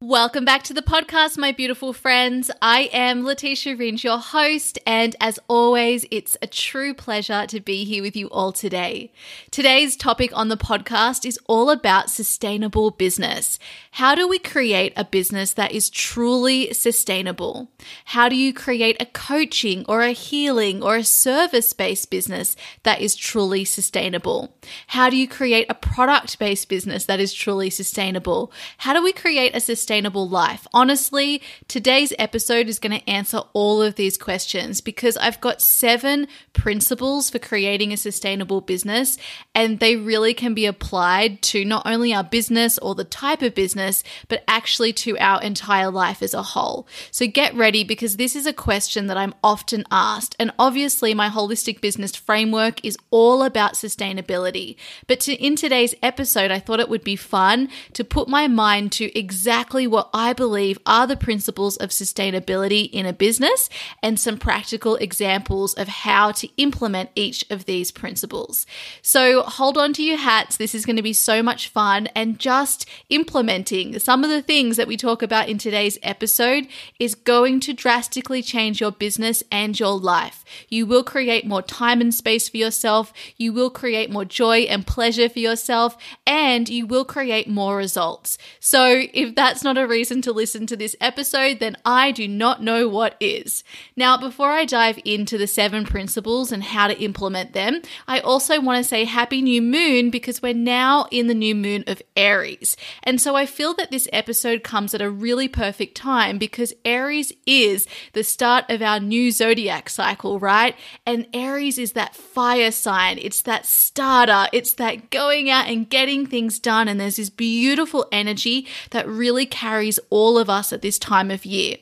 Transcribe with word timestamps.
Welcome 0.00 0.44
back 0.44 0.62
to 0.62 0.72
the 0.72 0.80
podcast, 0.80 1.36
my 1.38 1.50
beautiful 1.50 1.92
friends. 1.92 2.52
I 2.62 2.88
am 2.92 3.24
Letitia 3.24 3.74
Ringe, 3.74 4.04
your 4.04 4.18
host, 4.18 4.78
and 4.86 5.16
as 5.20 5.40
always, 5.48 6.06
it's 6.12 6.36
a 6.40 6.46
true 6.46 6.94
pleasure 6.94 7.48
to 7.48 7.58
be 7.58 7.82
here 7.82 8.00
with 8.00 8.14
you 8.14 8.28
all 8.28 8.52
today. 8.52 9.10
Today's 9.50 9.96
topic 9.96 10.30
on 10.32 10.50
the 10.50 10.56
podcast 10.56 11.26
is 11.26 11.36
all 11.48 11.68
about 11.68 12.10
sustainable 12.10 12.92
business. 12.92 13.58
How 13.90 14.14
do 14.14 14.28
we 14.28 14.38
create 14.38 14.92
a 14.96 15.04
business 15.04 15.52
that 15.54 15.72
is 15.72 15.90
truly 15.90 16.72
sustainable? 16.72 17.68
How 18.04 18.28
do 18.28 18.36
you 18.36 18.54
create 18.54 19.02
a 19.02 19.06
coaching 19.06 19.84
or 19.88 20.02
a 20.02 20.12
healing 20.12 20.80
or 20.80 20.94
a 20.94 21.02
service 21.02 21.72
based 21.72 22.08
business 22.08 22.54
that 22.84 23.00
is 23.00 23.16
truly 23.16 23.64
sustainable? 23.64 24.54
How 24.86 25.10
do 25.10 25.16
you 25.16 25.26
create 25.26 25.66
a 25.68 25.74
product 25.74 26.38
based 26.38 26.68
business 26.68 27.04
that 27.06 27.18
is 27.18 27.34
truly 27.34 27.68
sustainable? 27.68 28.52
How 28.78 28.92
do 28.92 29.02
we 29.02 29.12
create 29.12 29.56
a 29.56 29.60
sustainable 29.60 29.87
sustainable 29.88 30.28
life? 30.28 30.66
Honestly, 30.74 31.40
today's 31.66 32.12
episode 32.18 32.68
is 32.68 32.78
going 32.78 33.00
to 33.00 33.08
answer 33.08 33.40
all 33.54 33.80
of 33.80 33.94
these 33.94 34.18
questions 34.18 34.82
because 34.82 35.16
I've 35.16 35.40
got 35.40 35.62
seven 35.62 36.28
principles 36.52 37.30
for 37.30 37.38
creating 37.38 37.94
a 37.94 37.96
sustainable 37.96 38.60
business, 38.60 39.16
and 39.54 39.80
they 39.80 39.96
really 39.96 40.34
can 40.34 40.52
be 40.52 40.66
applied 40.66 41.40
to 41.40 41.64
not 41.64 41.86
only 41.86 42.12
our 42.12 42.22
business 42.22 42.76
or 42.76 42.94
the 42.94 43.04
type 43.04 43.40
of 43.40 43.54
business, 43.54 44.04
but 44.28 44.44
actually 44.46 44.92
to 44.92 45.16
our 45.16 45.40
entire 45.40 45.90
life 45.90 46.22
as 46.22 46.34
a 46.34 46.42
whole. 46.42 46.86
So 47.10 47.26
get 47.26 47.54
ready 47.54 47.82
because 47.82 48.18
this 48.18 48.36
is 48.36 48.44
a 48.44 48.52
question 48.52 49.06
that 49.06 49.16
I'm 49.16 49.34
often 49.42 49.84
asked. 49.90 50.36
And 50.38 50.52
obviously, 50.58 51.14
my 51.14 51.30
holistic 51.30 51.80
business 51.80 52.14
framework 52.14 52.84
is 52.84 52.98
all 53.10 53.42
about 53.42 53.72
sustainability. 53.72 54.76
But 55.06 55.20
to, 55.20 55.32
in 55.32 55.56
today's 55.56 55.94
episode, 56.02 56.50
I 56.50 56.58
thought 56.58 56.80
it 56.80 56.90
would 56.90 57.04
be 57.04 57.16
fun 57.16 57.70
to 57.94 58.04
put 58.04 58.28
my 58.28 58.48
mind 58.48 58.92
to 58.92 59.18
exactly 59.18 59.77
exactly 59.78 59.86
what 59.86 60.10
I 60.12 60.32
believe 60.32 60.78
are 60.86 61.06
the 61.06 61.16
principles 61.16 61.76
of 61.76 61.90
sustainability 61.90 62.90
in 62.90 63.06
a 63.06 63.12
business 63.12 63.70
and 64.02 64.18
some 64.18 64.36
practical 64.36 64.96
examples 64.96 65.74
of 65.74 65.86
how 65.86 66.32
to 66.32 66.48
implement 66.56 67.10
each 67.14 67.44
of 67.48 67.64
these 67.64 67.92
principles. 67.92 68.66
So 69.02 69.42
hold 69.42 69.78
on 69.78 69.92
to 69.92 70.02
your 70.02 70.18
hats. 70.18 70.56
This 70.56 70.74
is 70.74 70.84
going 70.84 70.96
to 70.96 71.02
be 71.02 71.12
so 71.12 71.44
much 71.44 71.68
fun. 71.68 72.08
And 72.16 72.40
just 72.40 72.86
implementing 73.08 74.00
some 74.00 74.24
of 74.24 74.30
the 74.30 74.42
things 74.42 74.76
that 74.76 74.88
we 74.88 74.96
talk 74.96 75.22
about 75.22 75.48
in 75.48 75.58
today's 75.58 75.98
episode 76.02 76.66
is 76.98 77.14
going 77.14 77.60
to 77.60 77.72
drastically 77.72 78.42
change 78.42 78.80
your 78.80 78.90
business 78.90 79.44
and 79.52 79.78
your 79.78 79.96
life. 79.96 80.44
You 80.68 80.86
will 80.86 81.04
create 81.04 81.46
more 81.46 81.62
time 81.62 82.00
and 82.00 82.12
space 82.12 82.48
for 82.48 82.56
yourself. 82.56 83.12
You 83.36 83.52
will 83.52 83.70
create 83.70 84.10
more 84.10 84.24
joy 84.24 84.60
and 84.60 84.84
pleasure 84.84 85.28
for 85.28 85.38
yourself, 85.38 85.96
and 86.26 86.68
you 86.68 86.86
will 86.86 87.04
create 87.04 87.48
more 87.48 87.76
results. 87.76 88.38
So, 88.58 89.04
if 89.12 89.34
that's 89.34 89.62
not 89.62 89.67
a 89.76 89.86
reason 89.86 90.22
to 90.22 90.32
listen 90.32 90.66
to 90.68 90.76
this 90.76 90.96
episode, 91.00 91.58
then 91.58 91.76
I 91.84 92.12
do 92.12 92.26
not 92.26 92.62
know 92.62 92.88
what 92.88 93.16
is. 93.20 93.64
Now, 93.96 94.16
before 94.16 94.50
I 94.50 94.64
dive 94.64 94.98
into 95.04 95.36
the 95.36 95.46
seven 95.46 95.84
principles 95.84 96.52
and 96.52 96.62
how 96.62 96.86
to 96.86 96.98
implement 96.98 97.52
them, 97.52 97.82
I 98.06 98.20
also 98.20 98.60
want 98.60 98.82
to 98.82 98.88
say 98.88 99.04
happy 99.04 99.42
new 99.42 99.60
moon 99.60 100.10
because 100.10 100.40
we're 100.40 100.54
now 100.54 101.06
in 101.10 101.26
the 101.26 101.34
new 101.34 101.54
moon 101.54 101.84
of 101.86 102.00
Aries. 102.16 102.76
And 103.02 103.20
so 103.20 103.34
I 103.34 103.44
feel 103.44 103.74
that 103.74 103.90
this 103.90 104.08
episode 104.12 104.62
comes 104.62 104.94
at 104.94 105.02
a 105.02 105.10
really 105.10 105.48
perfect 105.48 105.96
time 105.96 106.38
because 106.38 106.72
Aries 106.84 107.32
is 107.46 107.86
the 108.12 108.24
start 108.24 108.64
of 108.68 108.80
our 108.80 109.00
new 109.00 109.30
zodiac 109.30 109.88
cycle, 109.88 110.38
right? 110.38 110.76
And 111.04 111.26
Aries 111.34 111.78
is 111.78 111.92
that 111.92 112.14
fire 112.14 112.70
sign, 112.70 113.18
it's 113.18 113.42
that 113.42 113.66
starter, 113.66 114.48
it's 114.52 114.74
that 114.74 115.10
going 115.10 115.50
out 115.50 115.68
and 115.68 115.88
getting 115.90 116.26
things 116.26 116.58
done. 116.58 116.88
And 116.88 117.00
there's 117.00 117.16
this 117.16 117.30
beautiful 117.30 118.06
energy 118.12 118.66
that 118.90 119.08
really 119.08 119.46
carries 119.58 119.98
all 120.10 120.38
of 120.38 120.48
us 120.48 120.72
at 120.72 120.82
this 120.82 120.98
time 120.98 121.30
of 121.30 121.44
year. 121.44 121.76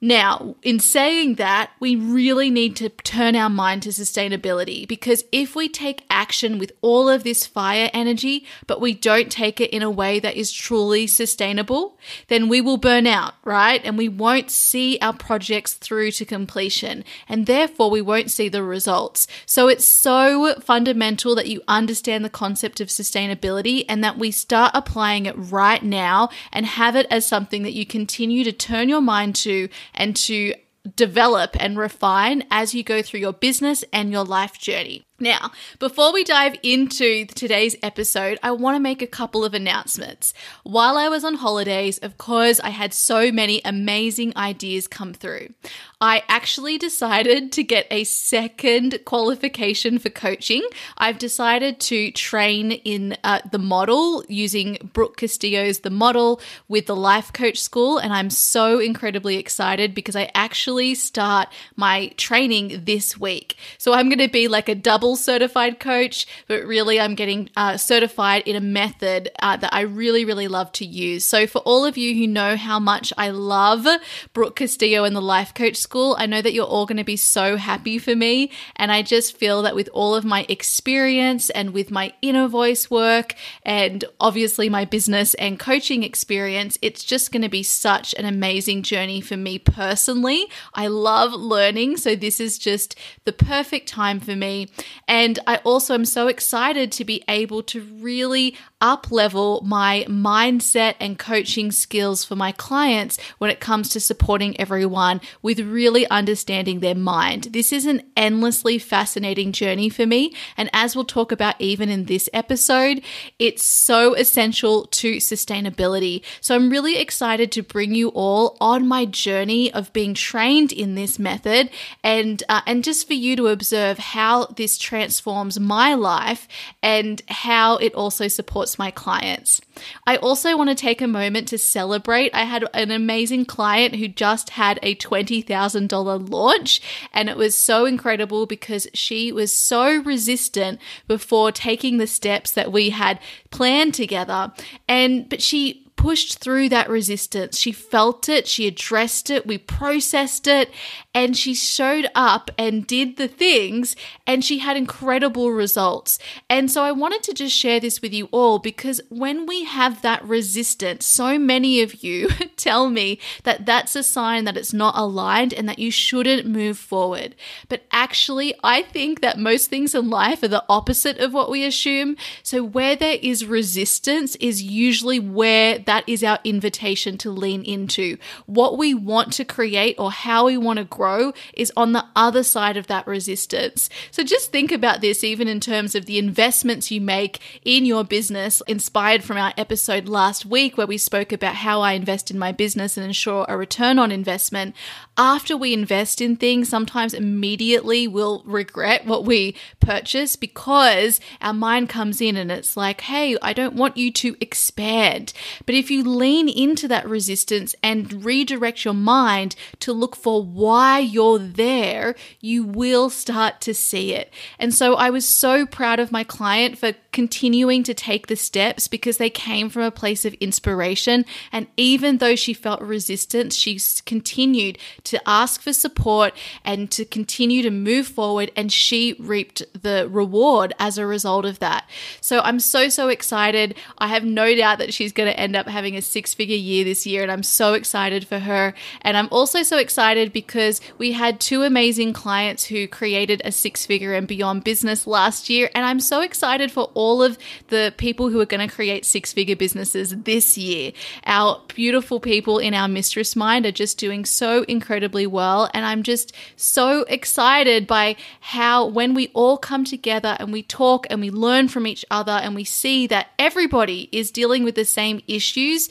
Now, 0.00 0.56
in 0.62 0.78
saying 0.78 1.36
that, 1.36 1.70
we 1.80 1.96
really 1.96 2.50
need 2.50 2.76
to 2.76 2.90
turn 2.90 3.34
our 3.34 3.48
mind 3.48 3.82
to 3.84 3.88
sustainability 3.88 4.86
because 4.86 5.24
if 5.32 5.56
we 5.56 5.70
take 5.70 6.04
action 6.10 6.58
with 6.58 6.72
all 6.82 7.08
of 7.08 7.24
this 7.24 7.46
fire 7.46 7.88
energy, 7.94 8.44
but 8.66 8.78
we 8.78 8.92
don't 8.92 9.32
take 9.32 9.58
it 9.58 9.70
in 9.70 9.82
a 9.82 9.90
way 9.90 10.20
that 10.20 10.36
is 10.36 10.52
truly 10.52 11.06
sustainable, 11.06 11.98
then 12.28 12.50
we 12.50 12.60
will 12.60 12.76
burn 12.76 13.06
out, 13.06 13.34
right? 13.42 13.80
And 13.86 13.96
we 13.96 14.06
won't 14.06 14.50
see 14.50 14.98
our 15.00 15.14
projects 15.14 15.72
through 15.72 16.10
to 16.12 16.26
completion, 16.26 17.02
and 17.26 17.46
therefore 17.46 17.90
we 17.90 18.02
won't 18.02 18.30
see 18.30 18.50
the 18.50 18.62
results. 18.62 19.26
So 19.46 19.66
it's 19.66 19.86
so 19.86 20.56
fundamental 20.60 21.34
that 21.36 21.48
you 21.48 21.62
understand 21.68 22.22
the 22.22 22.28
concept 22.28 22.82
of 22.82 22.88
sustainability 22.88 23.86
and 23.88 24.04
that 24.04 24.18
we 24.18 24.30
start 24.30 24.72
applying 24.74 25.24
it 25.24 25.34
right 25.38 25.82
now 25.82 26.28
and 26.52 26.66
have 26.66 26.96
it 26.96 27.06
as 27.10 27.26
something 27.26 27.62
that 27.62 27.72
you 27.72 27.86
continue 27.86 28.44
to 28.44 28.52
turn 28.52 28.90
your 28.90 29.00
mind 29.00 29.34
to 29.36 29.70
and 29.96 30.14
to 30.16 30.54
develop 30.94 31.56
and 31.58 31.78
refine 31.78 32.44
as 32.50 32.74
you 32.74 32.84
go 32.84 33.02
through 33.02 33.20
your 33.20 33.32
business 33.32 33.84
and 33.92 34.12
your 34.12 34.24
life 34.24 34.58
journey. 34.58 35.05
Now, 35.18 35.50
before 35.78 36.12
we 36.12 36.24
dive 36.24 36.56
into 36.62 37.24
today's 37.24 37.74
episode, 37.82 38.38
I 38.42 38.50
want 38.50 38.76
to 38.76 38.80
make 38.80 39.00
a 39.00 39.06
couple 39.06 39.46
of 39.46 39.54
announcements. 39.54 40.34
While 40.62 40.98
I 40.98 41.08
was 41.08 41.24
on 41.24 41.36
holidays, 41.36 41.96
of 41.98 42.18
course, 42.18 42.60
I 42.60 42.68
had 42.68 42.92
so 42.92 43.32
many 43.32 43.62
amazing 43.64 44.36
ideas 44.36 44.86
come 44.86 45.14
through. 45.14 45.54
I 46.02 46.22
actually 46.28 46.76
decided 46.76 47.50
to 47.52 47.62
get 47.62 47.86
a 47.90 48.04
second 48.04 48.98
qualification 49.06 49.98
for 49.98 50.10
coaching. 50.10 50.62
I've 50.98 51.16
decided 51.16 51.80
to 51.80 52.10
train 52.10 52.72
in 52.72 53.16
uh, 53.24 53.40
the 53.50 53.58
model 53.58 54.22
using 54.28 54.76
Brooke 54.92 55.16
Castillo's 55.16 55.78
The 55.78 55.88
Model 55.88 56.42
with 56.68 56.84
the 56.84 56.96
Life 56.96 57.32
Coach 57.32 57.58
School, 57.58 57.96
and 57.96 58.12
I'm 58.12 58.28
so 58.28 58.80
incredibly 58.80 59.38
excited 59.38 59.94
because 59.94 60.14
I 60.14 60.30
actually 60.34 60.94
start 60.94 61.48
my 61.74 62.08
training 62.18 62.82
this 62.84 63.18
week. 63.18 63.56
So 63.78 63.94
I'm 63.94 64.10
going 64.10 64.18
to 64.18 64.28
be 64.28 64.48
like 64.48 64.68
a 64.68 64.74
double 64.74 65.05
double 65.06 65.14
certified 65.14 65.78
coach, 65.78 66.26
but 66.48 66.64
really 66.64 66.98
I'm 66.98 67.14
getting 67.14 67.48
uh, 67.56 67.76
certified 67.76 68.42
in 68.44 68.56
a 68.56 68.60
method 68.60 69.30
uh, 69.40 69.56
that 69.56 69.72
I 69.72 69.82
really, 69.82 70.24
really 70.24 70.48
love 70.48 70.72
to 70.72 70.84
use. 70.84 71.24
So, 71.24 71.46
for 71.46 71.60
all 71.60 71.84
of 71.84 71.96
you 71.96 72.12
who 72.16 72.26
know 72.26 72.56
how 72.56 72.80
much 72.80 73.12
I 73.16 73.30
love 73.30 73.86
Brooke 74.32 74.56
Castillo 74.56 75.04
and 75.04 75.14
the 75.14 75.20
Life 75.20 75.54
Coach 75.54 75.76
School, 75.76 76.16
I 76.18 76.26
know 76.26 76.42
that 76.42 76.52
you're 76.52 76.66
all 76.66 76.86
going 76.86 76.96
to 76.96 77.04
be 77.04 77.16
so 77.16 77.56
happy 77.56 77.98
for 77.98 78.16
me. 78.16 78.50
And 78.74 78.90
I 78.90 79.02
just 79.02 79.36
feel 79.36 79.62
that 79.62 79.76
with 79.76 79.88
all 79.92 80.16
of 80.16 80.24
my 80.24 80.44
experience 80.48 81.50
and 81.50 81.70
with 81.70 81.92
my 81.92 82.12
inner 82.20 82.48
voice 82.48 82.90
work 82.90 83.34
and 83.62 84.04
obviously 84.18 84.68
my 84.68 84.84
business 84.84 85.34
and 85.34 85.56
coaching 85.56 86.02
experience, 86.02 86.78
it's 86.82 87.04
just 87.04 87.30
going 87.30 87.42
to 87.42 87.48
be 87.48 87.62
such 87.62 88.12
an 88.14 88.24
amazing 88.24 88.82
journey 88.82 89.20
for 89.20 89.36
me 89.36 89.60
personally. 89.60 90.46
I 90.74 90.88
love 90.88 91.32
learning. 91.32 91.98
So, 91.98 92.16
this 92.16 92.40
is 92.40 92.58
just 92.58 92.96
the 93.24 93.32
perfect 93.32 93.88
time 93.88 94.18
for 94.18 94.34
me. 94.34 94.66
And 95.08 95.38
I 95.46 95.56
also 95.58 95.94
am 95.94 96.04
so 96.04 96.26
excited 96.26 96.90
to 96.92 97.04
be 97.04 97.22
able 97.28 97.62
to 97.64 97.80
really 97.80 98.56
up 98.80 99.10
level 99.10 99.62
my 99.64 100.04
mindset 100.08 100.94
and 101.00 101.18
coaching 101.18 101.72
skills 101.72 102.24
for 102.24 102.36
my 102.36 102.52
clients 102.52 103.18
when 103.38 103.50
it 103.50 103.60
comes 103.60 103.88
to 103.88 104.00
supporting 104.00 104.58
everyone 104.60 105.20
with 105.40 105.60
really 105.60 106.06
understanding 106.08 106.80
their 106.80 106.94
mind. 106.94 107.44
This 107.44 107.72
is 107.72 107.86
an 107.86 108.02
endlessly 108.16 108.78
fascinating 108.78 109.52
journey 109.52 109.88
for 109.88 110.06
me. 110.06 110.34
And 110.56 110.68
as 110.72 110.94
we'll 110.94 111.04
talk 111.04 111.32
about 111.32 111.54
even 111.58 111.88
in 111.88 112.04
this 112.04 112.28
episode, 112.34 113.02
it's 113.38 113.64
so 113.64 114.14
essential 114.14 114.86
to 114.86 115.16
sustainability. 115.16 116.22
So 116.40 116.54
I'm 116.54 116.68
really 116.68 116.98
excited 116.98 117.50
to 117.52 117.62
bring 117.62 117.94
you 117.94 118.08
all 118.08 118.56
on 118.60 118.86
my 118.86 119.06
journey 119.06 119.72
of 119.72 119.92
being 119.92 120.14
trained 120.14 120.72
in 120.72 120.96
this 120.96 121.18
method 121.18 121.70
and, 122.02 122.42
uh, 122.48 122.60
and 122.66 122.84
just 122.84 123.06
for 123.06 123.14
you 123.14 123.36
to 123.36 123.46
observe 123.48 123.98
how 123.98 124.46
this 124.46 124.76
transforms 124.96 125.60
my 125.60 125.92
life 125.92 126.48
and 126.82 127.20
how 127.28 127.76
it 127.76 127.94
also 127.94 128.28
supports 128.28 128.78
my 128.78 128.90
clients. 128.90 129.60
I 130.06 130.16
also 130.16 130.56
want 130.56 130.70
to 130.70 130.74
take 130.74 131.02
a 131.02 131.06
moment 131.06 131.48
to 131.48 131.58
celebrate. 131.58 132.34
I 132.34 132.44
had 132.44 132.64
an 132.72 132.90
amazing 132.90 133.44
client 133.44 133.96
who 133.96 134.08
just 134.08 134.50
had 134.50 134.78
a 134.82 134.94
$20,000 134.94 136.30
launch, 136.30 136.80
and 137.12 137.28
it 137.28 137.36
was 137.36 137.54
so 137.54 137.84
incredible 137.84 138.46
because 138.46 138.88
she 138.94 139.32
was 139.32 139.52
so 139.52 140.00
resistant 140.02 140.80
before 141.06 141.52
taking 141.52 141.98
the 141.98 142.06
steps 142.06 142.52
that 142.52 142.72
we 142.72 142.88
had 142.90 143.20
planned 143.50 143.92
together. 143.92 144.52
And 144.88 145.28
but 145.28 145.42
she 145.42 145.86
pushed 145.96 146.38
through 146.38 146.68
that 146.68 146.88
resistance. 146.88 147.58
She 147.58 147.72
felt 147.72 148.28
it, 148.28 148.46
she 148.46 148.66
addressed 148.68 149.30
it, 149.30 149.46
we 149.46 149.58
processed 149.58 150.46
it, 150.46 150.70
and 151.16 151.34
she 151.34 151.54
showed 151.54 152.10
up 152.14 152.50
and 152.58 152.86
did 152.86 153.16
the 153.16 153.26
things, 153.26 153.96
and 154.26 154.44
she 154.44 154.58
had 154.58 154.76
incredible 154.76 155.50
results. 155.50 156.18
And 156.50 156.70
so 156.70 156.82
I 156.82 156.92
wanted 156.92 157.22
to 157.22 157.32
just 157.32 157.56
share 157.56 157.80
this 157.80 158.02
with 158.02 158.12
you 158.12 158.28
all 158.32 158.58
because 158.58 159.00
when 159.08 159.46
we 159.46 159.64
have 159.64 160.02
that 160.02 160.22
resistance, 160.22 161.06
so 161.06 161.38
many 161.38 161.80
of 161.80 162.04
you 162.04 162.28
tell 162.56 162.90
me 162.90 163.18
that 163.44 163.64
that's 163.64 163.96
a 163.96 164.02
sign 164.02 164.44
that 164.44 164.58
it's 164.58 164.74
not 164.74 164.94
aligned 164.94 165.54
and 165.54 165.66
that 165.70 165.78
you 165.78 165.90
shouldn't 165.90 166.46
move 166.46 166.76
forward. 166.76 167.34
But 167.70 167.84
actually, 167.90 168.54
I 168.62 168.82
think 168.82 169.22
that 169.22 169.38
most 169.38 169.70
things 169.70 169.94
in 169.94 170.10
life 170.10 170.42
are 170.42 170.48
the 170.48 170.66
opposite 170.68 171.16
of 171.16 171.32
what 171.32 171.50
we 171.50 171.64
assume. 171.64 172.18
So, 172.42 172.62
where 172.62 172.94
there 172.94 173.16
is 173.22 173.46
resistance 173.46 174.36
is 174.36 174.62
usually 174.62 175.18
where 175.18 175.78
that 175.78 176.06
is 176.06 176.22
our 176.22 176.40
invitation 176.44 177.16
to 177.18 177.30
lean 177.30 177.64
into. 177.64 178.18
What 178.44 178.76
we 178.76 178.92
want 178.92 179.32
to 179.32 179.46
create 179.46 179.96
or 179.98 180.10
how 180.10 180.44
we 180.44 180.58
want 180.58 180.78
to 180.78 180.84
grow 180.84 181.05
is 181.54 181.72
on 181.76 181.92
the 181.92 182.04
other 182.14 182.42
side 182.42 182.76
of 182.76 182.86
that 182.86 183.06
resistance. 183.06 183.88
So, 184.10 184.22
just 184.22 184.52
think 184.52 184.72
about 184.72 185.00
this 185.00 185.24
even 185.24 185.48
in 185.48 185.60
terms 185.60 185.94
of 185.94 186.06
the 186.06 186.18
investments 186.18 186.90
you 186.90 187.00
make 187.00 187.40
in 187.64 187.84
your 187.84 188.04
business, 188.04 188.62
inspired 188.66 189.24
from 189.24 189.36
our 189.36 189.52
episode 189.56 190.08
last 190.08 190.46
week 190.46 190.76
where 190.76 190.86
we 190.86 190.98
spoke 190.98 191.32
about 191.32 191.56
how 191.56 191.80
I 191.80 191.92
invest 191.92 192.30
in 192.30 192.38
my 192.38 192.52
business 192.52 192.96
and 192.96 193.06
ensure 193.06 193.46
a 193.48 193.56
return 193.56 193.98
on 193.98 194.12
investment. 194.12 194.74
After 195.18 195.56
we 195.56 195.72
invest 195.72 196.20
in 196.20 196.36
things, 196.36 196.68
sometimes 196.68 197.14
immediately 197.14 198.06
we'll 198.06 198.42
regret 198.44 199.06
what 199.06 199.24
we 199.24 199.56
purchase 199.80 200.36
because 200.36 201.20
our 201.40 201.54
mind 201.54 201.88
comes 201.88 202.20
in 202.20 202.36
and 202.36 202.50
it's 202.50 202.76
like, 202.76 203.02
hey, 203.02 203.36
I 203.40 203.52
don't 203.52 203.74
want 203.74 203.96
you 203.96 204.12
to 204.12 204.36
expand. 204.40 205.32
But 205.64 205.74
if 205.74 205.90
you 205.90 206.04
lean 206.04 206.48
into 206.48 206.86
that 206.88 207.08
resistance 207.08 207.74
and 207.82 208.24
redirect 208.24 208.84
your 208.84 208.94
mind 208.94 209.56
to 209.80 209.92
look 209.92 210.16
for 210.16 210.42
why 210.42 210.95
you're 210.98 211.38
there, 211.38 212.14
you 212.40 212.64
will 212.64 213.10
start 213.10 213.60
to 213.62 213.74
see 213.74 214.12
it. 214.12 214.32
And 214.58 214.74
so 214.74 214.94
I 214.94 215.10
was 215.10 215.26
so 215.26 215.66
proud 215.66 215.98
of 216.00 216.12
my 216.12 216.24
client 216.24 216.78
for 216.78 216.92
continuing 217.12 217.82
to 217.82 217.94
take 217.94 218.26
the 218.26 218.36
steps 218.36 218.88
because 218.88 219.16
they 219.16 219.30
came 219.30 219.70
from 219.70 219.82
a 219.82 219.90
place 219.90 220.26
of 220.26 220.34
inspiration. 220.34 221.24
And 221.50 221.66
even 221.76 222.18
though 222.18 222.36
she 222.36 222.52
felt 222.52 222.82
resistance, 222.82 223.56
she 223.56 223.80
continued 224.04 224.78
to 225.04 225.26
ask 225.26 225.62
for 225.62 225.72
support 225.72 226.34
and 226.62 226.90
to 226.90 227.06
continue 227.06 227.62
to 227.62 227.70
move 227.70 228.06
forward. 228.06 228.52
And 228.54 228.70
she 228.70 229.16
reaped 229.18 229.62
the 229.72 230.08
reward 230.10 230.74
as 230.78 230.98
a 230.98 231.06
result 231.06 231.46
of 231.46 231.58
that. 231.60 231.88
So 232.20 232.40
I'm 232.40 232.60
so, 232.60 232.90
so 232.90 233.08
excited. 233.08 233.74
I 233.96 234.08
have 234.08 234.24
no 234.24 234.54
doubt 234.54 234.78
that 234.78 234.92
she's 234.92 235.12
going 235.12 235.30
to 235.30 235.40
end 235.40 235.56
up 235.56 235.66
having 235.68 235.96
a 235.96 236.02
six 236.02 236.34
figure 236.34 236.54
year 236.54 236.84
this 236.84 237.06
year. 237.06 237.22
And 237.22 237.32
I'm 237.32 237.42
so 237.42 237.72
excited 237.72 238.26
for 238.26 238.40
her. 238.40 238.74
And 239.00 239.16
I'm 239.16 239.28
also 239.30 239.62
so 239.62 239.78
excited 239.78 240.34
because 240.34 240.82
we 240.98 241.12
had 241.12 241.40
two 241.40 241.62
amazing 241.62 242.12
clients 242.12 242.64
who 242.64 242.86
created 242.88 243.42
a 243.44 243.52
six 243.52 243.86
figure 243.86 244.14
and 244.14 244.26
beyond 244.26 244.64
business 244.64 245.06
last 245.06 245.48
year. 245.50 245.70
And 245.74 245.84
I'm 245.84 246.00
so 246.00 246.20
excited 246.20 246.70
for 246.70 246.90
all 246.94 247.22
of 247.22 247.38
the 247.68 247.94
people 247.96 248.30
who 248.30 248.40
are 248.40 248.46
going 248.46 248.66
to 248.66 248.74
create 248.74 249.04
six 249.04 249.32
figure 249.32 249.56
businesses 249.56 250.10
this 250.10 250.56
year. 250.56 250.92
Our 251.24 251.62
beautiful 251.74 252.20
people 252.20 252.58
in 252.58 252.74
our 252.74 252.88
mistress 252.88 253.36
mind 253.36 253.66
are 253.66 253.72
just 253.72 253.98
doing 253.98 254.24
so 254.24 254.62
incredibly 254.64 255.26
well. 255.26 255.70
And 255.74 255.84
I'm 255.84 256.02
just 256.02 256.32
so 256.56 257.02
excited 257.02 257.86
by 257.86 258.16
how 258.40 258.86
when 258.86 259.14
we 259.14 259.30
all 259.34 259.58
come 259.58 259.84
together 259.84 260.36
and 260.40 260.52
we 260.52 260.62
talk 260.62 261.06
and 261.10 261.20
we 261.20 261.30
learn 261.30 261.68
from 261.68 261.86
each 261.86 262.04
other 262.10 262.32
and 262.32 262.54
we 262.54 262.64
see 262.64 263.06
that 263.06 263.28
everybody 263.38 264.08
is 264.12 264.30
dealing 264.30 264.64
with 264.64 264.74
the 264.74 264.84
same 264.84 265.20
issues 265.26 265.88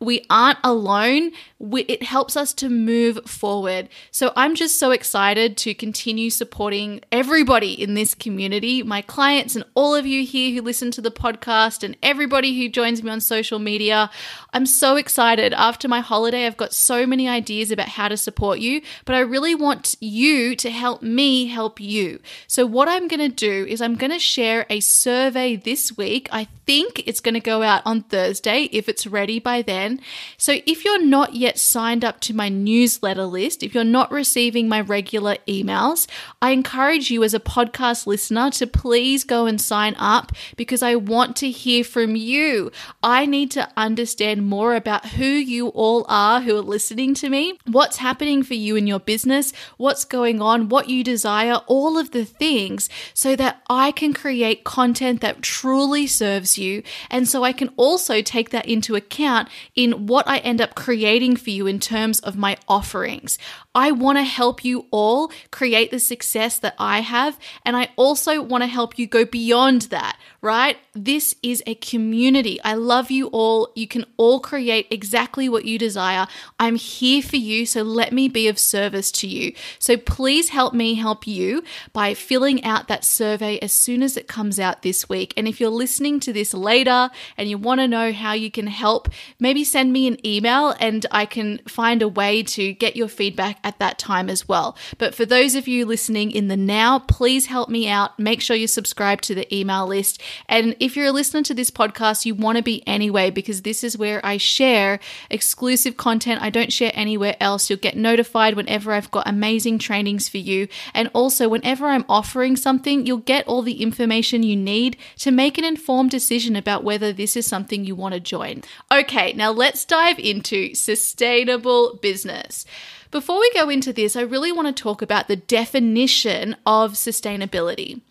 we 0.00 0.24
aren't 0.30 0.58
alone 0.62 1.32
we, 1.60 1.82
it 1.82 2.04
helps 2.04 2.36
us 2.36 2.52
to 2.54 2.68
move 2.68 3.18
forward. 3.26 3.88
So 4.12 4.32
I'm 4.36 4.54
just 4.54 4.78
so 4.78 4.92
excited 4.92 5.56
to 5.58 5.74
continue 5.74 6.30
supporting 6.30 7.00
everybody 7.10 7.72
in 7.72 7.94
this 7.94 8.14
community, 8.14 8.82
my 8.84 9.02
clients, 9.02 9.56
and 9.56 9.64
all 9.74 9.94
of 9.94 10.06
you 10.06 10.24
here 10.24 10.54
who 10.54 10.62
listen 10.62 10.92
to 10.92 11.00
the 11.00 11.10
podcast, 11.10 11.82
and 11.82 11.96
everybody 12.02 12.56
who 12.56 12.68
joins 12.68 13.02
me 13.02 13.10
on 13.10 13.20
social 13.20 13.58
media. 13.58 14.08
I'm 14.52 14.66
so 14.66 14.96
excited. 14.96 15.52
After 15.52 15.88
my 15.88 16.00
holiday, 16.00 16.46
I've 16.46 16.56
got 16.56 16.72
so 16.72 17.06
many 17.06 17.28
ideas 17.28 17.72
about 17.72 17.88
how 17.88 18.08
to 18.08 18.16
support 18.16 18.60
you, 18.60 18.80
but 19.04 19.16
I 19.16 19.20
really 19.20 19.54
want 19.54 19.96
you 20.00 20.54
to 20.56 20.70
help 20.70 21.02
me 21.02 21.46
help 21.46 21.80
you. 21.80 22.20
So, 22.46 22.66
what 22.66 22.88
I'm 22.88 23.08
going 23.08 23.20
to 23.20 23.34
do 23.34 23.66
is 23.68 23.80
I'm 23.80 23.96
going 23.96 24.12
to 24.12 24.18
share 24.18 24.64
a 24.70 24.78
survey 24.80 25.56
this 25.56 25.96
week. 25.96 26.28
I 26.30 26.46
think 26.66 27.02
it's 27.06 27.20
going 27.20 27.34
to 27.34 27.40
go 27.40 27.62
out 27.62 27.82
on 27.84 28.02
Thursday 28.02 28.68
if 28.72 28.88
it's 28.88 29.06
ready 29.06 29.40
by 29.40 29.62
then. 29.62 30.00
So, 30.36 30.60
if 30.66 30.84
you're 30.84 31.04
not 31.04 31.34
yet 31.34 31.47
signed 31.56 32.04
up 32.04 32.18
to 32.20 32.34
my 32.34 32.48
newsletter 32.48 33.24
list, 33.24 33.62
if 33.62 33.74
you're 33.74 33.84
not 33.84 34.10
receiving 34.10 34.68
my 34.68 34.80
regular 34.80 35.36
emails, 35.46 36.08
I 36.42 36.50
encourage 36.50 37.12
you 37.12 37.22
as 37.22 37.32
a 37.32 37.38
podcast 37.38 38.08
listener 38.08 38.50
to 38.50 38.66
please 38.66 39.22
go 39.22 39.46
and 39.46 39.60
sign 39.60 39.94
up 39.98 40.32
because 40.56 40.82
I 40.82 40.96
want 40.96 41.36
to 41.36 41.50
hear 41.50 41.84
from 41.84 42.16
you. 42.16 42.72
I 43.04 43.24
need 43.24 43.52
to 43.52 43.68
understand 43.76 44.46
more 44.46 44.74
about 44.74 45.06
who 45.06 45.24
you 45.24 45.68
all 45.68 46.04
are 46.08 46.40
who 46.40 46.56
are 46.56 46.62
listening 46.62 47.14
to 47.14 47.28
me, 47.28 47.58
what's 47.66 47.98
happening 47.98 48.42
for 48.42 48.54
you 48.54 48.74
in 48.74 48.86
your 48.86 48.98
business, 48.98 49.52
what's 49.76 50.04
going 50.04 50.42
on, 50.42 50.68
what 50.68 50.88
you 50.88 51.04
desire, 51.04 51.60
all 51.66 51.96
of 51.96 52.10
the 52.10 52.24
things 52.24 52.88
so 53.14 53.36
that 53.36 53.62
I 53.68 53.92
can 53.92 54.12
create 54.12 54.64
content 54.64 55.20
that 55.20 55.42
truly 55.42 56.06
serves 56.06 56.58
you. 56.58 56.82
And 57.10 57.28
so 57.28 57.44
I 57.44 57.52
can 57.52 57.70
also 57.76 58.22
take 58.22 58.50
that 58.50 58.66
into 58.66 58.96
account 58.96 59.48
in 59.74 60.06
what 60.06 60.26
I 60.26 60.38
end 60.38 60.60
up 60.60 60.74
creating 60.74 61.36
for 61.38 61.50
you 61.50 61.66
in 61.66 61.80
terms 61.80 62.20
of 62.20 62.36
my 62.36 62.56
offerings. 62.68 63.38
I 63.74 63.92
want 63.92 64.18
to 64.18 64.24
help 64.24 64.64
you 64.64 64.86
all 64.90 65.32
create 65.50 65.90
the 65.90 65.98
success 65.98 66.58
that 66.58 66.74
I 66.78 67.00
have. 67.00 67.38
And 67.64 67.76
I 67.76 67.90
also 67.96 68.42
want 68.42 68.62
to 68.62 68.68
help 68.68 68.98
you 68.98 69.06
go 69.06 69.24
beyond 69.24 69.82
that, 69.82 70.18
right? 70.40 70.76
This 70.94 71.34
is 71.42 71.62
a 71.66 71.74
community. 71.74 72.60
I 72.62 72.74
love 72.74 73.10
you 73.10 73.26
all. 73.28 73.72
You 73.74 73.88
can 73.88 74.04
all 74.16 74.38
create 74.40 74.86
exactly 74.90 75.48
what 75.48 75.64
you 75.64 75.78
desire. 75.78 76.26
I'm 76.60 76.76
here 76.76 77.22
for 77.22 77.36
you. 77.36 77.66
So 77.66 77.82
let 77.82 78.12
me 78.12 78.28
be 78.28 78.46
of 78.46 78.58
service 78.58 79.10
to 79.12 79.26
you. 79.26 79.52
So 79.78 79.96
please 79.96 80.50
help 80.50 80.74
me 80.74 80.94
help 80.94 81.26
you 81.26 81.62
by 81.92 82.14
filling 82.14 82.62
out 82.64 82.86
that 82.88 83.04
survey 83.04 83.58
as 83.58 83.72
soon 83.72 84.02
as 84.02 84.16
it 84.16 84.28
comes 84.28 84.60
out 84.60 84.82
this 84.82 85.08
week. 85.08 85.34
And 85.36 85.48
if 85.48 85.60
you're 85.60 85.70
listening 85.70 86.20
to 86.20 86.32
this 86.32 86.54
later 86.54 87.10
and 87.36 87.50
you 87.50 87.58
want 87.58 87.80
to 87.80 87.88
know 87.88 88.12
how 88.12 88.32
you 88.32 88.50
can 88.50 88.68
help, 88.68 89.08
maybe 89.40 89.64
send 89.64 89.92
me 89.92 90.06
an 90.06 90.24
email 90.24 90.74
and 90.78 91.04
I 91.10 91.26
can 91.26 91.58
find 91.66 92.00
a 92.00 92.08
way 92.08 92.44
to 92.44 92.72
get 92.72 92.96
your 92.96 93.08
feedback 93.08 93.58
at 93.64 93.80
that 93.80 93.98
time 93.98 94.30
as 94.30 94.46
well. 94.48 94.76
But 94.98 95.14
for 95.14 95.26
those 95.26 95.56
of 95.56 95.66
you 95.66 95.84
listening 95.84 96.30
in 96.30 96.46
the 96.46 96.56
now, 96.56 97.00
please 97.00 97.46
help 97.46 97.68
me 97.68 97.88
out. 97.88 98.18
Make 98.18 98.40
sure 98.40 98.56
you 98.56 98.68
subscribe 98.68 99.20
to 99.22 99.34
the 99.34 99.52
email 99.54 99.86
list. 99.86 100.22
And 100.48 100.76
if 100.80 100.96
you're 100.96 101.06
a 101.06 101.12
listener 101.12 101.42
to 101.42 101.54
this 101.54 101.70
podcast, 101.70 102.24
you 102.24 102.34
want 102.34 102.56
to 102.56 102.62
be 102.62 102.86
anyway, 102.86 103.30
because 103.30 103.62
this 103.62 103.84
is 103.84 103.98
where 103.98 104.24
I 104.24 104.36
share 104.36 105.00
exclusive 105.30 105.96
content 105.96 106.42
I 106.42 106.50
don't 106.50 106.72
share 106.72 106.92
anywhere 106.94 107.36
else. 107.40 107.68
You'll 107.68 107.78
get 107.78 107.96
notified 107.96 108.54
whenever 108.54 108.92
I've 108.92 109.10
got 109.10 109.28
amazing 109.28 109.78
trainings 109.78 110.28
for 110.28 110.38
you. 110.38 110.68
And 110.94 111.10
also, 111.12 111.48
whenever 111.48 111.86
I'm 111.86 112.04
offering 112.08 112.56
something, 112.56 113.06
you'll 113.06 113.18
get 113.18 113.46
all 113.46 113.62
the 113.62 113.82
information 113.82 114.42
you 114.42 114.56
need 114.56 114.96
to 115.18 115.30
make 115.30 115.58
an 115.58 115.64
informed 115.64 116.10
decision 116.10 116.56
about 116.56 116.84
whether 116.84 117.12
this 117.12 117.36
is 117.36 117.46
something 117.46 117.84
you 117.84 117.94
want 117.94 118.14
to 118.14 118.20
join. 118.20 118.62
Okay, 118.90 119.32
now 119.32 119.50
let's 119.50 119.84
dive 119.84 120.18
into 120.18 120.74
sustainable 120.74 121.98
business. 122.00 122.64
Before 123.10 123.40
we 123.40 123.50
go 123.54 123.70
into 123.70 123.92
this, 123.92 124.16
I 124.16 124.20
really 124.20 124.52
want 124.52 124.68
to 124.68 124.82
talk 124.82 125.00
about 125.00 125.28
the 125.28 125.36
definition 125.36 126.56
of 126.66 126.92
sustainability. 126.92 128.02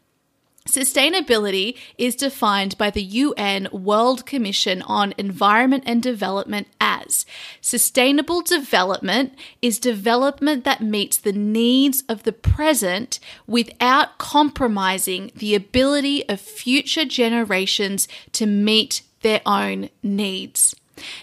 Sustainability 0.67 1.77
is 1.97 2.15
defined 2.15 2.77
by 2.77 2.89
the 2.89 3.01
UN 3.01 3.69
World 3.71 4.25
Commission 4.25 4.81
on 4.81 5.13
Environment 5.17 5.83
and 5.85 6.03
Development 6.03 6.67
as 6.81 7.25
sustainable 7.61 8.41
development 8.41 9.33
is 9.61 9.79
development 9.79 10.65
that 10.65 10.81
meets 10.81 11.17
the 11.17 11.31
needs 11.31 12.03
of 12.09 12.23
the 12.23 12.33
present 12.33 13.19
without 13.47 14.17
compromising 14.17 15.31
the 15.35 15.55
ability 15.55 16.27
of 16.27 16.41
future 16.41 17.05
generations 17.05 18.07
to 18.33 18.45
meet 18.45 19.03
their 19.21 19.41
own 19.45 19.89
needs. 20.03 20.75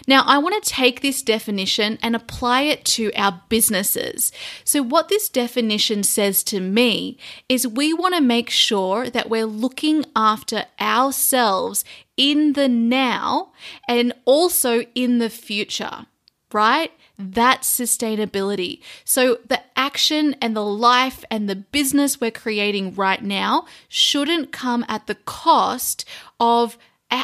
Now, 0.07 0.23
I 0.25 0.37
want 0.37 0.61
to 0.61 0.69
take 0.69 1.01
this 1.01 1.21
definition 1.21 1.97
and 2.01 2.15
apply 2.15 2.61
it 2.61 2.85
to 2.85 3.11
our 3.15 3.41
businesses. 3.49 4.31
So, 4.63 4.81
what 4.81 5.09
this 5.09 5.29
definition 5.29 6.03
says 6.03 6.43
to 6.45 6.59
me 6.59 7.17
is 7.49 7.67
we 7.67 7.93
want 7.93 8.15
to 8.15 8.21
make 8.21 8.49
sure 8.49 9.09
that 9.09 9.29
we're 9.29 9.45
looking 9.45 10.05
after 10.15 10.65
ourselves 10.79 11.83
in 12.17 12.53
the 12.53 12.67
now 12.67 13.51
and 13.87 14.13
also 14.25 14.81
in 14.95 15.19
the 15.19 15.29
future, 15.29 16.05
right? 16.53 16.91
That's 17.17 17.67
sustainability. 17.67 18.81
So, 19.03 19.39
the 19.47 19.61
action 19.77 20.35
and 20.41 20.55
the 20.55 20.65
life 20.65 21.23
and 21.31 21.49
the 21.49 21.55
business 21.55 22.19
we're 22.19 22.31
creating 22.31 22.95
right 22.95 23.23
now 23.23 23.65
shouldn't 23.87 24.51
come 24.51 24.85
at 24.87 25.07
the 25.07 25.15
cost 25.15 26.05
of 26.39 26.77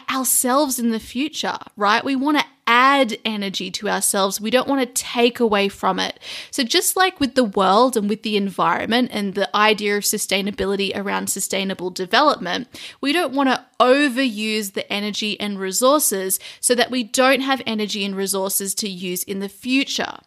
ourselves 0.09 0.79
in 0.79 0.91
the 0.91 0.99
future, 0.99 1.57
right? 1.75 2.03
We 2.03 2.15
want 2.15 2.39
to 2.39 2.45
add 2.71 3.17
energy 3.25 3.69
to 3.69 3.89
ourselves. 3.89 4.39
We 4.39 4.49
don't 4.49 4.67
want 4.67 4.79
to 4.79 5.03
take 5.03 5.41
away 5.41 5.67
from 5.67 5.99
it. 5.99 6.17
So, 6.51 6.63
just 6.63 6.95
like 6.95 7.19
with 7.19 7.35
the 7.35 7.43
world 7.43 7.97
and 7.97 8.07
with 8.07 8.23
the 8.23 8.37
environment 8.37 9.09
and 9.11 9.35
the 9.35 9.53
idea 9.53 9.97
of 9.97 10.03
sustainability 10.03 10.95
around 10.95 11.27
sustainable 11.27 11.89
development, 11.89 12.69
we 13.01 13.11
don't 13.11 13.33
want 13.33 13.49
to 13.49 13.65
overuse 13.81 14.71
the 14.71 14.91
energy 14.91 15.37
and 15.37 15.59
resources 15.59 16.39
so 16.61 16.73
that 16.73 16.89
we 16.89 17.03
don't 17.03 17.41
have 17.41 17.61
energy 17.65 18.05
and 18.05 18.15
resources 18.15 18.73
to 18.75 18.87
use 18.87 19.23
in 19.23 19.39
the 19.39 19.49
future. 19.49 20.19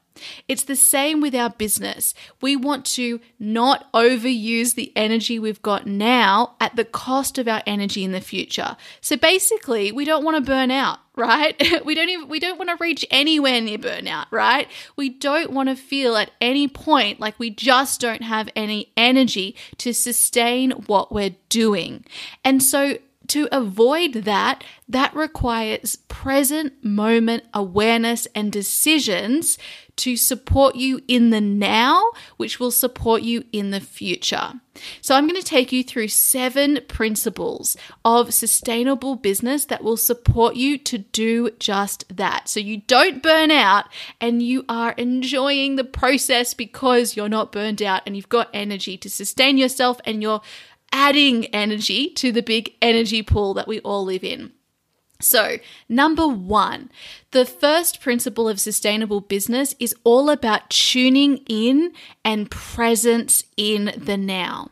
It's 0.46 0.64
the 0.64 0.76
same 0.76 1.20
with 1.20 1.34
our 1.34 1.50
business. 1.50 2.14
We 2.40 2.56
want 2.56 2.84
to 2.86 3.20
not 3.38 3.90
overuse 3.92 4.74
the 4.74 4.92
energy 4.94 5.38
we've 5.38 5.62
got 5.62 5.86
now 5.86 6.56
at 6.60 6.76
the 6.76 6.84
cost 6.84 7.38
of 7.38 7.48
our 7.48 7.62
energy 7.66 8.04
in 8.04 8.12
the 8.12 8.20
future. 8.20 8.76
So 9.00 9.16
basically, 9.16 9.90
we 9.92 10.04
don't 10.04 10.24
want 10.24 10.36
to 10.36 10.50
burn 10.50 10.70
out, 10.70 10.98
right? 11.16 11.60
we 11.84 11.94
don't 11.94 12.08
even 12.08 12.28
we 12.28 12.40
don't 12.40 12.58
want 12.58 12.70
to 12.70 12.76
reach 12.80 13.04
anywhere 13.10 13.60
near 13.60 13.78
burnout, 13.78 14.26
right? 14.30 14.68
We 14.96 15.08
don't 15.08 15.52
want 15.52 15.68
to 15.68 15.76
feel 15.76 16.16
at 16.16 16.30
any 16.40 16.68
point 16.68 17.20
like 17.20 17.38
we 17.38 17.50
just 17.50 18.00
don't 18.00 18.22
have 18.22 18.48
any 18.56 18.92
energy 18.96 19.56
to 19.78 19.92
sustain 19.92 20.72
what 20.72 21.12
we're 21.12 21.36
doing. 21.48 22.04
And 22.44 22.62
so 22.62 22.98
to 23.28 23.48
avoid 23.52 24.12
that, 24.12 24.62
that 24.88 25.14
requires 25.14 25.96
present 26.08 26.84
moment 26.84 27.44
awareness 27.54 28.26
and 28.34 28.52
decisions 28.52 29.56
to 29.96 30.16
support 30.16 30.76
you 30.76 31.00
in 31.06 31.30
the 31.30 31.40
now, 31.40 32.10
which 32.36 32.58
will 32.58 32.70
support 32.70 33.22
you 33.22 33.44
in 33.52 33.70
the 33.70 33.80
future. 33.80 34.54
So, 35.00 35.14
I'm 35.14 35.28
going 35.28 35.40
to 35.40 35.46
take 35.46 35.70
you 35.70 35.84
through 35.84 36.08
seven 36.08 36.80
principles 36.88 37.76
of 38.04 38.34
sustainable 38.34 39.14
business 39.14 39.66
that 39.66 39.84
will 39.84 39.96
support 39.96 40.56
you 40.56 40.78
to 40.78 40.98
do 40.98 41.50
just 41.58 42.04
that. 42.16 42.48
So, 42.48 42.58
you 42.58 42.78
don't 42.78 43.22
burn 43.22 43.50
out 43.50 43.86
and 44.20 44.42
you 44.42 44.64
are 44.68 44.92
enjoying 44.92 45.76
the 45.76 45.84
process 45.84 46.54
because 46.54 47.16
you're 47.16 47.28
not 47.28 47.52
burned 47.52 47.82
out 47.82 48.02
and 48.04 48.16
you've 48.16 48.28
got 48.28 48.50
energy 48.52 48.96
to 48.98 49.08
sustain 49.08 49.58
yourself 49.58 50.00
and 50.04 50.22
you're 50.22 50.42
adding 50.92 51.46
energy 51.46 52.08
to 52.10 52.32
the 52.32 52.42
big 52.42 52.74
energy 52.80 53.22
pool 53.22 53.54
that 53.54 53.68
we 53.68 53.80
all 53.80 54.04
live 54.04 54.24
in. 54.24 54.52
So, 55.20 55.58
number 55.88 56.26
one, 56.26 56.90
the 57.30 57.44
first 57.44 58.00
principle 58.00 58.48
of 58.48 58.60
sustainable 58.60 59.20
business 59.20 59.74
is 59.78 59.94
all 60.04 60.28
about 60.28 60.70
tuning 60.70 61.38
in 61.48 61.92
and 62.24 62.50
presence 62.50 63.44
in 63.56 63.92
the 63.96 64.16
now. 64.16 64.70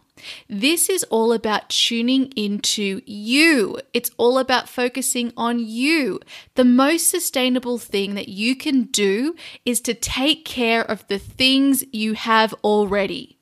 This 0.48 0.88
is 0.88 1.04
all 1.04 1.32
about 1.32 1.68
tuning 1.68 2.26
into 2.36 3.00
you. 3.06 3.78
It's 3.92 4.10
all 4.16 4.38
about 4.38 4.68
focusing 4.68 5.32
on 5.36 5.58
you. 5.58 6.20
The 6.54 6.64
most 6.64 7.08
sustainable 7.08 7.78
thing 7.78 8.14
that 8.14 8.28
you 8.28 8.54
can 8.56 8.84
do 8.84 9.34
is 9.64 9.80
to 9.82 9.94
take 9.94 10.44
care 10.44 10.82
of 10.82 11.06
the 11.08 11.18
things 11.18 11.84
you 11.92 12.14
have 12.14 12.54
already. 12.62 13.38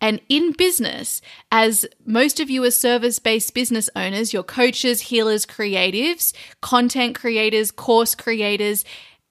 And 0.00 0.20
in 0.28 0.52
business, 0.52 1.20
as 1.50 1.86
most 2.04 2.40
of 2.40 2.50
you 2.50 2.64
are 2.64 2.70
service 2.70 3.18
based 3.18 3.54
business 3.54 3.88
owners, 3.94 4.32
your 4.32 4.42
coaches, 4.42 5.02
healers, 5.02 5.46
creatives, 5.46 6.32
content 6.60 7.14
creators, 7.14 7.70
course 7.70 8.14
creators, 8.14 8.84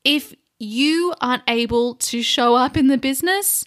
if 0.03 0.33
you 0.59 1.13
aren't 1.21 1.43
able 1.47 1.95
to 1.95 2.21
show 2.21 2.55
up 2.55 2.77
in 2.77 2.87
the 2.87 2.97
business, 2.97 3.65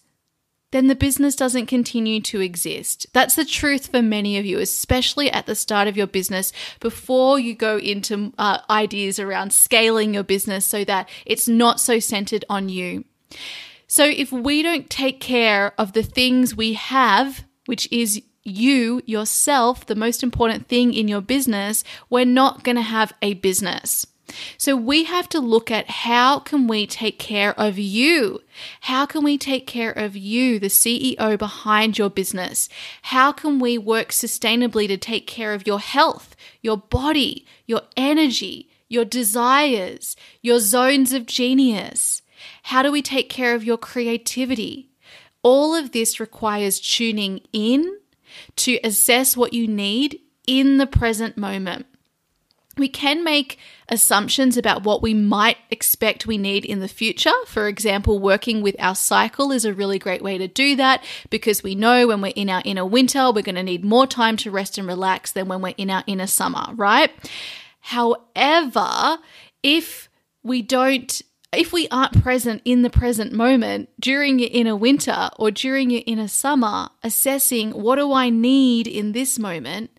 then 0.75 0.89
the 0.89 0.97
business 0.97 1.37
doesn't 1.37 1.67
continue 1.67 2.21
to 2.21 2.41
exist. 2.41 3.07
That's 3.13 3.37
the 3.37 3.45
truth 3.45 3.89
for 3.89 4.03
many 4.03 4.39
of 4.39 4.45
you, 4.45 4.59
especially 4.59 5.31
at 5.31 5.47
the 5.47 5.55
start 5.55 5.87
of 5.87 5.97
your 5.97 6.09
business, 6.09 6.53
before 6.81 7.39
you 7.39 7.55
go 7.55 7.79
into 7.79 8.33
uh, 8.39 8.59
ideas 8.69 9.21
around 9.21 9.53
scaling 9.53 10.15
your 10.15 10.25
business 10.25 10.67
so 10.67 10.85
that 10.85 11.09
it's 11.25 11.47
not 11.47 11.79
so 11.79 12.01
centered 12.01 12.45
on 12.49 12.69
you. 12.69 13.05
So 13.87 14.05
if 14.05 14.33
we 14.33 14.63
don't 14.63 14.89
take 14.91 15.21
care 15.21 15.75
of 15.79 15.93
the 15.93 16.03
things 16.03 16.57
we 16.57 16.75
have, 16.75 17.45
which 17.67 17.91
is 17.93 18.23
you, 18.45 19.03
yourself, 19.07 19.87
the 19.87 19.95
most 19.95 20.23
important 20.23 20.69
thing 20.69 20.93
in 20.93 21.09
your 21.09 21.21
business, 21.21 21.85
we're 22.11 22.25
not 22.25 22.63
going 22.63 22.77
to 22.77 22.83
have 22.83 23.13
a 23.23 23.35
business. 23.35 24.07
So 24.57 24.75
we 24.75 25.05
have 25.05 25.29
to 25.31 25.41
look 25.41 25.71
at 25.71 25.91
how 25.91 26.39
can 26.39 26.67
we 26.67 26.87
take 26.87 27.19
care 27.19 27.59
of 27.59 27.79
you? 27.79 28.41
How 28.83 29.07
can 29.07 29.23
we 29.23 29.37
take 29.37 29.67
care 29.67 29.93
of 29.93 30.17
you, 30.17 30.59
the 30.59 30.69
CEO 30.69 31.39
behind 31.39 31.99
your 31.99 32.11
business? 32.11 32.69
How 33.03 33.33
can 33.33 33.59
we 33.59 33.77
work 33.79 34.09
sustainably 34.09 34.89
to 34.89 34.97
take 34.97 35.27
care 35.27 35.53
of 35.53 35.67
your 35.67 35.81
health, 35.81 36.35
your 36.63 36.79
body, 36.79 37.47
your 37.67 37.83
energy, 37.97 38.71
your 38.89 39.05
desires, 39.05 40.17
your 40.41 40.59
zones 40.59 41.13
of 41.13 41.27
genius? 41.27 42.23
How 42.65 42.83
do 42.83 42.91
we 42.91 43.03
take 43.03 43.29
care 43.29 43.55
of 43.55 43.65
your 43.65 43.79
creativity? 43.79 44.91
All 45.43 45.75
of 45.75 45.93
this 45.93 46.19
requires 46.19 46.81
tuning 46.81 47.41
in 47.53 47.99
to 48.57 48.79
assess 48.83 49.37
what 49.37 49.53
you 49.53 49.69
need 49.69 50.21
in 50.47 50.79
the 50.79 50.87
present 50.87 51.37
moment. 51.37 51.87
We 52.77 52.89
can 52.89 53.23
make 53.23 53.59
assumptions 53.89 54.57
about 54.57 54.83
what 54.83 55.01
we 55.01 55.15
might 55.15 55.59
expect 55.71 56.27
we 56.27 56.39
need 56.39 56.65
in 56.65 56.81
the 56.81 56.89
future. 56.89 57.33
For 57.47 57.69
example, 57.69 58.19
working 58.19 58.63
with 58.63 58.75
our 58.81 58.97
cycle 58.97 59.53
is 59.53 59.65
a 59.65 59.73
really 59.73 59.99
great 59.99 60.23
way 60.23 60.39
to 60.39 60.49
do 60.49 60.75
that 60.77 61.05
because 61.31 61.63
we 61.63 61.77
know 61.77 62.09
when 62.09 62.21
we're 62.21 62.33
in 62.35 62.51
our 62.51 62.63
inner 62.65 62.85
winter, 62.85 63.31
we're 63.31 63.43
going 63.43 63.55
to 63.55 63.63
need 63.63 63.85
more 63.85 64.07
time 64.07 64.37
to 64.39 64.51
rest 64.51 64.77
and 64.77 64.89
relax 64.89 65.31
than 65.31 65.47
when 65.47 65.63
we're 65.63 65.75
in 65.77 65.91
our 65.91 66.03
inner 66.07 66.27
summer, 66.27 66.67
right? 66.75 67.13
However, 67.81 69.19
if 69.63 70.09
we 70.43 70.63
don't 70.63 71.23
if 71.59 71.73
we 71.73 71.89
aren't 71.89 72.23
present 72.23 72.63
in 72.65 72.83
the 72.83 72.91
present 72.91 73.33
moment 73.33 73.89
during 74.01 74.39
your 74.39 74.51
inner 74.53 74.77
winter 74.77 75.31
or 75.37 75.51
during 75.51 75.91
your 75.91 76.03
inner 76.07 76.29
summer, 76.29 76.89
assessing 77.03 77.73
what 77.73 77.97
do 77.97 78.13
I 78.13 78.31
need 78.31 78.87
in 78.87 79.13
this 79.13 79.39
moment, 79.39 79.91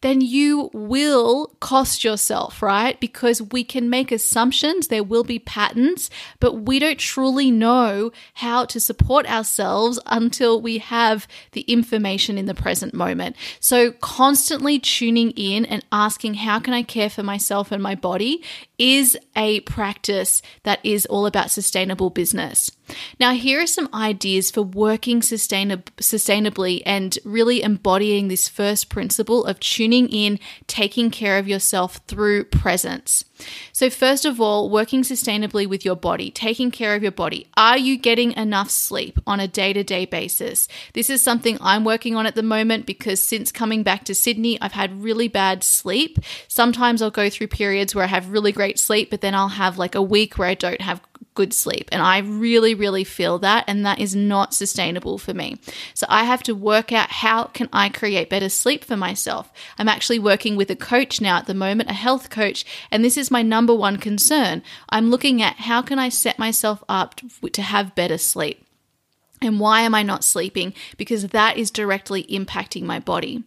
then 0.00 0.20
you 0.20 0.70
will 0.72 1.54
cost 1.60 2.04
yourself, 2.04 2.62
right? 2.62 2.98
Because 3.00 3.42
we 3.42 3.64
can 3.64 3.90
make 3.90 4.12
assumptions, 4.12 4.88
there 4.88 5.02
will 5.02 5.24
be 5.24 5.38
patterns, 5.38 6.08
but 6.38 6.62
we 6.62 6.78
don't 6.78 6.98
truly 6.98 7.50
know 7.50 8.12
how 8.34 8.64
to 8.66 8.78
support 8.78 9.26
ourselves 9.26 9.98
until 10.06 10.60
we 10.60 10.78
have 10.78 11.26
the 11.52 11.62
information 11.62 12.38
in 12.38 12.46
the 12.46 12.54
present 12.54 12.94
moment. 12.94 13.34
So, 13.58 13.92
constantly 13.92 14.78
tuning 14.78 15.32
in 15.32 15.64
and 15.64 15.84
asking, 15.90 16.34
How 16.34 16.60
can 16.60 16.74
I 16.74 16.82
care 16.82 17.10
for 17.10 17.22
myself 17.22 17.72
and 17.72 17.82
my 17.82 17.94
body? 17.94 18.42
is 18.78 19.18
a 19.34 19.58
practice 19.60 20.40
that 20.62 20.78
is 20.84 21.04
all 21.06 21.26
about 21.26 21.50
sustainable 21.50 22.10
business. 22.10 22.70
Now, 23.18 23.32
here 23.32 23.60
are 23.60 23.66
some 23.66 23.88
ideas 23.92 24.50
for 24.50 24.62
working 24.62 25.20
sustainab- 25.20 25.90
sustainably 25.96 26.82
and 26.86 27.18
really 27.24 27.62
embodying 27.62 28.28
this 28.28 28.48
first 28.48 28.88
principle 28.88 29.44
of 29.44 29.58
tuning 29.58 29.87
in, 29.92 30.38
taking 30.66 31.10
care 31.10 31.38
of 31.38 31.48
yourself 31.48 32.00
through 32.06 32.44
presence. 32.44 33.24
So, 33.72 33.88
first 33.90 34.24
of 34.24 34.40
all, 34.40 34.68
working 34.68 35.02
sustainably 35.02 35.66
with 35.66 35.84
your 35.84 35.96
body, 35.96 36.30
taking 36.30 36.70
care 36.70 36.94
of 36.94 37.02
your 37.02 37.12
body. 37.12 37.46
Are 37.56 37.78
you 37.78 37.96
getting 37.96 38.32
enough 38.32 38.70
sleep 38.70 39.18
on 39.26 39.40
a 39.40 39.48
day 39.48 39.72
to 39.72 39.84
day 39.84 40.06
basis? 40.06 40.68
This 40.94 41.10
is 41.10 41.22
something 41.22 41.58
I'm 41.60 41.84
working 41.84 42.16
on 42.16 42.26
at 42.26 42.34
the 42.34 42.42
moment 42.42 42.86
because 42.86 43.24
since 43.24 43.52
coming 43.52 43.82
back 43.82 44.04
to 44.04 44.14
Sydney, 44.14 44.60
I've 44.60 44.72
had 44.72 45.02
really 45.02 45.28
bad 45.28 45.62
sleep. 45.62 46.18
Sometimes 46.48 47.00
I'll 47.00 47.10
go 47.10 47.30
through 47.30 47.48
periods 47.48 47.94
where 47.94 48.04
I 48.04 48.08
have 48.08 48.30
really 48.30 48.52
great 48.52 48.78
sleep, 48.78 49.10
but 49.10 49.20
then 49.20 49.34
I'll 49.34 49.48
have 49.48 49.78
like 49.78 49.94
a 49.94 50.02
week 50.02 50.38
where 50.38 50.48
I 50.48 50.54
don't 50.54 50.80
have 50.80 51.00
good 51.38 51.54
sleep. 51.54 51.88
And 51.92 52.02
I 52.02 52.18
really, 52.18 52.74
really 52.74 53.04
feel 53.04 53.38
that. 53.38 53.62
And 53.68 53.86
that 53.86 54.00
is 54.00 54.16
not 54.16 54.52
sustainable 54.52 55.18
for 55.18 55.32
me. 55.32 55.60
So 55.94 56.04
I 56.08 56.24
have 56.24 56.42
to 56.42 56.52
work 56.52 56.90
out 56.90 57.10
how 57.10 57.44
can 57.44 57.68
I 57.72 57.90
create 57.90 58.28
better 58.28 58.48
sleep 58.48 58.84
for 58.84 58.96
myself. 58.96 59.52
I'm 59.78 59.88
actually 59.88 60.18
working 60.18 60.56
with 60.56 60.68
a 60.68 60.74
coach 60.74 61.20
now 61.20 61.36
at 61.36 61.46
the 61.46 61.54
moment, 61.54 61.90
a 61.90 61.94
health 61.94 62.28
coach. 62.28 62.64
And 62.90 63.04
this 63.04 63.16
is 63.16 63.30
my 63.30 63.42
number 63.42 63.72
one 63.72 63.98
concern. 63.98 64.64
I'm 64.88 65.10
looking 65.10 65.40
at 65.40 65.60
how 65.60 65.80
can 65.80 66.00
I 66.00 66.08
set 66.08 66.40
myself 66.40 66.82
up 66.88 67.14
to 67.52 67.62
have 67.62 67.94
better 67.94 68.18
sleep. 68.18 68.67
And 69.40 69.60
why 69.60 69.82
am 69.82 69.94
I 69.94 70.02
not 70.02 70.24
sleeping? 70.24 70.74
Because 70.96 71.28
that 71.28 71.56
is 71.56 71.70
directly 71.70 72.24
impacting 72.24 72.82
my 72.82 72.98
body. 72.98 73.44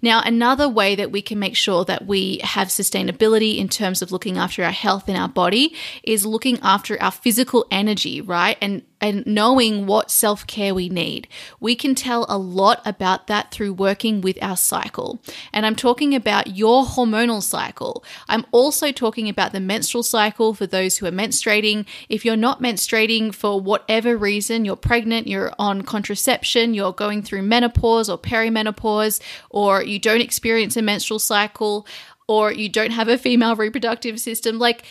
Now, 0.00 0.22
another 0.24 0.68
way 0.68 0.94
that 0.94 1.10
we 1.10 1.22
can 1.22 1.38
make 1.38 1.56
sure 1.56 1.84
that 1.84 2.06
we 2.06 2.40
have 2.42 2.68
sustainability 2.68 3.58
in 3.58 3.68
terms 3.68 4.02
of 4.02 4.12
looking 4.12 4.38
after 4.38 4.64
our 4.64 4.70
health 4.70 5.08
in 5.08 5.16
our 5.16 5.28
body 5.28 5.74
is 6.02 6.26
looking 6.26 6.58
after 6.62 7.00
our 7.02 7.10
physical 7.10 7.66
energy, 7.70 8.20
right? 8.20 8.56
And 8.60 8.82
and 9.02 9.26
knowing 9.26 9.86
what 9.86 10.10
self 10.10 10.46
care 10.46 10.74
we 10.74 10.88
need. 10.88 11.26
We 11.58 11.74
can 11.74 11.94
tell 11.96 12.24
a 12.28 12.38
lot 12.38 12.80
about 12.86 13.26
that 13.26 13.50
through 13.50 13.74
working 13.74 14.20
with 14.20 14.38
our 14.40 14.56
cycle. 14.56 15.20
And 15.52 15.66
I'm 15.66 15.74
talking 15.74 16.14
about 16.14 16.56
your 16.56 16.84
hormonal 16.84 17.42
cycle. 17.42 18.04
I'm 18.28 18.46
also 18.52 18.92
talking 18.92 19.28
about 19.28 19.52
the 19.52 19.60
menstrual 19.60 20.04
cycle 20.04 20.54
for 20.54 20.66
those 20.66 20.96
who 20.96 21.06
are 21.06 21.10
menstruating. 21.10 21.84
If 22.08 22.24
you're 22.24 22.36
not 22.36 22.62
menstruating 22.62 23.34
for 23.34 23.60
whatever 23.60 24.16
reason, 24.16 24.64
you're 24.64 24.76
pregnant, 24.76 25.26
you're 25.26 25.52
on 25.58 25.82
contraception, 25.82 26.72
you're 26.72 26.92
going 26.92 27.22
through 27.22 27.42
menopause 27.42 28.08
or 28.08 28.18
perimenopause, 28.18 29.20
or 29.50 29.82
you 29.82 29.98
don't 29.98 30.20
experience 30.20 30.76
a 30.76 30.82
menstrual 30.82 31.18
cycle, 31.18 31.86
or 32.28 32.52
you 32.52 32.68
don't 32.68 32.92
have 32.92 33.08
a 33.08 33.18
female 33.18 33.56
reproductive 33.56 34.20
system, 34.20 34.60
like 34.60 34.84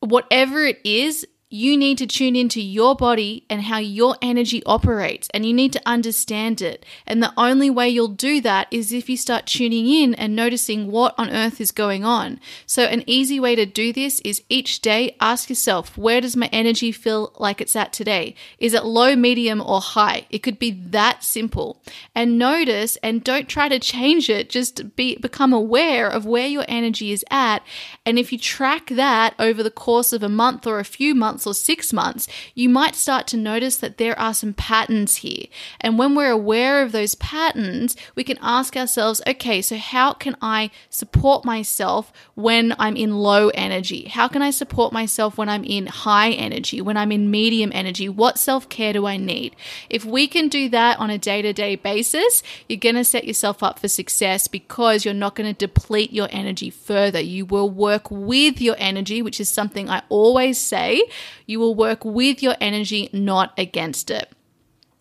whatever 0.00 0.64
it 0.64 0.80
is, 0.84 1.26
you 1.50 1.78
need 1.78 1.96
to 1.96 2.06
tune 2.06 2.36
into 2.36 2.60
your 2.60 2.94
body 2.94 3.44
and 3.48 3.62
how 3.62 3.78
your 3.78 4.16
energy 4.20 4.62
operates, 4.64 5.28
and 5.32 5.46
you 5.46 5.54
need 5.54 5.72
to 5.72 5.80
understand 5.86 6.60
it. 6.60 6.84
And 7.06 7.22
the 7.22 7.32
only 7.38 7.70
way 7.70 7.88
you'll 7.88 8.08
do 8.08 8.40
that 8.42 8.68
is 8.70 8.92
if 8.92 9.08
you 9.08 9.16
start 9.16 9.46
tuning 9.46 9.88
in 9.88 10.14
and 10.14 10.36
noticing 10.36 10.90
what 10.90 11.14
on 11.16 11.30
earth 11.30 11.58
is 11.60 11.70
going 11.70 12.04
on. 12.04 12.38
So, 12.66 12.84
an 12.84 13.02
easy 13.06 13.40
way 13.40 13.54
to 13.54 13.64
do 13.64 13.92
this 13.94 14.20
is 14.20 14.42
each 14.50 14.80
day 14.80 15.16
ask 15.20 15.48
yourself, 15.48 15.96
where 15.96 16.20
does 16.20 16.36
my 16.36 16.50
energy 16.52 16.92
feel 16.92 17.32
like 17.38 17.62
it's 17.62 17.76
at 17.76 17.94
today? 17.94 18.34
Is 18.58 18.74
it 18.74 18.84
low, 18.84 19.16
medium, 19.16 19.62
or 19.62 19.80
high? 19.80 20.26
It 20.28 20.40
could 20.40 20.58
be 20.58 20.70
that 20.70 21.24
simple. 21.24 21.82
And 22.14 22.38
notice 22.38 22.96
and 23.02 23.24
don't 23.24 23.48
try 23.48 23.68
to 23.68 23.78
change 23.78 24.28
it, 24.28 24.50
just 24.50 24.94
be 24.96 25.16
become 25.16 25.54
aware 25.54 26.08
of 26.08 26.26
where 26.26 26.46
your 26.46 26.64
energy 26.68 27.10
is 27.10 27.24
at. 27.30 27.62
And 28.04 28.18
if 28.18 28.32
you 28.32 28.38
track 28.38 28.88
that 28.90 29.34
over 29.38 29.62
the 29.62 29.70
course 29.70 30.12
of 30.12 30.22
a 30.22 30.28
month 30.28 30.66
or 30.66 30.78
a 30.78 30.84
few 30.84 31.14
months, 31.14 31.37
months 31.38 31.46
or 31.46 31.54
six 31.54 31.92
months, 31.92 32.26
you 32.54 32.68
might 32.68 32.96
start 32.96 33.28
to 33.28 33.36
notice 33.36 33.76
that 33.76 33.96
there 33.96 34.18
are 34.18 34.34
some 34.34 34.52
patterns 34.52 35.16
here. 35.16 35.46
And 35.80 35.98
when 35.98 36.14
we're 36.14 36.30
aware 36.30 36.82
of 36.82 36.90
those 36.90 37.14
patterns, 37.14 37.96
we 38.16 38.24
can 38.24 38.38
ask 38.42 38.76
ourselves, 38.76 39.22
okay, 39.26 39.62
so 39.62 39.76
how 39.76 40.12
can 40.14 40.36
I 40.42 40.70
support 40.90 41.44
myself 41.44 42.12
when 42.34 42.74
I'm 42.78 42.96
in 42.96 43.18
low 43.18 43.50
energy? 43.50 44.08
How 44.08 44.26
can 44.26 44.42
I 44.42 44.50
support 44.50 44.92
myself 44.92 45.38
when 45.38 45.48
I'm 45.48 45.64
in 45.64 45.86
high 45.86 46.30
energy, 46.30 46.80
when 46.80 46.96
I'm 46.96 47.12
in 47.12 47.30
medium 47.30 47.70
energy? 47.72 48.08
What 48.08 48.38
self 48.38 48.68
care 48.68 48.92
do 48.92 49.06
I 49.06 49.16
need? 49.16 49.54
If 49.88 50.04
we 50.04 50.26
can 50.26 50.48
do 50.48 50.68
that 50.70 50.98
on 50.98 51.10
a 51.10 51.18
day 51.18 51.42
to 51.42 51.52
day 51.52 51.76
basis, 51.76 52.42
you're 52.68 52.80
going 52.80 52.96
to 52.96 53.04
set 53.04 53.24
yourself 53.24 53.62
up 53.62 53.78
for 53.78 53.86
success 53.86 54.48
because 54.48 55.04
you're 55.04 55.14
not 55.14 55.36
going 55.36 55.52
to 55.52 55.66
deplete 55.66 56.12
your 56.12 56.28
energy 56.32 56.70
further. 56.70 57.20
You 57.20 57.44
will 57.44 57.70
work 57.70 58.10
with 58.10 58.60
your 58.60 58.76
energy, 58.78 59.22
which 59.22 59.40
is 59.40 59.48
something 59.48 59.88
I 59.88 60.02
always 60.08 60.58
say. 60.58 61.02
You 61.46 61.60
will 61.60 61.74
work 61.74 62.04
with 62.04 62.42
your 62.42 62.56
energy, 62.60 63.08
not 63.12 63.52
against 63.58 64.10
it. 64.10 64.32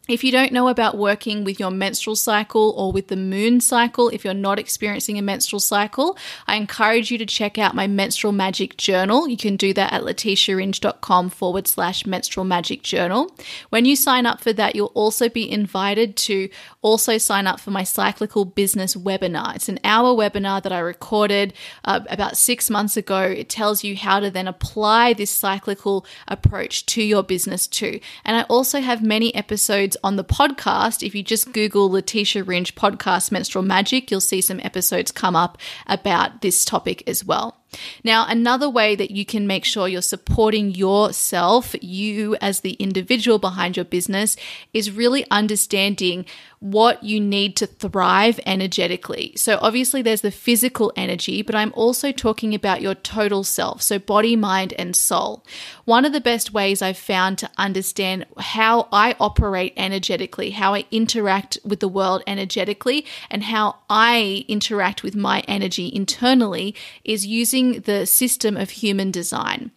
If 0.08 0.24
you 0.24 0.32
don't 0.32 0.54
know 0.54 0.70
about 0.70 0.98
working 0.98 1.44
with 1.44 1.60
your 1.60 1.70
menstrual 1.70 2.16
cycle 2.16 2.74
or 2.78 2.94
with 2.94 3.10
the 3.10 3.18
moon 3.18 3.60
cycle, 3.60 4.08
if 4.08 4.24
you're 4.24 4.34
not 4.34 4.58
experiencing 4.58 5.18
a 5.18 5.22
menstrual 5.22 5.60
cycle, 5.60 6.18
I 6.48 6.56
encourage 6.56 7.12
you 7.12 7.18
to 7.18 7.26
check 7.26 7.58
out 7.58 7.76
my 7.76 7.88
menstrual 7.88 8.32
magic 8.32 8.78
journal. 8.78 9.28
You 9.28 9.36
can 9.36 9.58
do 9.58 9.74
that 9.74 9.92
at 9.92 10.04
letitiaringe.com 10.04 11.30
forward 11.30 11.68
slash 11.68 12.06
menstrual 12.06 12.46
magic 12.46 12.84
journal. 12.84 13.36
When 13.70 13.84
you 13.84 13.98
sign 13.98 14.26
up 14.26 14.40
for 14.40 14.54
that, 14.54 14.76
you'll 14.76 14.94
also 14.94 15.28
be 15.28 15.52
invited 15.52 16.16
to 16.18 16.48
also 16.82 17.18
sign 17.18 17.46
up 17.46 17.60
for 17.60 17.72
my 17.72 17.84
cyclical 17.84 18.46
business 18.46 18.96
webinar. 18.96 19.56
It's 19.56 19.68
an 19.68 19.80
hour 19.84 20.16
webinar 20.16 20.64
that 20.64 20.72
I 20.72 20.80
recorded 20.80 21.54
uh, 21.84 22.00
about 22.10 22.38
six 22.38 22.70
months 22.70 22.96
ago. 22.96 23.24
It 23.24 23.50
tells 23.50 23.84
you 23.84 23.98
how 23.98 24.22
to 24.22 24.32
then 24.32 24.48
apply 24.48 25.12
this 25.14 25.32
cyclical 25.32 26.06
approach 26.30 26.86
to 26.86 27.04
your 27.04 27.24
business 27.24 27.68
too. 27.68 28.00
And 28.24 28.38
I 28.38 28.44
also 28.44 28.80
have 28.80 29.04
many 29.04 29.36
episodes 29.36 29.97
on 30.04 30.16
the 30.16 30.24
podcast. 30.24 31.06
If 31.06 31.16
you 31.16 31.24
just 31.24 31.52
Google 31.52 31.90
Letitia 31.90 32.44
Ringe 32.44 32.76
podcast 32.76 33.32
menstrual 33.32 33.64
magic, 33.64 34.10
you'll 34.10 34.22
see 34.22 34.42
some 34.42 34.60
episodes 34.62 35.12
come 35.12 35.36
up 35.36 35.58
about 35.86 36.42
this 36.42 36.66
topic 36.66 37.04
as 37.08 37.24
well. 37.24 37.58
Now, 38.04 38.26
another 38.28 38.70
way 38.70 38.96
that 38.96 39.12
you 39.12 39.26
can 39.26 39.48
make 39.48 39.66
sure 39.66 39.88
you're 39.88 40.02
supporting 40.02 40.74
yourself, 40.74 41.76
you 41.82 42.36
as 42.42 42.62
the 42.62 42.74
individual 42.74 43.40
behind 43.40 43.76
your 43.76 43.86
business, 43.86 44.38
is 44.74 44.92
really 44.92 45.26
understanding 45.30 46.26
what 46.60 47.04
you 47.04 47.20
need 47.20 47.56
to 47.56 47.68
thrive 47.68 48.40
energetically. 48.46 49.34
So, 49.36 49.60
obviously, 49.62 50.02
there's 50.02 50.22
the 50.22 50.32
physical 50.32 50.92
energy, 50.96 51.42
but 51.42 51.56
I'm 51.56 51.74
also 51.76 52.12
talking 52.12 52.56
about 52.56 52.82
your 52.82 52.96
total 52.96 53.44
self, 53.44 53.82
so 53.82 54.00
body, 54.00 54.36
mind, 54.36 54.74
and 54.78 54.96
soul. 54.96 55.46
One 55.86 56.06
of 56.06 56.14
the 56.14 56.22
best 56.22 56.54
ways 56.54 56.82
I've 56.82 56.98
found 56.98 57.38
to 57.40 57.50
understand 57.58 58.26
how 58.38 58.88
I 58.92 59.16
operate 59.20 59.74
energetically, 59.78 60.52
how 60.52 60.74
I 60.74 60.86
interact 60.92 61.60
with 61.64 61.80
the 61.80 61.88
world 61.88 62.24
energetically, 62.26 63.06
and 63.30 63.44
how 63.44 63.78
I 63.90 64.46
interact 64.48 65.04
with 65.04 65.16
my 65.16 65.42
energy 65.48 65.92
internally 65.94 66.74
is 67.04 67.26
using 67.26 67.57
using 67.58 67.82
the 67.82 68.06
system 68.06 68.58
of 68.58 68.70
human 68.70 69.12
design. 69.12 69.72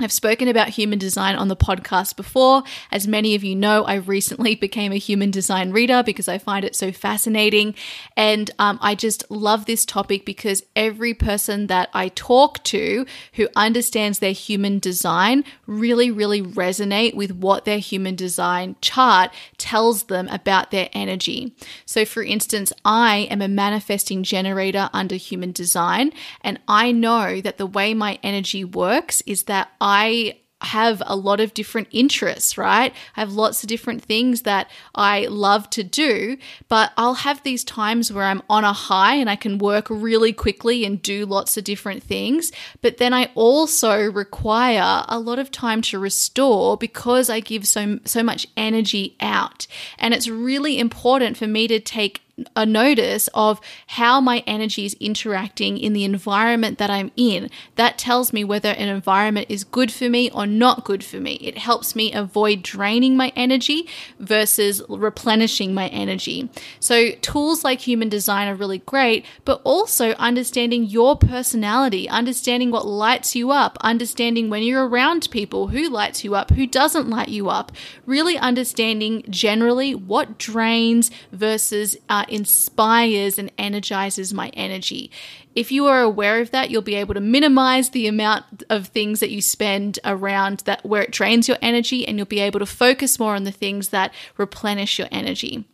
I've 0.00 0.10
spoken 0.10 0.48
about 0.48 0.70
human 0.70 0.98
design 0.98 1.36
on 1.36 1.46
the 1.46 1.54
podcast 1.54 2.16
before. 2.16 2.64
As 2.90 3.06
many 3.06 3.36
of 3.36 3.44
you 3.44 3.54
know, 3.54 3.84
I 3.84 3.94
recently 3.94 4.54
became 4.64 4.90
a 4.90 4.96
human 4.96 5.30
design 5.30 5.70
reader 5.70 6.02
because 6.02 6.26
I 6.26 6.38
find 6.38 6.64
it 6.64 6.74
so 6.74 6.90
fascinating. 6.90 7.76
And 8.16 8.50
um, 8.58 8.80
I 8.82 8.96
just 8.96 9.30
love 9.30 9.66
this 9.66 9.84
topic 9.84 10.24
because 10.24 10.64
every 10.74 11.14
person 11.14 11.68
that 11.68 11.90
I 11.94 12.08
talk 12.08 12.64
to 12.64 13.06
who 13.34 13.48
understands 13.54 14.18
their 14.18 14.32
human 14.32 14.80
design 14.80 15.44
really, 15.64 16.10
really 16.10 16.42
resonate 16.42 17.14
with 17.14 17.30
what 17.30 17.64
their 17.64 17.78
human 17.78 18.16
design 18.16 18.74
chart 18.80 19.32
tells 19.58 20.04
them 20.04 20.26
about 20.26 20.72
their 20.72 20.88
energy. 20.92 21.54
So, 21.86 22.04
for 22.04 22.24
instance, 22.24 22.72
I 22.84 23.28
am 23.30 23.40
a 23.40 23.46
manifesting 23.46 24.24
generator 24.24 24.90
under 24.92 25.14
human 25.14 25.52
design, 25.52 26.12
and 26.40 26.58
I 26.66 26.90
know 26.90 27.40
that 27.40 27.58
the 27.58 27.66
way 27.66 27.94
my 27.94 28.18
energy 28.24 28.64
works 28.64 29.22
is 29.24 29.44
that 29.44 29.70
I 29.84 30.38
have 30.62 31.02
a 31.04 31.14
lot 31.14 31.40
of 31.40 31.52
different 31.52 31.88
interests, 31.90 32.56
right? 32.56 32.94
I 33.16 33.20
have 33.20 33.34
lots 33.34 33.62
of 33.62 33.68
different 33.68 34.02
things 34.02 34.42
that 34.42 34.70
I 34.94 35.26
love 35.26 35.68
to 35.70 35.84
do, 35.84 36.38
but 36.68 36.92
I'll 36.96 37.14
have 37.14 37.42
these 37.42 37.64
times 37.64 38.10
where 38.10 38.24
I'm 38.24 38.42
on 38.48 38.64
a 38.64 38.72
high 38.72 39.16
and 39.16 39.28
I 39.28 39.36
can 39.36 39.58
work 39.58 39.88
really 39.90 40.32
quickly 40.32 40.86
and 40.86 41.02
do 41.02 41.26
lots 41.26 41.58
of 41.58 41.64
different 41.64 42.02
things. 42.02 42.50
But 42.80 42.96
then 42.96 43.12
I 43.12 43.30
also 43.34 44.10
require 44.10 45.04
a 45.06 45.18
lot 45.18 45.38
of 45.38 45.50
time 45.50 45.82
to 45.82 45.98
restore 45.98 46.78
because 46.78 47.28
I 47.28 47.40
give 47.40 47.66
so 47.68 47.98
so 48.06 48.22
much 48.22 48.46
energy 48.56 49.16
out. 49.20 49.66
And 49.98 50.14
it's 50.14 50.28
really 50.28 50.78
important 50.78 51.36
for 51.36 51.46
me 51.46 51.68
to 51.68 51.78
take 51.78 52.22
a 52.56 52.66
notice 52.66 53.28
of 53.34 53.60
how 53.88 54.20
my 54.20 54.42
energy 54.46 54.84
is 54.84 54.94
interacting 54.94 55.78
in 55.78 55.92
the 55.92 56.04
environment 56.04 56.78
that 56.78 56.90
I'm 56.90 57.12
in. 57.16 57.48
That 57.76 57.98
tells 57.98 58.32
me 58.32 58.42
whether 58.42 58.70
an 58.70 58.88
environment 58.88 59.46
is 59.48 59.64
good 59.64 59.92
for 59.92 60.08
me 60.08 60.30
or 60.30 60.46
not 60.46 60.84
good 60.84 61.04
for 61.04 61.20
me. 61.20 61.34
It 61.34 61.58
helps 61.58 61.94
me 61.94 62.12
avoid 62.12 62.62
draining 62.62 63.16
my 63.16 63.32
energy 63.36 63.88
versus 64.18 64.82
replenishing 64.88 65.74
my 65.74 65.88
energy. 65.88 66.48
So, 66.80 67.10
tools 67.22 67.64
like 67.64 67.80
human 67.80 68.08
design 68.08 68.48
are 68.48 68.54
really 68.54 68.78
great, 68.78 69.24
but 69.44 69.60
also 69.64 70.10
understanding 70.12 70.84
your 70.84 71.16
personality, 71.16 72.08
understanding 72.08 72.70
what 72.70 72.86
lights 72.86 73.36
you 73.36 73.50
up, 73.50 73.76
understanding 73.80 74.50
when 74.50 74.62
you're 74.62 74.88
around 74.88 75.30
people 75.30 75.68
who 75.68 75.88
lights 75.88 76.24
you 76.24 76.34
up, 76.34 76.50
who 76.50 76.66
doesn't 76.66 77.08
light 77.08 77.28
you 77.28 77.48
up, 77.48 77.72
really 78.06 78.36
understanding 78.36 79.22
generally 79.28 79.94
what 79.94 80.38
drains 80.38 81.10
versus 81.32 81.96
uh, 82.08 82.23
inspires 82.30 83.38
and 83.38 83.50
energizes 83.58 84.34
my 84.34 84.48
energy. 84.50 85.10
If 85.54 85.70
you 85.70 85.86
are 85.86 86.02
aware 86.02 86.40
of 86.40 86.50
that, 86.50 86.70
you'll 86.70 86.82
be 86.82 86.96
able 86.96 87.14
to 87.14 87.20
minimize 87.20 87.90
the 87.90 88.06
amount 88.06 88.64
of 88.68 88.88
things 88.88 89.20
that 89.20 89.30
you 89.30 89.40
spend 89.40 89.98
around 90.04 90.60
that 90.60 90.84
where 90.84 91.02
it 91.02 91.10
drains 91.10 91.48
your 91.48 91.58
energy 91.62 92.06
and 92.06 92.16
you'll 92.16 92.26
be 92.26 92.40
able 92.40 92.60
to 92.60 92.66
focus 92.66 93.18
more 93.18 93.34
on 93.34 93.44
the 93.44 93.52
things 93.52 93.90
that 93.90 94.12
replenish 94.36 94.98
your 94.98 95.08
energy. 95.10 95.64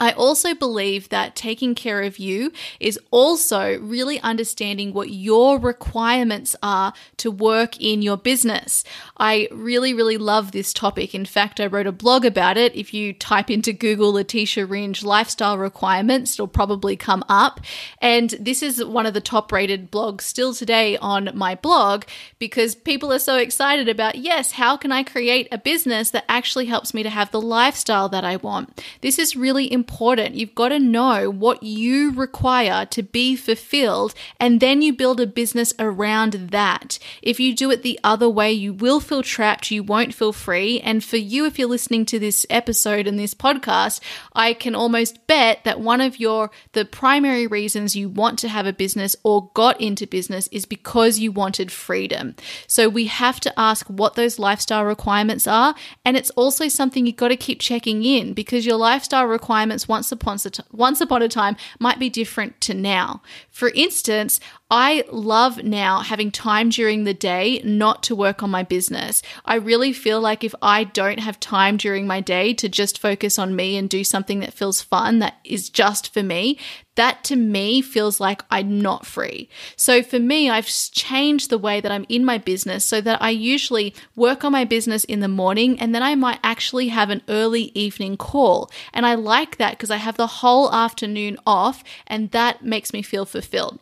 I 0.00 0.12
also 0.12 0.54
believe 0.54 1.10
that 1.10 1.36
taking 1.36 1.74
care 1.74 2.00
of 2.00 2.18
you 2.18 2.52
is 2.80 2.98
also 3.10 3.78
really 3.80 4.18
understanding 4.20 4.94
what 4.94 5.10
your 5.10 5.58
requirements 5.58 6.56
are 6.62 6.94
to 7.18 7.30
work 7.30 7.78
in 7.78 8.00
your 8.00 8.16
business. 8.16 8.82
I 9.18 9.46
really, 9.52 9.92
really 9.92 10.16
love 10.16 10.52
this 10.52 10.72
topic. 10.72 11.14
In 11.14 11.26
fact, 11.26 11.60
I 11.60 11.66
wrote 11.66 11.86
a 11.86 11.92
blog 11.92 12.24
about 12.24 12.56
it. 12.56 12.74
If 12.74 12.94
you 12.94 13.12
type 13.12 13.50
into 13.50 13.74
Google 13.74 14.14
Letitia 14.14 14.64
Ringe 14.64 15.02
lifestyle 15.02 15.58
requirements, 15.58 16.34
it'll 16.34 16.48
probably 16.48 16.96
come 16.96 17.22
up. 17.28 17.60
And 18.00 18.30
this 18.40 18.62
is 18.62 18.82
one 18.82 19.04
of 19.04 19.12
the 19.12 19.20
top 19.20 19.52
rated 19.52 19.92
blogs 19.92 20.22
still 20.22 20.54
today 20.54 20.96
on 20.96 21.30
my 21.34 21.54
blog 21.54 22.04
because 22.38 22.74
people 22.74 23.12
are 23.12 23.18
so 23.18 23.36
excited 23.36 23.86
about, 23.86 24.16
yes, 24.16 24.52
how 24.52 24.78
can 24.78 24.92
I 24.92 25.02
create 25.02 25.46
a 25.52 25.58
business 25.58 26.10
that 26.12 26.24
actually 26.26 26.66
helps 26.66 26.94
me 26.94 27.02
to 27.02 27.10
have 27.10 27.30
the 27.30 27.40
lifestyle 27.40 28.08
that 28.08 28.24
I 28.24 28.36
want? 28.36 28.82
This 29.02 29.18
is 29.18 29.36
really 29.36 29.70
important 29.70 29.89
important. 29.90 30.36
You've 30.36 30.54
got 30.54 30.68
to 30.68 30.78
know 30.78 31.28
what 31.28 31.64
you 31.64 32.12
require 32.12 32.86
to 32.86 33.02
be 33.02 33.34
fulfilled, 33.34 34.14
and 34.38 34.60
then 34.60 34.82
you 34.82 34.92
build 34.92 35.20
a 35.20 35.26
business 35.26 35.74
around 35.80 36.34
that. 36.52 37.00
If 37.22 37.40
you 37.40 37.56
do 37.56 37.72
it 37.72 37.82
the 37.82 37.98
other 38.04 38.28
way, 38.28 38.52
you 38.52 38.72
will 38.72 39.00
feel 39.00 39.24
trapped, 39.24 39.72
you 39.72 39.82
won't 39.82 40.14
feel 40.14 40.32
free. 40.32 40.78
And 40.80 41.02
for 41.02 41.16
you, 41.16 41.44
if 41.44 41.58
you're 41.58 41.68
listening 41.68 42.06
to 42.06 42.20
this 42.20 42.46
episode 42.48 43.08
and 43.08 43.18
this 43.18 43.34
podcast, 43.34 44.00
I 44.32 44.54
can 44.54 44.76
almost 44.76 45.26
bet 45.26 45.64
that 45.64 45.80
one 45.80 46.00
of 46.00 46.20
your 46.20 46.52
the 46.72 46.84
primary 46.84 47.48
reasons 47.48 47.96
you 47.96 48.08
want 48.08 48.38
to 48.38 48.48
have 48.48 48.66
a 48.66 48.72
business 48.72 49.16
or 49.24 49.50
got 49.54 49.80
into 49.80 50.06
business 50.06 50.48
is 50.52 50.66
because 50.66 51.18
you 51.18 51.32
wanted 51.32 51.72
freedom. 51.72 52.36
So 52.68 52.88
we 52.88 53.06
have 53.06 53.40
to 53.40 53.58
ask 53.58 53.88
what 53.88 54.14
those 54.14 54.38
lifestyle 54.38 54.84
requirements 54.84 55.48
are, 55.48 55.74
and 56.04 56.16
it's 56.16 56.30
also 56.30 56.68
something 56.68 57.06
you've 57.06 57.16
got 57.16 57.28
to 57.28 57.36
keep 57.36 57.60
checking 57.60 58.04
in 58.04 58.34
because 58.34 58.64
your 58.64 58.76
lifestyle 58.76 59.26
requirements 59.26 59.79
requirements 59.79 59.79
once 59.88 60.12
upon 60.12 60.38
once 60.72 61.00
upon 61.00 61.22
a 61.22 61.28
time 61.28 61.56
might 61.78 61.98
be 61.98 62.08
different 62.08 62.60
to 62.62 62.74
now. 62.74 63.22
For 63.50 63.70
instance, 63.70 64.40
I 64.72 65.02
love 65.10 65.64
now 65.64 65.98
having 65.98 66.30
time 66.30 66.68
during 66.68 67.02
the 67.02 67.12
day 67.12 67.60
not 67.64 68.04
to 68.04 68.14
work 68.14 68.40
on 68.40 68.50
my 68.50 68.62
business. 68.62 69.20
I 69.44 69.56
really 69.56 69.92
feel 69.92 70.20
like 70.20 70.44
if 70.44 70.54
I 70.62 70.84
don't 70.84 71.18
have 71.18 71.40
time 71.40 71.76
during 71.76 72.06
my 72.06 72.20
day 72.20 72.54
to 72.54 72.68
just 72.68 73.00
focus 73.00 73.36
on 73.36 73.56
me 73.56 73.76
and 73.76 73.90
do 73.90 74.04
something 74.04 74.38
that 74.40 74.54
feels 74.54 74.80
fun, 74.80 75.18
that 75.18 75.38
is 75.42 75.70
just 75.70 76.14
for 76.14 76.22
me, 76.22 76.56
that 76.94 77.24
to 77.24 77.34
me 77.34 77.82
feels 77.82 78.20
like 78.20 78.44
I'm 78.48 78.80
not 78.80 79.06
free. 79.06 79.48
So 79.74 80.04
for 80.04 80.20
me, 80.20 80.48
I've 80.48 80.66
changed 80.66 81.50
the 81.50 81.58
way 81.58 81.80
that 81.80 81.90
I'm 81.90 82.06
in 82.08 82.24
my 82.24 82.38
business 82.38 82.84
so 82.84 83.00
that 83.00 83.20
I 83.20 83.30
usually 83.30 83.92
work 84.14 84.44
on 84.44 84.52
my 84.52 84.64
business 84.64 85.02
in 85.02 85.18
the 85.18 85.26
morning 85.26 85.80
and 85.80 85.92
then 85.92 86.04
I 86.04 86.14
might 86.14 86.38
actually 86.44 86.88
have 86.88 87.10
an 87.10 87.22
early 87.28 87.72
evening 87.74 88.16
call. 88.16 88.70
And 88.94 89.04
I 89.04 89.16
like 89.16 89.56
that 89.56 89.72
because 89.72 89.90
I 89.90 89.96
have 89.96 90.16
the 90.16 90.28
whole 90.28 90.72
afternoon 90.72 91.38
off 91.44 91.82
and 92.06 92.30
that 92.30 92.64
makes 92.64 92.92
me 92.92 93.02
feel 93.02 93.24
fulfilled. 93.24 93.80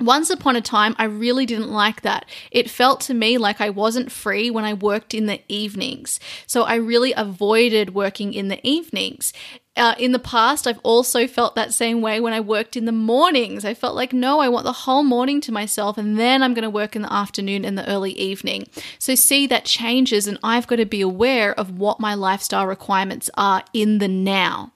Once 0.00 0.30
upon 0.30 0.54
a 0.54 0.60
time, 0.60 0.94
I 0.96 1.04
really 1.04 1.44
didn't 1.44 1.72
like 1.72 2.02
that. 2.02 2.24
It 2.52 2.70
felt 2.70 3.00
to 3.02 3.14
me 3.14 3.36
like 3.36 3.60
I 3.60 3.70
wasn't 3.70 4.12
free 4.12 4.48
when 4.48 4.64
I 4.64 4.72
worked 4.72 5.12
in 5.12 5.26
the 5.26 5.40
evenings. 5.48 6.20
So 6.46 6.62
I 6.62 6.76
really 6.76 7.12
avoided 7.12 7.94
working 7.94 8.32
in 8.32 8.46
the 8.46 8.64
evenings. 8.66 9.32
Uh, 9.76 9.94
in 9.98 10.12
the 10.12 10.18
past, 10.20 10.66
I've 10.66 10.80
also 10.84 11.26
felt 11.26 11.56
that 11.56 11.72
same 11.72 12.00
way 12.00 12.20
when 12.20 12.32
I 12.32 12.40
worked 12.40 12.76
in 12.76 12.84
the 12.84 12.92
mornings. 12.92 13.64
I 13.64 13.74
felt 13.74 13.96
like, 13.96 14.12
no, 14.12 14.38
I 14.38 14.48
want 14.48 14.64
the 14.64 14.72
whole 14.72 15.04
morning 15.04 15.40
to 15.42 15.52
myself, 15.52 15.98
and 15.98 16.18
then 16.18 16.42
I'm 16.42 16.54
going 16.54 16.64
to 16.64 16.70
work 16.70 16.96
in 16.96 17.02
the 17.02 17.12
afternoon 17.12 17.64
and 17.64 17.76
the 17.76 17.88
early 17.88 18.12
evening. 18.12 18.68
So, 18.98 19.14
see, 19.14 19.46
that 19.48 19.64
changes, 19.64 20.26
and 20.26 20.38
I've 20.42 20.66
got 20.66 20.76
to 20.76 20.86
be 20.86 21.00
aware 21.00 21.54
of 21.54 21.78
what 21.78 22.00
my 22.00 22.14
lifestyle 22.14 22.66
requirements 22.66 23.30
are 23.34 23.62
in 23.72 23.98
the 23.98 24.08
now. 24.08 24.72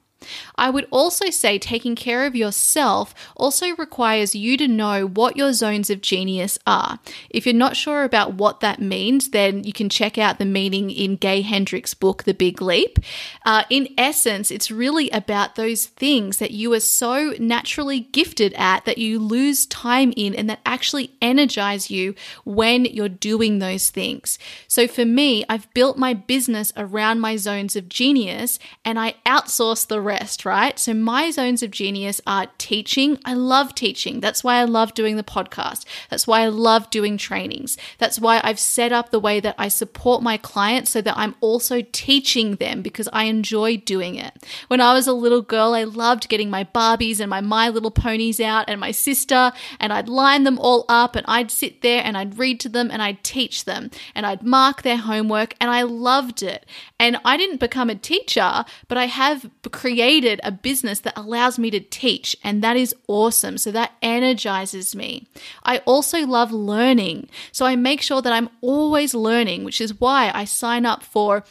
I 0.55 0.69
would 0.69 0.87
also 0.91 1.29
say 1.29 1.57
taking 1.57 1.95
care 1.95 2.25
of 2.25 2.35
yourself 2.35 3.13
also 3.35 3.75
requires 3.75 4.35
you 4.35 4.57
to 4.57 4.67
know 4.67 5.05
what 5.05 5.37
your 5.37 5.53
zones 5.53 5.89
of 5.89 6.01
genius 6.01 6.57
are. 6.65 6.99
If 7.29 7.45
you're 7.45 7.53
not 7.53 7.75
sure 7.75 8.03
about 8.03 8.35
what 8.35 8.59
that 8.59 8.81
means, 8.81 9.29
then 9.29 9.63
you 9.63 9.73
can 9.73 9.89
check 9.89 10.17
out 10.17 10.39
the 10.39 10.45
meaning 10.45 10.89
in 10.89 11.15
Gay 11.15 11.41
Hendricks' 11.41 11.93
book, 11.93 12.23
The 12.23 12.33
Big 12.33 12.61
Leap. 12.61 12.99
Uh, 13.45 13.63
in 13.69 13.89
essence, 13.97 14.51
it's 14.51 14.71
really 14.71 15.09
about 15.09 15.55
those 15.55 15.87
things 15.87 16.37
that 16.37 16.51
you 16.51 16.73
are 16.73 16.79
so 16.79 17.33
naturally 17.39 18.01
gifted 18.01 18.53
at 18.53 18.85
that 18.85 18.97
you 18.97 19.19
lose 19.19 19.65
time 19.65 20.13
in 20.15 20.35
and 20.35 20.49
that 20.49 20.59
actually 20.65 21.11
energize 21.21 21.89
you 21.89 22.15
when 22.43 22.85
you're 22.85 23.09
doing 23.09 23.59
those 23.59 23.89
things. 23.89 24.39
So 24.67 24.87
for 24.87 25.05
me, 25.05 25.43
I've 25.49 25.71
built 25.73 25.97
my 25.97 26.13
business 26.13 26.71
around 26.77 27.19
my 27.19 27.35
zones 27.35 27.75
of 27.75 27.89
genius 27.89 28.59
and 28.85 28.99
I 28.99 29.15
outsource 29.25 29.87
the 29.87 30.01
rest 30.01 30.12
rest, 30.13 30.45
right? 30.45 30.77
So, 30.77 30.93
my 30.93 31.31
zones 31.31 31.63
of 31.63 31.71
genius 31.71 32.21
are 32.27 32.47
teaching. 32.57 33.17
I 33.25 33.33
love 33.33 33.73
teaching. 33.75 34.19
That's 34.19 34.43
why 34.43 34.55
I 34.57 34.63
love 34.63 34.93
doing 34.93 35.15
the 35.15 35.23
podcast. 35.23 35.85
That's 36.09 36.27
why 36.27 36.41
I 36.41 36.47
love 36.47 36.89
doing 36.89 37.17
trainings. 37.17 37.77
That's 37.97 38.19
why 38.19 38.39
I've 38.43 38.59
set 38.59 38.91
up 38.91 39.09
the 39.09 39.19
way 39.19 39.39
that 39.39 39.55
I 39.57 39.67
support 39.67 40.21
my 40.21 40.37
clients 40.37 40.91
so 40.91 41.01
that 41.01 41.17
I'm 41.17 41.35
also 41.41 41.81
teaching 41.91 42.55
them 42.55 42.81
because 42.81 43.09
I 43.11 43.23
enjoy 43.25 43.77
doing 43.77 44.15
it. 44.15 44.33
When 44.67 44.81
I 44.81 44.93
was 44.93 45.07
a 45.07 45.13
little 45.13 45.41
girl, 45.41 45.73
I 45.73 45.83
loved 45.83 46.29
getting 46.29 46.49
my 46.49 46.63
Barbies 46.63 47.19
and 47.19 47.29
my 47.29 47.41
My 47.41 47.69
Little 47.69 47.91
Ponies 47.91 48.39
out 48.39 48.69
and 48.69 48.79
my 48.79 48.91
sister, 48.91 49.51
and 49.79 49.91
I'd 49.91 50.09
line 50.09 50.43
them 50.43 50.59
all 50.59 50.85
up 50.89 51.15
and 51.15 51.25
I'd 51.27 51.51
sit 51.51 51.81
there 51.81 52.01
and 52.03 52.17
I'd 52.17 52.37
read 52.37 52.59
to 52.61 52.69
them 52.69 52.89
and 52.91 53.01
I'd 53.01 53.23
teach 53.23 53.65
them 53.65 53.89
and 54.15 54.25
I'd 54.25 54.43
mark 54.43 54.81
their 54.81 54.97
homework 54.97 55.55
and 55.59 55.69
I 55.69 55.81
loved 55.83 56.43
it. 56.43 56.65
And 56.99 57.17
I 57.25 57.35
didn't 57.37 57.59
become 57.59 57.89
a 57.89 57.95
teacher, 57.95 58.65
but 58.87 58.97
I 58.97 59.07
have 59.07 59.49
created 59.71 60.02
created 60.03 60.41
a 60.43 60.51
business 60.51 60.99
that 60.99 61.17
allows 61.17 61.57
me 61.57 61.71
to 61.71 61.79
teach, 61.79 62.35
and 62.43 62.61
that 62.61 62.75
is 62.75 62.93
awesome. 63.07 63.57
So 63.57 63.71
that 63.71 63.93
energizes 64.01 64.93
me. 64.93 65.29
I 65.63 65.77
also 65.85 66.25
love 66.27 66.51
learning. 66.51 67.29
So 67.53 67.65
I 67.65 67.77
make 67.77 68.01
sure 68.01 68.21
that 68.21 68.33
I'm 68.33 68.49
always 68.59 69.13
learning, 69.13 69.63
which 69.63 69.79
is 69.79 70.01
why 70.01 70.29
I 70.33 70.43
sign 70.43 70.85
up 70.85 71.03
for 71.03 71.45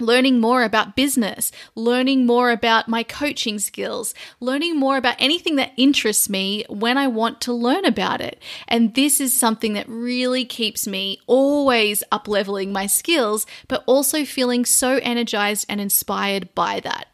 learning 0.00 0.40
more 0.40 0.64
about 0.64 0.96
business, 0.96 1.52
learning 1.76 2.26
more 2.26 2.50
about 2.50 2.88
my 2.88 3.04
coaching 3.04 3.60
skills, 3.60 4.14
learning 4.40 4.76
more 4.76 4.96
about 4.96 5.16
anything 5.20 5.54
that 5.54 5.72
interests 5.76 6.28
me 6.28 6.64
when 6.68 6.98
I 6.98 7.06
want 7.06 7.40
to 7.42 7.52
learn 7.52 7.84
about 7.84 8.20
it. 8.20 8.42
And 8.66 8.94
this 8.94 9.20
is 9.20 9.32
something 9.32 9.74
that 9.74 9.88
really 9.88 10.44
keeps 10.44 10.88
me 10.88 11.20
always 11.28 12.02
up 12.10 12.26
leveling 12.26 12.72
my 12.72 12.86
skills, 12.86 13.46
but 13.68 13.84
also 13.86 14.24
feeling 14.24 14.64
so 14.64 14.98
energized 15.02 15.66
and 15.68 15.80
inspired 15.80 16.52
by 16.52 16.80
that. 16.80 17.06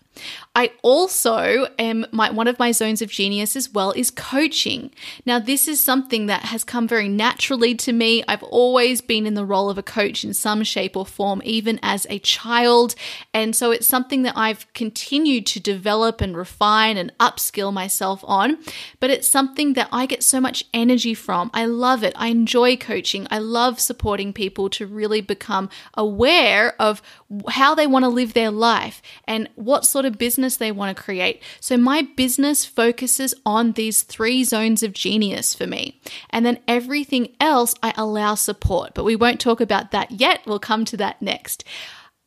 I 0.55 0.73
also 0.83 1.67
am 1.79 2.05
my 2.13 2.31
one 2.31 2.47
of 2.47 2.59
my 2.59 2.73
zones 2.73 3.01
of 3.01 3.11
genius 3.11 3.57
as 3.57 3.73
well 3.73 3.93
is 3.93 4.11
coaching. 4.11 4.91
Now 5.25 5.39
this 5.39 5.67
is 5.67 5.83
something 5.83 6.27
that 6.27 6.43
has 6.43 6.63
come 6.63 6.87
very 6.87 7.09
naturally 7.09 7.75
to 7.77 7.93
me. 7.93 8.23
I've 8.29 8.43
always 8.43 9.01
been 9.01 9.27
in 9.27 9.33
the 9.33 9.47
role 9.47 9.71
of 9.71 9.79
a 9.79 9.83
coach 9.83 10.25
in 10.25 10.35
some 10.35 10.63
shape 10.63 10.95
or 10.95 11.07
form 11.07 11.41
even 11.43 11.81
as 11.83 12.07
a 12.11 12.19
child, 12.19 12.95
and 13.33 13.57
so 13.57 13.71
it's 13.71 13.87
something 13.87 14.23
that 14.23 14.37
I've 14.37 14.71
continued 14.75 15.47
to 15.47 15.61
develop 15.61 16.21
and 16.21 16.37
refine 16.37 16.99
and 16.99 17.17
upskill 17.19 17.73
myself 17.73 18.23
on, 18.25 18.59
but 19.01 19.09
it's 19.09 19.29
something 19.29 19.73
that 19.73 19.89
I 19.91 20.05
get 20.05 20.23
so 20.23 20.39
much 20.39 20.65
energy 20.75 21.15
from. 21.15 21.51
I 21.55 21.65
love 21.65 22.05
it. 22.05 22.13
I 22.15 22.29
enjoy 22.29 22.77
coaching. 22.77 23.27
I 23.31 23.39
love 23.39 23.81
supporting 23.81 24.35
people 24.35 24.69
to 24.71 24.87
really 24.87 25.23
become 25.23 25.71
aware 25.95 26.75
of 26.79 27.01
how 27.49 27.75
they 27.75 27.87
want 27.87 28.05
to 28.05 28.11
live 28.11 28.35
their 28.35 28.51
life 28.51 29.01
and 29.27 29.49
what 29.55 29.87
sort 29.87 30.05
of 30.05 30.19
business 30.19 30.42
business 30.43 30.57
they 30.57 30.73
want 30.73 30.97
to 30.97 31.03
create. 31.03 31.41
So 31.61 31.77
my 31.77 32.03
business 32.17 32.65
focuses 32.65 33.33
on 33.47 33.73
these 33.73 34.03
three 34.03 34.43
zones 34.43 34.83
of 34.83 34.93
genius 34.93 35.55
for 35.55 35.69
me. 35.69 36.01
And 36.31 36.45
then 36.45 36.59
everything 36.67 37.29
else 37.39 37.75
I 37.81 37.95
allow 37.97 38.35
support, 38.35 38.93
but 38.95 39.05
we 39.05 39.15
won't 39.15 39.41
talk 39.41 39.61
about 39.61 39.93
that 39.93 40.11
yet. 40.11 40.41
We'll 40.45 40.59
come 40.59 40.85
to 40.87 40.97
that 40.97 41.23
next. 41.23 41.63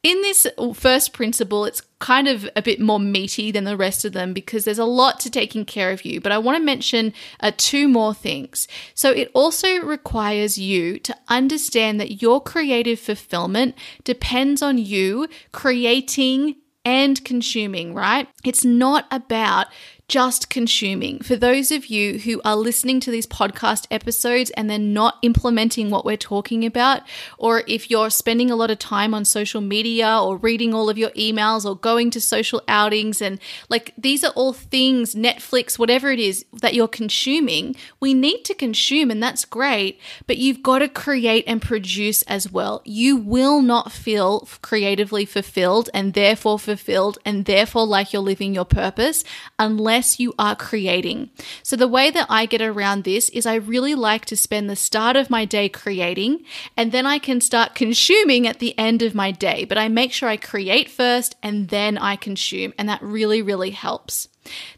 In 0.01 0.21
this 0.21 0.47
first 0.75 1.13
principle, 1.13 1.65
it's 1.65 1.81
kind 1.99 2.27
of 2.27 2.47
a 2.55 2.61
bit 2.61 2.79
more 2.79 2.99
meaty 2.99 3.51
than 3.51 3.63
the 3.63 3.75
rest 3.75 4.05
of 4.05 4.13
them 4.13 4.33
because 4.33 4.63
there's 4.63 4.79
a 4.79 4.85
lot 4.85 5.19
to 5.21 5.29
taking 5.29 5.65
care 5.65 5.91
of 5.91 6.05
you. 6.05 6.21
But 6.21 6.31
I 6.31 6.37
want 6.37 6.57
to 6.57 6.63
mention 6.63 7.11
uh, 7.41 7.51
two 7.57 7.87
more 7.87 8.13
things. 8.13 8.67
So 8.93 9.09
it 9.11 9.29
also 9.33 9.81
requires 9.81 10.57
you 10.57 10.99
to 10.99 11.15
understand 11.27 11.99
that 11.99 12.21
your 12.21 12.39
creative 12.39 12.99
fulfillment 12.99 13.75
depends 14.03 14.61
on 14.61 14.77
you 14.77 15.27
creating 15.51 16.55
and 16.85 17.23
consuming, 17.25 17.93
right? 17.93 18.29
It's 18.43 18.63
not 18.63 19.07
about 19.11 19.67
just 20.07 20.51
consuming. 20.51 21.19
For 21.19 21.35
those 21.35 21.71
of 21.71 21.87
you 21.87 22.19
who 22.19 22.39
are 22.45 22.55
listening 22.55 22.99
to 23.01 23.11
these 23.11 23.25
podcast 23.25 23.87
episodes 23.89 24.51
and 24.51 24.69
they're 24.69 24.77
not 24.77 25.17
implementing 25.23 25.89
what 25.89 26.05
we're 26.05 26.15
talking 26.15 26.63
about, 26.63 27.01
or 27.39 27.63
if 27.67 27.89
you're 27.89 28.11
spending 28.11 28.51
a 28.51 28.55
lot 28.55 28.69
of 28.69 28.77
time 28.77 29.15
on 29.15 29.25
social 29.25 29.61
media 29.61 30.19
or 30.21 30.37
reading 30.37 30.75
all 30.75 30.91
of 30.91 30.97
your 30.97 31.09
emails 31.11 31.65
or 31.65 31.75
going 31.75 32.11
to 32.11 32.21
social 32.21 32.61
outings, 32.67 33.19
and 33.19 33.39
like 33.67 33.93
these 33.97 34.23
are 34.23 34.31
all 34.35 34.53
things, 34.53 35.15
Netflix, 35.15 35.79
whatever 35.79 36.11
it 36.11 36.19
is 36.19 36.45
that 36.53 36.75
you're 36.75 36.87
consuming, 36.87 37.75
we 37.99 38.13
need 38.13 38.43
to 38.43 38.53
consume, 38.53 39.09
and 39.09 39.23
that's 39.23 39.43
great, 39.43 39.99
but 40.27 40.37
you've 40.37 40.61
got 40.61 40.79
to 40.79 40.87
create 40.87 41.43
and 41.47 41.63
produce 41.63 42.21
as 42.23 42.51
well. 42.51 42.83
You 42.85 43.17
will 43.17 43.61
not 43.61 43.91
feel 43.91 44.47
creatively 44.61 45.25
fulfilled 45.25 45.89
and 45.95 46.13
therefore 46.13 46.59
fulfilled 46.59 47.17
and 47.25 47.45
therefore 47.45 47.87
like 47.87 48.13
you're 48.13 48.21
living 48.21 48.53
your 48.53 48.65
purpose 48.65 49.23
unless 49.57 49.94
unless 49.95 50.19
you 50.19 50.33
are 50.37 50.57
creating. 50.57 51.29
So, 51.63 51.77
the 51.77 51.87
way 51.87 52.11
that 52.11 52.27
I 52.29 52.47
get 52.47 52.61
around 52.61 53.05
this 53.05 53.29
is 53.29 53.45
I 53.45 53.55
really 53.55 53.95
like 53.95 54.25
to 54.25 54.35
spend 54.35 54.69
the 54.69 54.75
start 54.75 55.15
of 55.15 55.29
my 55.29 55.45
day 55.45 55.69
creating, 55.69 56.43
and 56.75 56.91
then 56.91 57.05
I 57.05 57.17
can 57.17 57.39
start 57.39 57.75
consuming 57.75 58.45
at 58.45 58.59
the 58.59 58.77
end 58.77 59.01
of 59.01 59.15
my 59.15 59.31
day. 59.31 59.63
But 59.63 59.77
I 59.77 59.87
make 59.87 60.11
sure 60.11 60.27
I 60.27 60.35
create 60.35 60.89
first 60.89 61.37
and 61.41 61.69
then 61.69 61.97
I 61.97 62.17
consume, 62.17 62.73
and 62.77 62.89
that 62.89 63.01
really, 63.01 63.41
really 63.41 63.71
helps. 63.71 64.27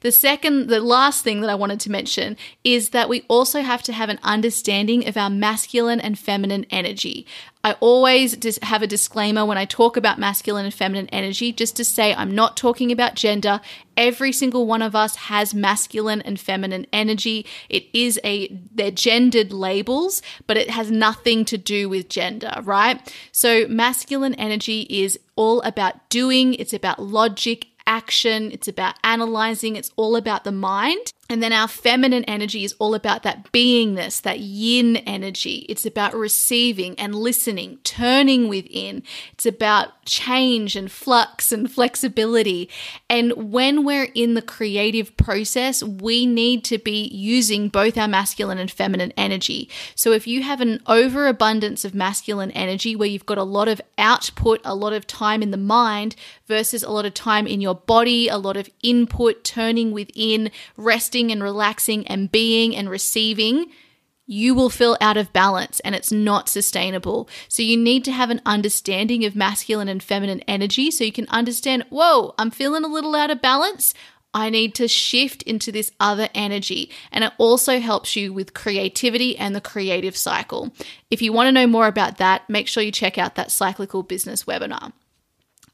The 0.01 0.11
second, 0.11 0.67
the 0.67 0.79
last 0.79 1.23
thing 1.23 1.41
that 1.41 1.49
I 1.49 1.55
wanted 1.55 1.79
to 1.81 1.91
mention 1.91 2.37
is 2.63 2.89
that 2.89 3.09
we 3.09 3.25
also 3.27 3.61
have 3.61 3.83
to 3.83 3.93
have 3.93 4.09
an 4.09 4.19
understanding 4.23 5.07
of 5.07 5.17
our 5.17 5.29
masculine 5.29 5.99
and 5.99 6.17
feminine 6.17 6.65
energy. 6.69 7.25
I 7.63 7.73
always 7.81 8.37
just 8.37 8.63
have 8.63 8.81
a 8.81 8.87
disclaimer 8.87 9.45
when 9.45 9.57
I 9.57 9.65
talk 9.65 9.97
about 9.97 10.19
masculine 10.19 10.65
and 10.65 10.73
feminine 10.73 11.09
energy, 11.09 11.51
just 11.51 11.75
to 11.75 11.83
say 11.83 12.13
I'm 12.13 12.33
not 12.33 12.55
talking 12.55 12.91
about 12.91 13.15
gender. 13.15 13.59
Every 13.97 14.31
single 14.31 14.65
one 14.65 14.81
of 14.81 14.95
us 14.95 15.15
has 15.15 15.53
masculine 15.53 16.21
and 16.21 16.39
feminine 16.39 16.85
energy. 16.93 17.45
It 17.67 17.87
is 17.93 18.19
a, 18.23 18.47
they're 18.73 18.91
gendered 18.91 19.51
labels, 19.51 20.21
but 20.45 20.55
it 20.55 20.69
has 20.69 20.91
nothing 20.91 21.43
to 21.45 21.57
do 21.57 21.89
with 21.89 22.07
gender, 22.07 22.53
right? 22.63 23.01
So 23.31 23.67
masculine 23.67 24.35
energy 24.35 24.81
is 24.89 25.19
all 25.35 25.61
about 25.61 26.09
doing, 26.09 26.53
it's 26.53 26.73
about 26.73 27.01
logic 27.01 27.67
action, 27.87 28.51
it's 28.51 28.67
about 28.67 28.95
analyzing, 29.03 29.75
it's 29.75 29.91
all 29.95 30.15
about 30.15 30.43
the 30.43 30.51
mind. 30.51 31.13
And 31.29 31.43
then 31.43 31.51
our 31.51 31.67
feminine 31.67 32.23
energy 32.23 32.63
is 32.63 32.73
all 32.79 32.95
about 32.95 33.23
that 33.23 33.51
beingness, 33.51 34.21
that 34.21 34.39
yin 34.39 34.97
energy. 34.97 35.65
It's 35.67 35.85
about 35.85 36.15
receiving 36.15 36.97
and 36.97 37.13
listening, 37.13 37.79
turning 37.83 38.47
within. 38.47 39.03
It's 39.33 39.45
about 39.45 40.05
change 40.05 40.77
and 40.77 40.89
flux 40.89 41.51
and 41.51 41.69
flexibility. 41.69 42.69
And 43.09 43.51
when 43.51 43.83
we're 43.83 44.09
in 44.13 44.35
the 44.35 44.41
creative 44.41 45.17
process, 45.17 45.83
we 45.83 46.25
need 46.25 46.63
to 46.65 46.77
be 46.77 47.07
using 47.07 47.67
both 47.67 47.97
our 47.97 48.07
masculine 48.07 48.57
and 48.57 48.71
feminine 48.71 49.11
energy. 49.17 49.69
So 49.95 50.13
if 50.13 50.27
you 50.27 50.43
have 50.43 50.61
an 50.61 50.81
overabundance 50.87 51.83
of 51.83 51.93
masculine 51.93 52.51
energy 52.51 52.95
where 52.95 53.09
you've 53.09 53.25
got 53.25 53.37
a 53.37 53.43
lot 53.43 53.67
of 53.67 53.81
output, 53.97 54.61
a 54.63 54.75
lot 54.75 54.93
of 54.93 55.05
time 55.05 55.43
in 55.43 55.51
the 55.51 55.57
mind 55.57 56.15
versus 56.47 56.83
a 56.83 56.89
lot 56.89 57.05
of 57.05 57.13
time 57.13 57.45
in 57.45 57.59
your 57.59 57.75
body, 57.75 58.29
a 58.29 58.37
lot 58.37 58.55
of 58.55 58.69
input, 58.81 59.43
turning 59.43 59.91
within, 59.91 60.49
resting 60.77 61.16
and 61.31 61.41
relaxing 61.41 62.07
and 62.07 62.31
being 62.31 62.75
and 62.75 62.89
receiving, 62.89 63.71
you 64.25 64.53
will 64.53 64.69
feel 64.69 64.97
out 64.99 65.17
of 65.17 65.33
balance 65.33 65.79
and 65.81 65.95
it's 65.95 66.11
not 66.11 66.49
sustainable. 66.49 67.29
So, 67.47 67.63
you 67.63 67.77
need 67.77 68.03
to 68.05 68.11
have 68.11 68.29
an 68.29 68.41
understanding 68.45 69.25
of 69.25 69.35
masculine 69.35 69.87
and 69.87 70.03
feminine 70.03 70.41
energy 70.41 70.91
so 70.91 71.03
you 71.03 71.11
can 71.11 71.27
understand, 71.29 71.85
whoa, 71.89 72.35
I'm 72.37 72.51
feeling 72.51 72.83
a 72.83 72.89
little 72.89 73.15
out 73.15 73.31
of 73.31 73.41
balance. 73.41 73.93
I 74.33 74.49
need 74.49 74.75
to 74.75 74.87
shift 74.87 75.41
into 75.43 75.71
this 75.71 75.91
other 75.99 76.29
energy. 76.35 76.91
And 77.11 77.23
it 77.23 77.33
also 77.37 77.79
helps 77.79 78.15
you 78.15 78.31
with 78.33 78.53
creativity 78.53 79.35
and 79.37 79.55
the 79.55 79.61
creative 79.61 80.15
cycle. 80.15 80.73
If 81.09 81.21
you 81.21 81.33
want 81.33 81.47
to 81.47 81.51
know 81.51 81.65
more 81.65 81.87
about 81.87 82.17
that, 82.17 82.47
make 82.49 82.67
sure 82.67 82.83
you 82.83 82.91
check 82.91 83.17
out 83.17 83.35
that 83.35 83.51
cyclical 83.51 84.03
business 84.03 84.43
webinar. 84.43 84.91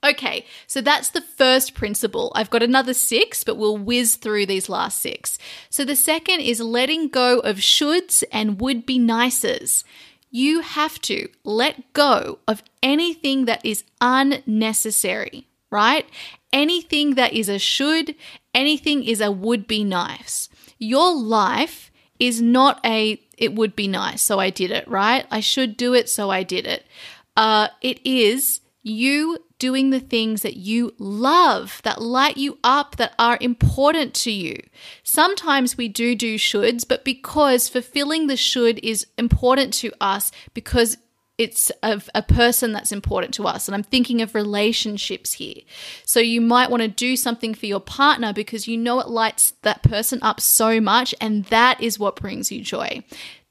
Okay, 0.04 0.46
so 0.68 0.82
that's 0.82 1.10
the 1.10 1.22
first 1.22 1.76
principle. 1.76 2.32
I've 2.36 2.50
got 2.50 2.62
another 2.62 2.94
six, 2.94 3.44
but 3.44 3.56
we'll 3.56 3.78
whiz 3.78 4.18
through 4.18 4.46
these 4.46 4.68
last 4.68 5.00
six. 5.00 5.38
So 5.70 5.86
the 5.86 5.96
second 5.96 6.42
is 6.42 6.60
letting 6.60 7.08
go 7.08 7.40
of 7.40 7.58
shoulds 7.58 8.24
and 8.32 8.60
would 8.60 8.86
be 8.86 9.00
nices. 9.00 9.86
You 10.30 10.60
have 10.60 11.00
to 11.04 11.30
let 11.46 11.94
go 11.94 12.40
of 12.48 12.64
anything 12.82 13.46
that 13.46 13.66
is 13.66 13.86
unnecessary, 14.02 15.48
right? 15.70 16.06
Anything 16.52 17.16
that 17.16 17.32
is 17.32 17.48
a 17.48 17.60
should, 17.60 18.16
anything 18.54 19.04
is 19.06 19.22
a 19.22 19.32
would 19.32 19.68
be 19.68 19.86
nice. 19.86 20.50
Your 20.80 21.16
life 21.16 21.92
is 22.20 22.42
not 22.42 22.80
a 22.86 23.22
it 23.38 23.56
would 23.56 23.76
be 23.76 23.88
nice, 23.88 24.22
so 24.22 24.40
I 24.40 24.50
did 24.50 24.70
it, 24.70 24.88
right? 24.88 25.26
I 25.32 25.40
should 25.40 25.78
do 25.78 25.94
it, 25.94 26.10
so 26.10 26.30
I 26.30 26.44
did 26.44 26.68
it. 26.68 26.86
Uh, 27.36 27.70
it 27.82 28.00
is 28.06 28.62
you 28.84 29.40
doing 29.64 29.92
the 29.92 30.00
things 30.02 30.42
that 30.42 30.58
you 30.58 30.94
love, 30.98 31.80
that 31.86 32.02
light 32.02 32.36
you 32.36 32.60
up, 32.66 32.98
that 32.98 33.14
are 33.18 33.38
important 33.40 34.14
to 34.14 34.30
you. 34.30 34.58
Sometimes 35.04 35.78
we 35.78 35.88
do 35.88 36.16
do 36.16 36.36
shoulds, 36.36 36.86
but 36.86 37.06
because 37.06 37.70
fulfilling 37.70 38.28
the 38.28 38.36
should 38.36 38.78
is 38.84 39.08
important 39.18 39.74
to 39.76 39.90
us 40.02 40.34
because 40.54 40.98
it's 41.38 41.70
of 41.82 42.10
a 42.14 42.22
person 42.22 42.74
that's 42.74 42.92
important 42.92 43.34
to 43.36 43.48
us. 43.48 43.70
And 43.70 43.74
I'm 43.74 43.84
thinking 43.84 44.22
of 44.22 44.36
relationships 44.36 45.32
here. 45.32 45.62
So 46.06 46.20
you 46.20 46.42
might 46.42 46.70
want 46.70 46.84
to 46.84 46.90
do 46.90 47.16
something 47.16 47.54
for 47.54 47.66
your 47.66 47.80
partner 47.80 48.34
because 48.34 48.68
you 48.68 48.76
know 48.76 49.00
it 49.00 49.08
lights 49.08 49.54
that 49.62 49.82
person 49.82 50.20
up 50.22 50.42
so 50.42 50.82
much, 50.82 51.16
and 51.22 51.46
that 51.46 51.82
is 51.82 51.98
what 51.98 52.18
brings 52.18 52.52
you 52.52 52.62
joy. 52.62 53.02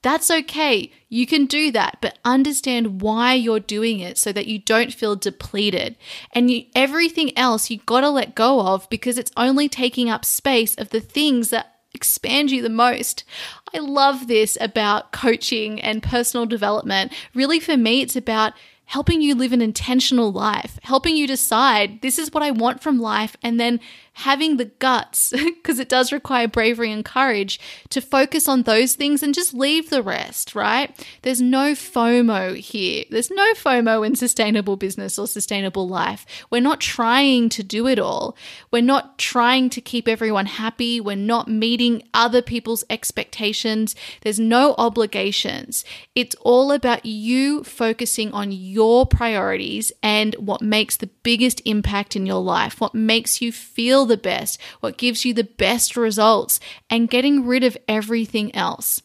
That's 0.03 0.31
okay. 0.31 0.91
You 1.09 1.27
can 1.27 1.47
do 1.47 1.71
that, 1.71 1.99
but 2.01 2.19
understand 2.25 3.01
why 3.03 3.35
you're 3.35 3.61
doing 3.61 4.01
it 4.01 4.19
so 4.19 4.33
that 4.33 4.47
you 4.49 4.59
don't 4.59 4.93
feel 4.93 5.15
depleted. 5.15 5.97
And 6.33 6.51
you, 6.51 6.65
everything 6.75 7.37
else 7.39 7.71
you 7.71 7.79
got 7.79 8.01
to 8.01 8.11
let 8.11 8.35
go 8.35 8.61
of 8.61 8.89
because 8.91 9.17
it's 9.17 9.33
only 9.37 9.69
taking 9.69 10.11
up 10.11 10.25
space 10.25 10.75
of 10.75 10.91
the 10.91 11.01
things 11.01 11.51
that 11.51 11.77
expand 11.95 12.51
you 12.51 12.63
the 12.63 12.69
most. 12.69 13.25
I 13.73 13.79
love 13.79 14.27
this 14.27 14.59
about 14.61 15.13
coaching 15.13 15.81
and 15.81 16.03
personal 16.03 16.47
development. 16.47 17.13
Really, 17.35 17.61
for 17.61 17.77
me, 17.77 18.01
it's 18.01 18.17
about 18.17 18.55
helping 18.87 19.23
you 19.23 19.35
live 19.35 19.53
an 19.53 19.63
intentional 19.63 20.33
life, 20.33 20.79
helping 20.83 21.17
you 21.17 21.27
decide 21.27 22.03
this 22.03 22.19
is 22.19 22.33
what 22.33 22.43
I 22.43 22.51
want 22.51 22.83
from 22.83 23.01
life, 23.01 23.37
and 23.43 23.59
then 23.59 23.81
having 24.15 24.57
the 24.57 24.67
guts, 24.67 25.31
because 25.33 25.79
it 25.79 25.89
does 25.89 26.13
require 26.13 26.47
bravery 26.47 26.93
and 26.93 27.05
courage, 27.05 27.59
to 27.89 28.01
focus 28.01 28.49
on 28.49 28.63
those 28.63 28.95
things 28.95 29.23
and 29.23 29.35
just 29.35 29.55
leave 29.55 29.91
the 29.91 30.03
rest, 30.03 30.55
right? 30.55 31.07
There's 31.23 31.41
no 31.41 31.73
FOMO 31.73 32.57
here. 32.57 33.05
There's 33.11 33.31
no 33.31 33.53
FOMO 33.55 34.07
in 34.07 34.17
sustainable 34.17 34.77
business 34.77 35.19
or 35.19 35.27
sustainable 35.27 35.89
life. 35.89 36.27
We're 36.51 36.61
not 36.61 36.81
trying 36.81 37.49
to 37.51 37.63
do 37.63 37.87
it 37.87 37.99
all. 37.99 38.37
We're 38.71 38.83
not 38.83 39.19
trying 39.19 39.71
to 39.71 39.81
keep 39.81 40.07
everyone 40.07 40.47
happy. 40.47 41.01
We're 41.01 41.17
not 41.17 41.49
meeting 41.49 42.03
other 42.13 42.43
people's 42.43 42.85
expectations. 42.91 43.95
There's 44.23 44.41
no 44.41 44.75
obligations. 44.79 45.85
It's 46.15 46.37
all 46.41 46.73
about 46.73 47.07
you 47.07 47.65
focusing 47.65 48.33
on 48.33 48.53
your 48.53 49.07
priorities 49.07 49.93
and 50.03 50.35
what 50.35 50.63
makes 50.63 50.97
the 50.97 51.07
biggest 51.23 51.63
impact 51.65 52.17
in 52.17 52.27
your 52.27 52.43
life, 52.43 52.81
what 52.81 52.95
makes 52.95 53.41
you 53.41 53.53
feel 53.53 54.07
the 54.07 54.17
best, 54.17 54.61
what 54.81 54.99
gives 54.99 55.25
you 55.25 55.35
the 55.35 55.45
best 55.45 55.97
results, 55.97 56.61
and 56.91 57.11
getting 57.11 57.47
rid 57.47 57.65
of 57.65 57.77
everything 57.89 58.55
else. 58.55 59.03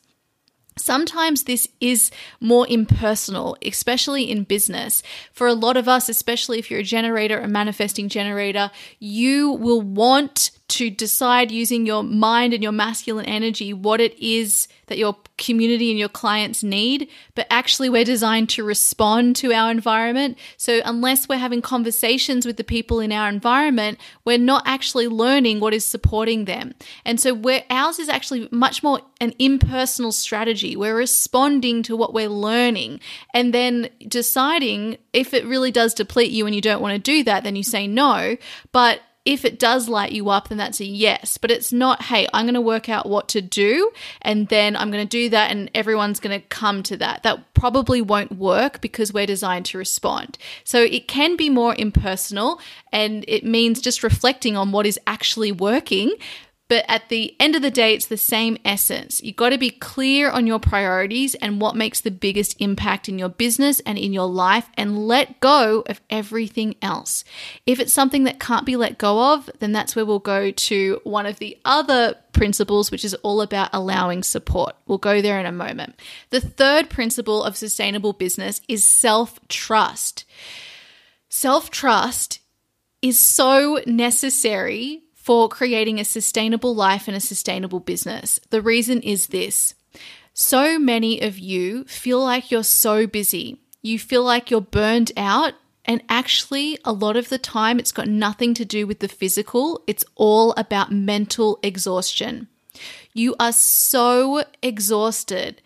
Sometimes 0.78 1.44
this 1.44 1.68
is 1.82 2.12
more 2.40 2.68
impersonal, 2.70 3.58
especially 3.66 4.30
in 4.30 4.44
business. 4.44 5.02
For 5.34 5.48
a 5.48 5.54
lot 5.54 5.76
of 5.76 5.88
us, 5.88 6.08
especially 6.08 6.60
if 6.60 6.70
you're 6.70 6.82
a 6.82 6.84
generator, 6.84 7.40
a 7.40 7.48
manifesting 7.48 8.10
generator, 8.10 8.72
you 9.00 9.52
will 9.52 9.82
want 9.82 10.52
to 10.70 10.90
decide 10.90 11.50
using 11.50 11.86
your 11.86 12.04
mind 12.04 12.54
and 12.54 12.62
your 12.62 12.74
masculine 12.74 13.26
energy 13.26 13.74
what 13.74 14.02
it 14.02 14.18
is 14.20 14.68
that 14.88 14.98
your 14.98 15.16
community 15.38 15.92
and 15.92 16.00
your 16.00 16.10
clients 16.10 16.64
need, 16.64 17.10
but 17.36 17.46
actually 17.50 17.90
we're 17.90 18.04
designed 18.04 18.50
to 18.50 18.64
respond 18.64 19.36
to 19.36 19.54
our 19.54 19.70
environment. 19.70 20.38
So 20.58 20.82
unless 20.84 21.30
we're 21.30 21.38
having 21.38 21.62
conversations 21.62 22.46
with 22.46 22.58
the 22.58 22.64
people 22.64 23.00
in 23.00 23.12
our 23.12 23.30
environment, 23.30 24.00
we're 24.26 24.38
not 24.38 24.64
actually 24.66 25.08
learning 25.08 25.60
what 25.60 25.74
is 25.74 25.86
supporting 25.86 26.46
them. 26.46 26.74
And 27.06 27.20
so 27.20 27.34
where 27.34 27.64
ours 27.70 28.00
is 28.00 28.10
actually 28.10 28.50
much 28.52 28.82
more 28.82 29.02
an 29.20 29.34
impersonal 29.40 30.12
strategy. 30.12 30.76
We're 30.76 30.96
responding 30.96 31.84
to 31.84 31.96
what 31.96 32.14
we're 32.14 32.30
learning 32.30 33.00
and 33.34 33.54
then 33.54 33.90
deciding 34.08 34.98
if 35.14 35.34
it 35.34 35.46
really 35.46 35.72
does 35.72 35.94
deplete 35.94 36.32
you 36.32 36.46
and 36.46 36.56
you 36.56 36.62
don't 36.62 36.82
want 36.82 36.94
to 36.94 37.00
do 37.00 37.24
that, 37.26 37.44
then 37.44 37.56
you 37.56 37.64
say 37.64 37.88
no. 37.88 38.38
But 38.72 39.02
if 39.28 39.44
it 39.44 39.60
does 39.60 39.90
light 39.90 40.14
you 40.14 40.30
up, 40.30 40.48
then 40.48 40.58
that's 40.58 40.80
a 40.80 40.86
yes. 40.86 41.38
But 41.38 41.52
it's 41.52 41.74
not, 41.74 42.04
hey, 42.04 42.30
I'm 42.34 42.46
going 42.46 42.54
to 42.54 42.62
work 42.62 42.88
out 42.88 43.10
what 43.10 43.28
to 43.30 43.42
do 43.42 43.92
and 44.22 44.48
then 44.48 44.78
I'm 44.78 44.90
going 44.90 45.06
to 45.06 45.10
do 45.10 45.28
that 45.32 45.52
and 45.52 45.70
everyone's 45.76 46.22
going 46.22 46.40
to 46.40 46.48
come 46.48 46.82
to 46.84 46.96
that. 46.96 47.24
That 47.24 47.54
probably 47.54 48.02
won't 48.02 48.38
work 48.38 48.80
because 48.80 49.12
we're 49.12 49.26
designed 49.26 49.66
to 49.66 49.78
respond. 49.78 50.38
So 50.64 50.82
it 50.82 51.10
can 51.10 51.36
be 51.36 51.50
more 51.50 51.76
impersonal 51.78 52.62
and 52.94 53.26
it 53.28 53.44
means 53.44 53.82
just 53.82 54.02
reflecting 54.02 54.56
on 54.56 54.72
what 54.72 54.86
is 54.86 54.98
actually 55.06 55.52
working 55.52 56.14
but 56.70 56.84
at 56.88 57.08
the 57.08 57.36
end 57.40 57.56
of 57.56 57.62
the 57.62 57.72
day, 57.72 57.94
it's 57.94 58.08
the 58.08 58.18
same 58.18 58.58
essence. 58.66 59.24
You've 59.24 59.38
got 59.38 59.50
to 59.50 59.58
be 59.58 59.70
clear 59.70 60.30
on 60.30 60.48
your 60.48 60.60
priorities 60.60 61.34
and 61.36 61.62
what 61.62 61.78
makes 61.78 62.02
the 62.02 62.12
biggest 62.12 62.60
impact 62.60 63.08
in 63.08 63.18
your 63.18 63.30
business 63.30 63.80
and 63.82 63.98
in 63.98 64.12
your 64.12 64.28
life 64.28 64.70
and 64.76 65.08
let 65.08 65.40
go 65.40 65.84
of 65.88 66.02
everything 66.10 66.76
else. 66.82 67.24
If 67.66 67.80
it's 67.80 67.94
something 67.94 68.26
that 68.26 68.40
can't 68.40 68.66
be 68.66 68.76
let 68.76 68.98
go 68.98 69.34
of, 69.34 69.50
then 69.60 69.72
that's 69.72 69.96
where 69.96 70.06
we'll 70.06 70.20
go 70.20 70.52
to 70.52 71.00
one 71.06 71.26
of 71.26 71.40
the 71.40 71.58
other 71.64 72.16
principles, 72.34 72.92
which 72.92 73.06
is 73.06 73.14
all 73.16 73.42
about 73.42 73.70
allowing 73.72 74.22
support. 74.22 74.76
We'll 74.88 74.98
go 74.98 75.22
there 75.22 75.40
in 75.40 75.46
a 75.46 75.52
moment. 75.54 75.96
The 76.32 76.42
third 76.42 76.90
principle 76.90 77.44
of 77.44 77.56
sustainable 77.56 78.12
business 78.12 78.60
is 78.68 78.84
self 78.84 79.40
trust. 79.48 80.26
Self 81.30 81.70
trust 81.70 82.40
is 83.02 83.18
so 83.18 83.80
necessary 83.86 85.04
for 85.28 85.50
creating 85.50 86.00
a 86.00 86.06
sustainable 86.06 86.74
life 86.74 87.06
and 87.10 87.18
a 87.18 87.20
sustainable 87.20 87.82
business. 87.82 88.40
The 88.50 88.62
reason 88.62 89.02
is 89.02 89.28
this 89.28 89.74
so 90.34 90.80
many 90.80 91.20
of 91.20 91.38
you 91.38 91.84
feel 91.84 92.24
like 92.24 92.50
you're 92.50 92.64
so 92.64 93.06
busy, 93.06 93.60
you 93.82 94.00
feel 94.00 94.24
like 94.24 94.50
you're 94.50 94.62
burned 94.62 95.12
out. 95.18 95.56
And 95.84 96.02
actually, 96.08 96.78
a 96.86 96.94
lot 96.94 97.18
of 97.18 97.28
the 97.28 97.38
time, 97.38 97.78
it's 97.78 97.92
got 97.92 98.08
nothing 98.08 98.54
to 98.54 98.64
do 98.64 98.88
with 98.88 99.00
the 99.00 99.10
physical. 99.10 99.84
It's 99.86 100.06
all 100.16 100.54
about 100.56 100.94
mental 100.94 101.60
exhaustion. 101.62 102.48
You 103.14 103.36
are 103.38 103.52
so 103.52 104.44
exhausted 104.62 105.62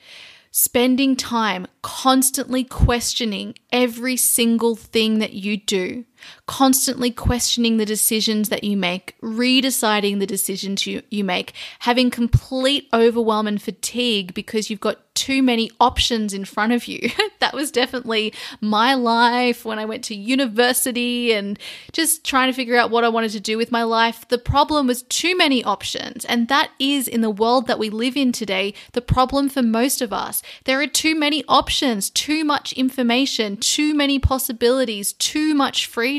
spending 0.52 1.16
time 1.16 1.68
constantly 1.82 2.64
questioning 2.64 3.56
every 3.72 4.18
single 4.18 4.76
thing 4.76 5.20
that 5.20 5.34
you 5.34 5.58
do, 5.58 6.06
constantly 6.46 7.12
questioning 7.12 7.78
the 7.78 7.86
decisions 7.86 8.50
that 8.50 8.64
you 8.64 8.78
make, 8.78 9.16
redeciding 9.22 10.20
the 10.20 10.28
decisions 10.28 10.86
you, 10.86 11.02
you 11.10 11.24
make, 11.24 11.54
having 11.80 12.10
complete 12.10 12.88
overwhelm 12.94 13.48
and 13.48 13.62
fatigue 13.62 14.34
because 14.34 14.70
you've 14.70 14.80
got 14.80 15.00
too 15.14 15.44
many 15.44 15.70
options 15.80 16.34
in 16.34 16.46
front 16.46 16.72
of 16.72 16.88
you. 16.88 17.10
that 17.40 17.54
was 17.54 17.72
definitely 17.72 18.34
my 18.60 18.94
life 18.94 19.66
when 19.66 19.78
I 19.78 19.86
went 19.86 20.04
to 20.06 20.16
university 20.16 21.34
and 21.34 21.60
just 21.92 22.24
trying 22.24 22.50
to 22.50 22.56
figure 22.56 22.78
out 22.78 22.92
what 22.92 23.04
I 23.04 23.10
wanted 23.10 23.32
to 23.32 23.40
do 23.40 23.58
with 23.58 23.72
my 23.72 23.84
life. 23.84 24.28
The 24.30 24.38
problem 24.38 24.88
was 24.88 25.04
too 25.04 25.36
many 25.38 25.64
options. 25.64 26.26
And 26.26 26.48
that 26.48 26.72
is 26.80 27.08
in 27.08 27.22
the 27.22 27.30
world 27.30 27.68
that 27.68 27.80
we 27.80 27.90
live 27.90 28.16
in 28.16 28.32
today, 28.32 28.74
the 28.94 29.02
problem 29.02 29.50
for 29.50 29.62
most 29.62 30.02
of 30.02 30.14
us. 30.14 30.42
There 30.64 30.82
are 30.82 30.88
too 30.88 31.18
many 31.18 31.44
options, 31.48 32.10
too 32.10 32.44
much 32.44 32.74
information, 32.74 33.58
too 33.58 33.94
many 33.94 34.18
possibilities, 34.18 35.14
too 35.14 35.54
much 35.54 35.86
freedom. 35.86 36.11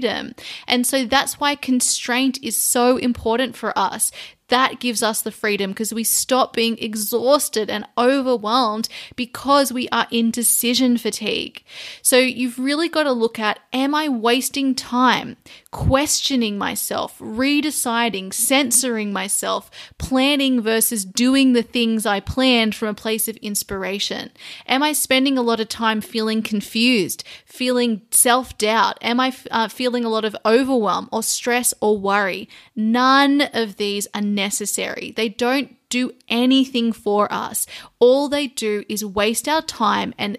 And 0.67 0.87
so 0.87 1.05
that's 1.05 1.39
why 1.41 1.55
constraint 1.55 2.39
is 2.43 2.57
so 2.57 2.97
important 2.97 3.57
for 3.57 3.77
us. 3.79 4.11
That 4.49 4.81
gives 4.81 5.03
us 5.03 5.23
the 5.23 5.31
freedom 5.31 5.71
because 5.71 5.95
we 5.95 6.05
stop 6.05 6.53
being 6.53 6.77
exhausted 6.79 7.71
and 7.71 7.87
overwhelmed 7.97 8.87
because 9.17 9.73
we 9.73 9.89
are 9.89 10.07
in 10.11 10.31
decision 10.31 10.99
fatigue. 10.99 11.65
So 12.03 12.19
you've 12.19 12.59
really 12.59 12.91
got 12.91 13.05
to 13.05 13.13
look 13.13 13.39
at 13.39 13.61
am 13.73 13.95
I 13.95 14.11
wasting 14.11 14.75
time 14.75 15.39
questioning 15.73 16.59
myself, 16.59 17.19
redeciding, 17.19 18.33
censoring 18.33 19.13
myself, 19.13 19.71
planning 19.99 20.61
versus 20.61 21.05
doing 21.05 21.55
the 21.55 21.63
things 21.63 22.07
I 22.07 22.21
planned 22.21 22.75
from 22.75 22.89
a 22.89 22.95
place 22.95 23.27
of 23.27 23.37
inspiration? 23.39 24.31
Am 24.69 24.83
I 24.83 24.93
spending 24.93 25.37
a 25.37 25.43
lot 25.43 25.61
of 25.61 25.69
time 25.69 26.01
feeling 26.01 26.43
confused, 26.43 27.25
feeling 27.47 28.03
self 28.11 28.57
doubt? 28.59 28.99
Am 29.01 29.19
I 29.19 29.35
uh, 29.51 29.67
feeling 29.67 30.05
a 30.05 30.11
lot 30.11 30.25
of 30.25 30.37
overwhelm 30.47 31.09
or 31.11 31.23
stress 31.23 31.75
or 31.81 31.99
worry? 31.99 32.49
None 32.77 33.49
of 33.53 33.77
these 33.77 34.07
are 34.15 34.21
necessary. 34.21 35.13
They 35.17 35.31
don't 35.31 35.77
do 35.89 36.13
anything 36.29 36.93
for 36.93 37.33
us. 37.33 37.67
All 37.99 38.29
they 38.29 38.47
do 38.47 38.85
is 38.89 39.05
waste 39.05 39.49
our 39.49 39.63
time 39.63 40.15
and 40.19 40.39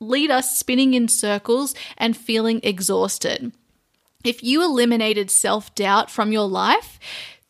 lead 0.00 0.30
us 0.30 0.58
spinning 0.58 0.94
in 0.94 1.06
circles 1.08 1.74
and 1.96 2.16
feeling 2.16 2.60
exhausted. 2.64 3.52
If 4.24 4.42
you 4.42 4.62
eliminated 4.62 5.30
self 5.30 5.74
doubt 5.74 6.10
from 6.10 6.32
your 6.32 6.48
life, 6.48 6.98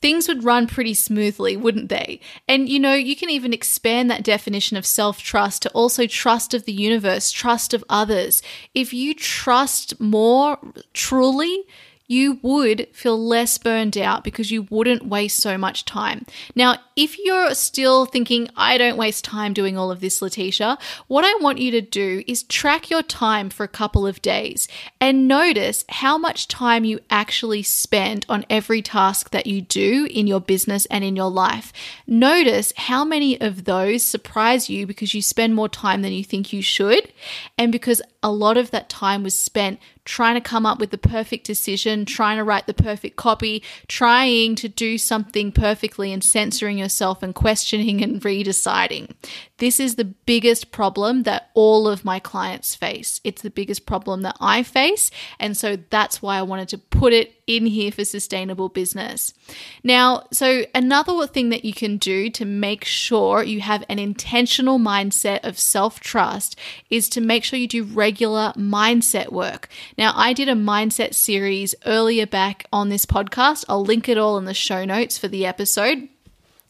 things 0.03 0.27
would 0.29 0.45
run 0.45 0.67
pretty 0.67 0.95
smoothly, 0.95 1.57
wouldn't 1.57 1.89
they? 1.89 2.21
And 2.49 2.69
you 2.69 2.79
know, 2.79 2.95
you 2.95 3.17
can 3.17 3.31
even 3.31 3.55
expand 3.55 4.11
that 4.11 4.25
definition 4.25 4.77
of 4.77 4.85
self 4.85 5.23
trust 5.23 5.63
to 5.63 5.71
also 5.71 6.07
trust 6.07 6.53
of 6.53 6.65
the 6.65 6.73
universe, 6.73 7.31
trust 7.31 7.73
of 7.73 7.85
others. 7.89 8.43
If 8.75 8.93
you 8.93 9.15
trust 9.15 9.99
more 10.01 10.59
truly, 10.93 11.65
you 12.13 12.39
would 12.43 12.87
feel 12.93 13.19
less 13.19 13.57
burned 13.57 13.97
out 13.97 14.23
because 14.23 14.51
you 14.51 14.67
wouldn't 14.69 15.07
waste 15.07 15.39
so 15.39 15.57
much 15.57 15.87
time. 15.87 16.27
Now, 16.55 16.77
if 16.95 17.19
you're 17.19 17.55
still 17.55 18.05
thinking, 18.05 18.49
I 18.55 18.77
don't 18.77 18.99
waste 18.99 19.25
time 19.25 19.55
doing 19.55 19.79
all 19.79 19.91
of 19.91 20.01
this, 20.01 20.21
Letitia, 20.21 20.77
what 21.09 21.25
I 21.25 21.35
want 21.43 21.59
you 21.59 21.71
to 21.71 21.81
do 21.81 22.23
is 22.27 22.43
track 22.43 22.91
your 22.91 23.03
time 23.03 23.49
for 23.49 23.65
a 23.65 23.69
couple 23.69 24.07
of 24.07 24.21
days 24.21 24.69
and 25.01 25.27
notice 25.27 25.87
how 25.89 26.19
much 26.19 26.49
time 26.49 26.85
you 26.85 27.01
actually 27.09 27.63
spend 27.63 28.27
on 28.29 28.45
every 28.51 28.83
task 28.83 29.31
that 29.31 29.47
you 29.47 29.63
do 29.63 30.07
in 30.11 30.27
your 30.27 30.41
business 30.41 30.85
and 30.87 31.03
in 31.03 31.17
your 31.17 31.31
life. 31.31 31.73
Notice 32.07 32.75
how 32.77 33.05
many 33.07 33.41
of 33.41 33.65
those 33.65 34.05
surprise 34.05 34.69
you 34.69 34.87
because 34.87 35.15
you 35.15 35.23
spend 35.23 35.55
more 35.55 35.69
time 35.69 36.03
than 36.03 36.13
you 36.13 36.25
think 36.25 36.53
you 36.53 36.61
should, 36.61 37.11
and 37.57 37.73
because 37.73 38.03
a 38.23 38.31
lot 38.31 38.57
of 38.59 38.71
that 38.71 38.89
time 38.89 39.23
was 39.23 39.35
spent 39.35 39.81
trying 40.05 40.35
to 40.35 40.41
come 40.41 40.67
up 40.67 40.79
with 40.79 40.91
the 40.91 40.99
perfect 40.99 41.47
decision, 41.47 42.05
trying 42.05 42.37
to 42.39 42.45
write 42.45 42.67
the 42.67 42.75
perfect 42.75 43.17
copy, 43.17 43.63
trying 43.89 44.55
to 44.57 44.69
do 44.69 44.99
something 44.99 45.53
perfectly 45.53 46.13
and 46.13 46.25
censoring 46.25 46.79
yourself 46.79 47.23
and 47.23 47.35
questioning 47.35 48.03
and 48.03 48.21
redeciding. 48.23 49.15
This 49.63 49.79
is 49.79 49.95
the 49.95 50.05
biggest 50.05 50.73
problem 50.73 51.23
that 51.23 51.53
all 51.55 51.87
of 51.87 52.05
my 52.05 52.19
clients 52.19 52.75
face. 52.75 53.21
It's 53.23 53.43
the 53.43 53.49
biggest 53.49 53.87
problem 53.87 54.23
that 54.23 54.37
I 54.41 54.65
face. 54.65 55.09
And 55.39 55.57
so 55.57 55.77
that's 55.89 56.21
why 56.21 56.37
I 56.37 56.43
wanted 56.43 56.69
to 56.71 56.79
put 56.79 57.13
it 57.13 57.35
in 57.47 57.67
here 57.67 57.93
for 57.93 58.05
sustainable 58.05 58.69
business. 58.69 59.33
Now, 59.85 60.27
so 60.33 60.65
another 60.75 61.29
thing 61.29 61.51
that 61.51 61.65
you 61.65 61.73
can 61.73 61.97
do 61.97 62.29
to 62.31 62.45
make 62.45 62.85
sure 62.85 63.45
you 63.45 63.61
have 63.61 63.85
an 63.89 64.01
intentional 64.01 64.81
mindset 64.81 65.45
of 65.45 65.61
self 65.61 66.01
trust 66.01 66.59
is 66.91 67.09
to 67.11 67.21
make 67.21 67.45
sure 67.45 67.57
you 67.57 67.69
do 67.69 67.85
regular 67.85 68.53
mindset 68.57 69.31
work. 69.31 69.69
Now, 69.97 70.13
I 70.17 70.33
did 70.33 70.49
a 70.49 70.55
mindset 70.55 71.15
series 71.15 71.77
earlier 71.87 72.27
back 72.27 72.67
on 72.73 72.89
this 72.89 73.07
podcast. 73.07 73.65
I'll 73.69 73.85
link 73.85 74.09
it 74.09 74.19
all 74.19 74.39
in 74.39 74.45
the 74.45 74.55
show 74.55 74.85
notes 74.85 75.19
for 75.19 75.29
the 75.29 75.47
episode. 75.47 76.09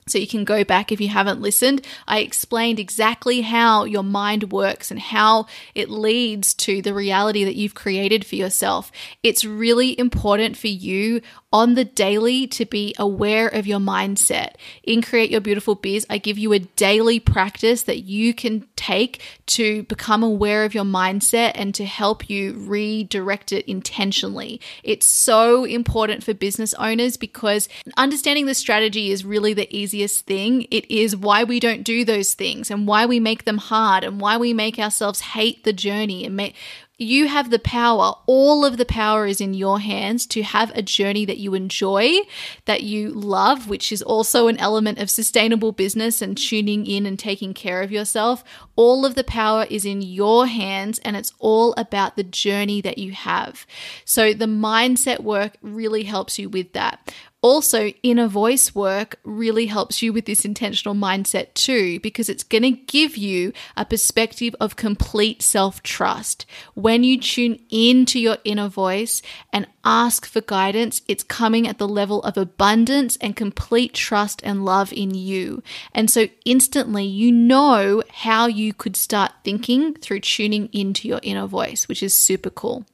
So 0.06 0.18
you 0.18 0.26
can 0.26 0.44
go 0.44 0.64
back 0.64 0.90
if 0.90 1.00
you 1.00 1.08
haven't 1.08 1.40
listened. 1.40 1.86
I 2.08 2.18
explained 2.20 2.80
exactly 2.80 3.42
how 3.42 3.84
your 3.84 4.02
mind 4.02 4.50
works 4.50 4.90
and 4.90 4.98
how 4.98 5.46
it 5.74 5.90
leads 5.90 6.54
to 6.54 6.82
the 6.82 6.92
reality 6.92 7.44
that 7.44 7.54
you've 7.54 7.74
created 7.74 8.26
for 8.26 8.34
yourself. 8.34 8.90
It's 9.22 9.44
really 9.44 9.98
important 9.98 10.56
for 10.56 10.68
you 10.68 11.20
on 11.52 11.74
the 11.74 11.84
daily 11.84 12.46
to 12.46 12.64
be 12.64 12.94
aware 12.98 13.48
of 13.48 13.66
your 13.66 13.78
mindset. 13.78 14.54
In 14.82 15.02
Create 15.02 15.30
Your 15.30 15.40
Beautiful 15.40 15.74
Biz, 15.74 16.06
I 16.08 16.18
give 16.18 16.38
you 16.38 16.52
a 16.52 16.60
daily 16.60 17.20
practice 17.20 17.82
that 17.84 18.04
you 18.04 18.32
can 18.32 18.66
take 18.76 19.20
to 19.46 19.82
become 19.84 20.22
aware 20.22 20.64
of 20.64 20.74
your 20.74 20.84
mindset 20.84 21.52
and 21.54 21.74
to 21.74 21.84
help 21.84 22.30
you 22.30 22.54
redirect 22.54 23.52
it 23.52 23.66
intentionally. 23.66 24.60
It's 24.82 25.06
so 25.06 25.64
important 25.64 26.24
for 26.24 26.32
business 26.32 26.72
owners 26.74 27.16
because 27.16 27.68
understanding 27.96 28.46
the 28.46 28.54
strategy 28.54 29.10
is 29.10 29.24
really 29.24 29.52
the 29.52 29.74
easiest 29.76 30.26
thing. 30.26 30.66
It 30.70 30.90
is 30.90 31.16
why 31.16 31.44
we 31.44 31.60
don't 31.60 31.82
do 31.82 32.04
those 32.04 32.34
things 32.34 32.70
and 32.70 32.86
why 32.86 33.04
we 33.06 33.20
make 33.20 33.44
them 33.44 33.58
hard 33.58 34.04
and 34.04 34.20
why 34.20 34.36
we 34.36 34.52
make 34.52 34.78
ourselves 34.78 35.20
hate 35.20 35.64
the 35.64 35.72
journey 35.72 36.24
and 36.24 36.36
make 36.36 36.54
you 37.02 37.28
have 37.28 37.50
the 37.50 37.58
power. 37.58 38.14
All 38.26 38.64
of 38.64 38.76
the 38.76 38.84
power 38.84 39.26
is 39.26 39.40
in 39.40 39.54
your 39.54 39.80
hands 39.80 40.26
to 40.26 40.42
have 40.42 40.70
a 40.74 40.82
journey 40.82 41.24
that 41.24 41.38
you 41.38 41.54
enjoy, 41.54 42.18
that 42.64 42.82
you 42.82 43.10
love, 43.10 43.68
which 43.68 43.92
is 43.92 44.02
also 44.02 44.48
an 44.48 44.58
element 44.58 44.98
of 44.98 45.10
sustainable 45.10 45.72
business 45.72 46.22
and 46.22 46.36
tuning 46.36 46.86
in 46.86 47.04
and 47.06 47.18
taking 47.18 47.54
care 47.54 47.82
of 47.82 47.92
yourself. 47.92 48.44
All 48.76 49.04
of 49.04 49.14
the 49.14 49.24
power 49.24 49.66
is 49.68 49.84
in 49.84 50.02
your 50.02 50.46
hands 50.46 50.98
and 51.00 51.16
it's 51.16 51.32
all 51.38 51.74
about 51.76 52.16
the 52.16 52.24
journey 52.24 52.80
that 52.80 52.98
you 52.98 53.12
have. 53.12 53.66
So 54.04 54.32
the 54.32 54.46
mindset 54.46 55.20
work 55.20 55.56
really 55.62 56.04
helps 56.04 56.38
you 56.38 56.48
with 56.48 56.72
that. 56.72 57.12
Also, 57.42 57.88
inner 58.04 58.28
voice 58.28 58.72
work 58.72 59.18
really 59.24 59.66
helps 59.66 60.00
you 60.00 60.12
with 60.12 60.26
this 60.26 60.44
intentional 60.44 60.94
mindset 60.94 61.52
too, 61.54 61.98
because 61.98 62.28
it's 62.28 62.44
going 62.44 62.62
to 62.62 62.70
give 62.70 63.16
you 63.16 63.52
a 63.76 63.84
perspective 63.84 64.54
of 64.60 64.76
complete 64.76 65.42
self 65.42 65.82
trust. 65.82 66.46
When 66.74 67.02
you 67.02 67.18
tune 67.18 67.58
into 67.68 68.20
your 68.20 68.38
inner 68.44 68.68
voice 68.68 69.22
and 69.52 69.66
ask 69.84 70.24
for 70.24 70.40
guidance, 70.40 71.02
it's 71.08 71.24
coming 71.24 71.66
at 71.66 71.78
the 71.78 71.88
level 71.88 72.22
of 72.22 72.36
abundance 72.36 73.16
and 73.16 73.34
complete 73.34 73.92
trust 73.92 74.40
and 74.44 74.64
love 74.64 74.92
in 74.92 75.12
you. 75.12 75.64
And 75.92 76.08
so 76.08 76.28
instantly 76.44 77.04
you 77.04 77.32
know 77.32 78.04
how 78.08 78.46
you 78.46 78.72
could 78.72 78.96
start 78.96 79.32
thinking 79.42 79.94
through 79.94 80.20
tuning 80.20 80.68
into 80.72 81.08
your 81.08 81.20
inner 81.24 81.48
voice, 81.48 81.88
which 81.88 82.04
is 82.04 82.14
super 82.14 82.50
cool. 82.50 82.86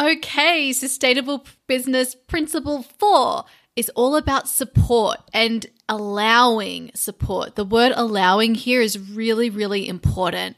Okay, 0.00 0.72
sustainable 0.72 1.44
business 1.66 2.14
principle 2.14 2.82
four 2.82 3.44
is 3.78 3.88
all 3.90 4.16
about 4.16 4.48
support 4.48 5.18
and 5.32 5.64
allowing 5.88 6.90
support. 6.94 7.54
The 7.54 7.64
word 7.64 7.92
allowing 7.94 8.56
here 8.56 8.80
is 8.80 8.98
really, 8.98 9.48
really 9.50 9.86
important 9.86 10.56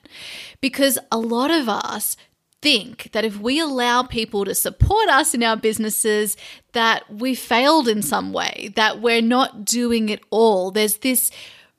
because 0.63 0.99
a 1.13 1.19
lot 1.19 1.51
of 1.51 1.69
us 1.69 2.17
think 2.63 3.11
that 3.13 3.25
if 3.25 3.39
we 3.39 3.61
allow 3.61 4.03
people 4.03 4.47
to 4.47 4.55
support 4.55 5.09
us 5.11 5.35
in 5.35 5.43
our 5.43 5.57
businesses, 5.57 6.35
that 6.73 7.13
we 7.13 7.35
failed 7.35 7.89
in 7.89 8.01
some 8.01 8.33
way, 8.33 8.73
that 8.75 9.03
we're 9.03 9.23
not 9.23 9.67
doing 9.67 10.09
it 10.09 10.23
all. 10.31 10.71
There's 10.71 10.99
this 10.99 11.31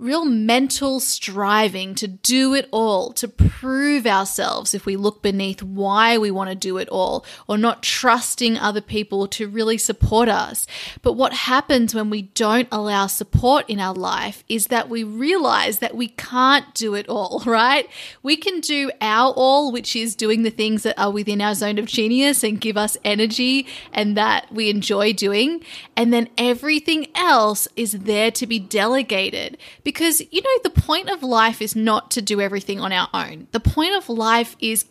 real 0.02 0.26
mental 0.26 1.00
striving 1.00 1.94
to 1.94 2.08
do 2.08 2.56
it 2.56 2.68
all, 2.72 3.14
to 3.14 3.28
prove 3.28 4.08
ourselves 4.08 4.74
if 4.74 4.86
we 4.86 4.96
look 4.96 5.22
beneath 5.22 5.62
why 5.62 6.18
we 6.18 6.32
want 6.32 6.50
to 6.50 6.56
do 6.56 6.78
it 6.78 6.90
all, 6.90 7.24
or 7.48 7.58
not 7.58 7.84
trusting 7.84 8.58
other 8.58 8.82
people 8.82 9.28
to 9.28 9.48
really 9.48 9.78
support 9.78 10.28
us. 10.28 10.66
But 11.04 11.14
what 11.14 11.34
happens 11.34 11.94
when 11.94 12.10
we 12.10 12.24
don't 12.24 12.68
allow 12.72 13.06
support 13.06 13.70
in 13.70 13.80
our 13.80 13.94
life 13.94 14.44
is 14.50 14.68
that 14.68 14.90
we 14.90 15.04
realize 15.04 15.78
that 15.80 15.96
we 15.96 16.08
can't 16.08 16.74
do 16.74 16.96
it 16.96 17.08
all, 17.08 17.44
right? 17.46 17.88
We 18.24 18.38
can 18.38 18.60
do 18.60 18.92
our 19.00 19.32
all, 19.34 19.72
which 19.72 19.96
is 19.96 20.16
doing 20.16 20.42
the 20.42 20.50
things 20.50 20.82
that 20.84 21.00
are 21.00 21.12
within 21.12 21.42
our 21.42 21.54
zone 21.54 21.78
of 21.78 21.86
genius 21.86 22.44
and 22.44 22.60
give 22.60 22.76
us 22.76 22.98
energy 23.04 23.68
and 23.94 24.18
that 24.18 24.52
we 24.52 24.72
enjoy 24.72 25.14
doing. 25.14 25.64
And 25.96 26.12
then 26.12 26.30
everything 26.40 27.08
else 27.14 27.68
is 27.76 27.92
there 27.92 28.32
to 28.32 28.48
be 28.48 28.58
delegated 28.58 29.60
Because, 29.92 30.22
you 30.32 30.42
know, 30.42 30.60
the 30.64 30.70
point 30.70 31.10
of 31.10 31.22
life 31.22 31.62
is 31.62 31.76
not 31.76 32.10
to 32.12 32.22
do 32.22 32.40
everything 32.40 32.80
on 32.80 32.94
our 32.94 33.10
own. 33.14 33.48
The 33.52 33.60
point 33.60 33.94
of 33.94 34.08
life 34.08 34.56
is 34.60 34.86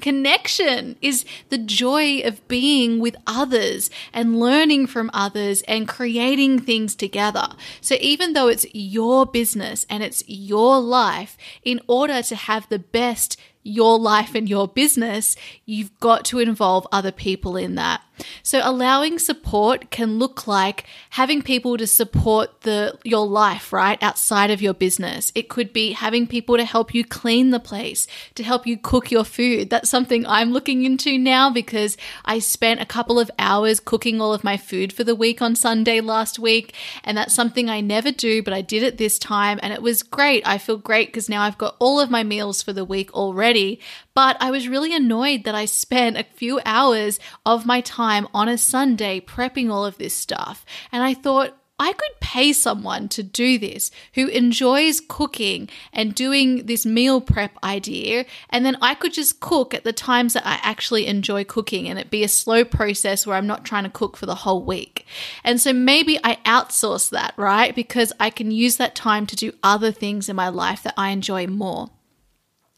connection 0.00 0.96
is 1.02 1.24
the 1.48 1.58
joy 1.58 2.20
of 2.20 2.46
being 2.46 3.00
with 3.00 3.16
others 3.26 3.90
and 4.12 4.38
learning 4.38 4.86
from 4.86 5.10
others 5.12 5.62
and 5.62 5.88
creating 5.88 6.60
things 6.60 6.94
together. 6.94 7.48
So 7.80 7.96
even 8.00 8.32
though 8.32 8.46
it's 8.46 8.66
your 8.72 9.26
business 9.26 9.84
and 9.90 10.04
it's 10.04 10.22
your 10.28 10.78
life, 10.78 11.36
in 11.64 11.80
order 11.88 12.22
to 12.22 12.36
have 12.36 12.68
the 12.68 12.78
best 12.78 13.36
your 13.64 13.98
life 13.98 14.34
and 14.34 14.48
your 14.48 14.68
business, 14.68 15.34
you've 15.64 15.98
got 15.98 16.24
to 16.26 16.38
involve 16.38 16.86
other 16.92 17.10
people 17.10 17.56
in 17.56 17.74
that. 17.74 18.02
So 18.42 18.60
allowing 18.62 19.18
support 19.18 19.90
can 19.90 20.18
look 20.18 20.46
like 20.46 20.84
having 21.10 21.42
people 21.42 21.76
to 21.76 21.86
support 21.86 22.62
the 22.62 22.98
your 23.04 23.26
life, 23.26 23.72
right? 23.72 24.00
Outside 24.02 24.50
of 24.50 24.62
your 24.62 24.74
business. 24.74 25.32
It 25.34 25.48
could 25.48 25.72
be 25.72 25.92
having 25.92 26.26
people 26.26 26.56
to 26.56 26.64
help 26.64 26.94
you 26.94 27.04
clean 27.04 27.50
the 27.50 27.60
place, 27.60 28.06
to 28.34 28.42
help 28.42 28.66
you 28.66 28.76
cook 28.76 29.10
your 29.10 29.24
food. 29.24 29.70
That's 29.70 29.90
something 29.90 30.26
I'm 30.26 30.52
looking 30.52 30.84
into 30.84 31.18
now 31.18 31.50
because 31.50 31.96
I 32.24 32.38
spent 32.38 32.80
a 32.80 32.86
couple 32.86 33.18
of 33.18 33.30
hours 33.38 33.80
cooking 33.80 34.20
all 34.20 34.32
of 34.32 34.44
my 34.44 34.56
food 34.56 34.92
for 34.92 35.04
the 35.04 35.14
week 35.14 35.42
on 35.42 35.56
Sunday 35.56 36.00
last 36.00 36.38
week, 36.38 36.74
and 37.02 37.16
that's 37.16 37.34
something 37.34 37.68
I 37.68 37.80
never 37.80 38.10
do, 38.10 38.42
but 38.42 38.52
I 38.52 38.60
did 38.60 38.82
it 38.82 38.98
this 38.98 39.18
time 39.18 39.58
and 39.62 39.72
it 39.72 39.82
was 39.82 40.02
great. 40.02 40.46
I 40.46 40.58
feel 40.58 40.76
great 40.76 41.08
because 41.08 41.28
now 41.28 41.42
I've 41.42 41.58
got 41.58 41.76
all 41.78 42.00
of 42.00 42.10
my 42.10 42.22
meals 42.22 42.62
for 42.62 42.72
the 42.72 42.84
week 42.84 43.12
already, 43.14 43.80
but 44.14 44.36
I 44.40 44.50
was 44.50 44.68
really 44.68 44.94
annoyed 44.94 45.44
that 45.44 45.54
I 45.54 45.64
spent 45.64 46.16
a 46.16 46.24
few 46.24 46.60
hours 46.64 47.18
of 47.44 47.66
my 47.66 47.80
time 47.80 48.28
on 48.32 48.48
a 48.48 48.58
Sunday 48.58 49.20
prepping 49.20 49.70
all 49.70 49.84
of 49.84 49.98
this 49.98 50.14
stuff. 50.14 50.64
And 50.92 51.02
I 51.02 51.14
thought, 51.14 51.56
I 51.76 51.92
could 51.92 52.20
pay 52.20 52.52
someone 52.52 53.08
to 53.10 53.24
do 53.24 53.58
this 53.58 53.90
who 54.14 54.28
enjoys 54.28 55.00
cooking 55.00 55.68
and 55.92 56.14
doing 56.14 56.66
this 56.66 56.86
meal 56.86 57.20
prep 57.20 57.58
idea, 57.64 58.26
and 58.48 58.64
then 58.64 58.76
I 58.80 58.94
could 58.94 59.12
just 59.12 59.40
cook 59.40 59.74
at 59.74 59.82
the 59.82 59.92
times 59.92 60.34
that 60.34 60.46
I 60.46 60.60
actually 60.62 61.08
enjoy 61.08 61.42
cooking 61.42 61.88
and 61.88 61.98
it 61.98 62.10
be 62.10 62.22
a 62.22 62.28
slow 62.28 62.64
process 62.64 63.26
where 63.26 63.36
I'm 63.36 63.48
not 63.48 63.64
trying 63.64 63.82
to 63.84 63.90
cook 63.90 64.16
for 64.16 64.26
the 64.26 64.36
whole 64.36 64.64
week. 64.64 65.04
And 65.42 65.60
so 65.60 65.72
maybe 65.72 66.16
I 66.22 66.36
outsource 66.46 67.10
that, 67.10 67.34
right? 67.36 67.74
Because 67.74 68.12
I 68.20 68.30
can 68.30 68.52
use 68.52 68.76
that 68.76 68.94
time 68.94 69.26
to 69.26 69.34
do 69.34 69.52
other 69.64 69.90
things 69.90 70.28
in 70.28 70.36
my 70.36 70.50
life 70.50 70.84
that 70.84 70.94
I 70.96 71.10
enjoy 71.10 71.48
more. 71.48 71.90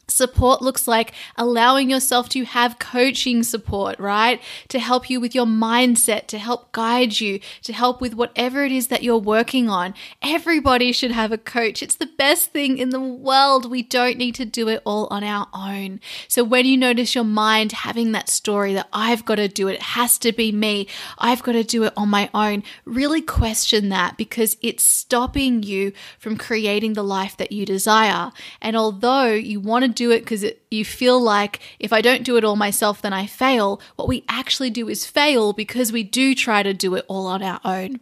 Support 0.09 0.61
looks 0.61 0.87
like 0.87 1.13
allowing 1.35 1.89
yourself 1.89 2.27
to 2.29 2.43
have 2.43 2.79
coaching 2.79 3.43
support, 3.43 3.99
right? 3.99 4.41
To 4.69 4.79
help 4.79 5.09
you 5.09 5.19
with 5.19 5.33
your 5.33 5.45
mindset, 5.45 6.27
to 6.27 6.37
help 6.37 6.71
guide 6.71 7.19
you, 7.19 7.39
to 7.63 7.73
help 7.73 8.01
with 8.01 8.13
whatever 8.13 8.65
it 8.65 8.71
is 8.71 8.87
that 8.87 9.03
you're 9.03 9.17
working 9.17 9.69
on. 9.69 9.93
Everybody 10.21 10.91
should 10.91 11.11
have 11.11 11.31
a 11.31 11.37
coach. 11.37 11.81
It's 11.81 11.95
the 11.95 12.09
best 12.17 12.51
thing 12.51 12.77
in 12.77 12.89
the 12.89 12.99
world. 12.99 13.69
We 13.69 13.83
don't 13.83 14.17
need 14.17 14.35
to 14.35 14.45
do 14.45 14.67
it 14.67 14.81
all 14.85 15.07
on 15.11 15.23
our 15.23 15.47
own. 15.53 15.99
So 16.27 16.43
when 16.43 16.65
you 16.65 16.77
notice 16.77 17.15
your 17.15 17.23
mind 17.23 17.71
having 17.71 18.11
that 18.11 18.29
story 18.29 18.73
that 18.73 18.87
I've 18.91 19.23
got 19.25 19.35
to 19.35 19.47
do 19.47 19.67
it, 19.67 19.77
it 19.77 19.81
has 19.83 20.17
to 20.19 20.31
be 20.31 20.51
me, 20.51 20.87
I've 21.19 21.43
got 21.43 21.51
to 21.51 21.63
do 21.63 21.83
it 21.83 21.93
on 21.95 22.09
my 22.09 22.29
own, 22.33 22.63
really 22.85 23.21
question 23.21 23.89
that 23.89 24.17
because 24.17 24.57
it's 24.61 24.83
stopping 24.83 25.61
you 25.61 25.93
from 26.17 26.35
creating 26.35 26.93
the 26.93 27.03
life 27.03 27.37
that 27.37 27.51
you 27.51 27.65
desire. 27.65 28.31
And 28.59 28.75
although 28.75 29.31
you 29.31 29.59
want 29.59 29.83
to 29.83 29.89
do 29.97 30.11
it 30.11 30.19
because 30.19 30.45
you 30.69 30.83
feel 30.83 31.19
like 31.19 31.59
if 31.79 31.93
I 31.93 32.01
don't 32.01 32.23
do 32.23 32.37
it 32.37 32.43
all 32.43 32.55
myself, 32.55 33.01
then 33.01 33.13
I 33.13 33.25
fail. 33.25 33.81
What 33.95 34.07
we 34.07 34.23
actually 34.27 34.69
do 34.69 34.89
is 34.89 35.05
fail 35.05 35.53
because 35.53 35.91
we 35.91 36.03
do 36.03 36.35
try 36.35 36.63
to 36.63 36.73
do 36.73 36.95
it 36.95 37.05
all 37.07 37.27
on 37.27 37.41
our 37.41 37.59
own. 37.63 37.99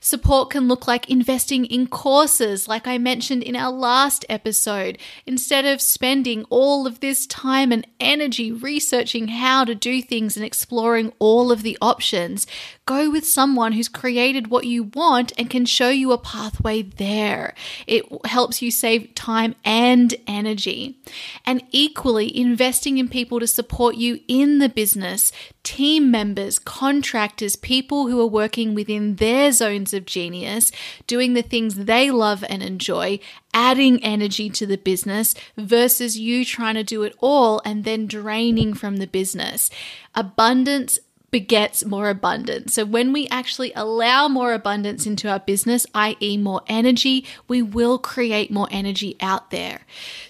Support 0.00 0.50
can 0.50 0.68
look 0.68 0.86
like 0.86 1.08
investing 1.08 1.64
in 1.64 1.86
courses, 1.86 2.68
like 2.68 2.86
I 2.86 2.98
mentioned 2.98 3.42
in 3.42 3.56
our 3.56 3.72
last 3.72 4.24
episode. 4.28 4.98
Instead 5.26 5.64
of 5.64 5.80
spending 5.80 6.44
all 6.50 6.86
of 6.86 7.00
this 7.00 7.26
time 7.26 7.72
and 7.72 7.86
energy 8.00 8.52
researching 8.52 9.28
how 9.28 9.64
to 9.64 9.74
do 9.74 10.02
things 10.02 10.36
and 10.36 10.44
exploring 10.44 11.12
all 11.18 11.50
of 11.50 11.62
the 11.62 11.78
options, 11.80 12.46
go 12.86 13.10
with 13.10 13.26
someone 13.26 13.72
who's 13.72 13.88
created 13.88 14.48
what 14.48 14.66
you 14.66 14.84
want 14.84 15.32
and 15.38 15.48
can 15.48 15.64
show 15.64 15.88
you 15.88 16.12
a 16.12 16.18
pathway 16.18 16.82
there. 16.82 17.54
It 17.86 18.04
helps 18.26 18.60
you 18.60 18.70
save 18.70 19.14
time 19.14 19.54
and 19.64 20.14
energy. 20.26 20.98
And 21.46 21.62
equally, 22.02 22.36
investing 22.36 22.98
in 22.98 23.08
people 23.08 23.38
to 23.38 23.46
support 23.46 23.94
you 23.94 24.18
in 24.26 24.58
the 24.58 24.68
business, 24.68 25.30
team 25.62 26.10
members, 26.10 26.58
contractors, 26.58 27.54
people 27.54 28.08
who 28.08 28.20
are 28.20 28.26
working 28.26 28.74
within 28.74 29.14
their 29.16 29.52
zones 29.52 29.94
of 29.94 30.04
genius, 30.04 30.72
doing 31.06 31.34
the 31.34 31.42
things 31.42 31.76
they 31.76 32.10
love 32.10 32.42
and 32.48 32.60
enjoy, 32.60 33.20
adding 33.54 34.02
energy 34.02 34.50
to 34.50 34.66
the 34.66 34.76
business 34.76 35.36
versus 35.56 36.18
you 36.18 36.44
trying 36.44 36.74
to 36.74 36.82
do 36.82 37.04
it 37.04 37.14
all 37.20 37.62
and 37.64 37.84
then 37.84 38.08
draining 38.08 38.74
from 38.74 38.96
the 38.96 39.06
business. 39.06 39.70
Abundance 40.12 40.98
begets 41.32 41.82
more 41.82 42.10
abundance. 42.10 42.74
So 42.74 42.84
when 42.84 43.10
we 43.12 43.26
actually 43.28 43.72
allow 43.74 44.28
more 44.28 44.52
abundance 44.52 45.06
into 45.06 45.30
our 45.30 45.40
business, 45.40 45.86
i.e., 45.94 46.36
more 46.36 46.60
energy, 46.68 47.26
we 47.48 47.62
will 47.62 47.98
create 47.98 48.50
more 48.50 48.68
energy 48.70 49.16
out 49.18 49.50
there. 49.50 49.80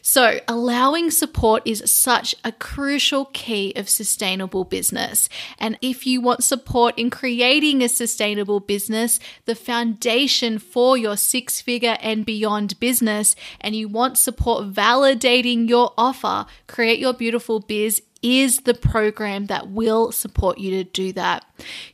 So 0.01 0.39
allowing 0.47 1.11
support 1.11 1.63
is 1.67 1.83
such 1.91 2.37
a 2.45 2.53
crucial 2.53 3.27
key 3.27 3.73
of 3.75 3.89
sustainable 3.89 4.65
business. 4.65 5.29
And 5.59 5.77
if 5.83 6.07
you 6.07 6.21
want 6.21 6.45
support 6.45 6.97
in 6.97 7.11
creating 7.11 7.83
a 7.83 7.89
sustainable 7.89 8.61
business, 8.61 9.19
the 9.45 9.57
foundation 9.57 10.61
for 10.61 10.97
your 10.97 11.17
six 11.17 11.61
figure 11.61 11.97
and 12.01 12.25
beyond 12.25 12.79
business, 12.79 13.35
and 13.61 13.75
you 13.75 13.89
want 13.89 14.19
support 14.19 14.73
validating 14.73 15.69
your 15.69 15.93
offer, 15.99 16.47
Create 16.69 17.01
Your 17.01 17.13
Beautiful 17.13 17.59
Biz 17.59 18.03
is 18.23 18.61
the 18.61 18.75
program 18.75 19.47
that 19.47 19.69
will 19.69 20.13
support 20.13 20.59
you 20.59 20.71
to 20.71 20.85
do 20.85 21.13
that. 21.13 21.45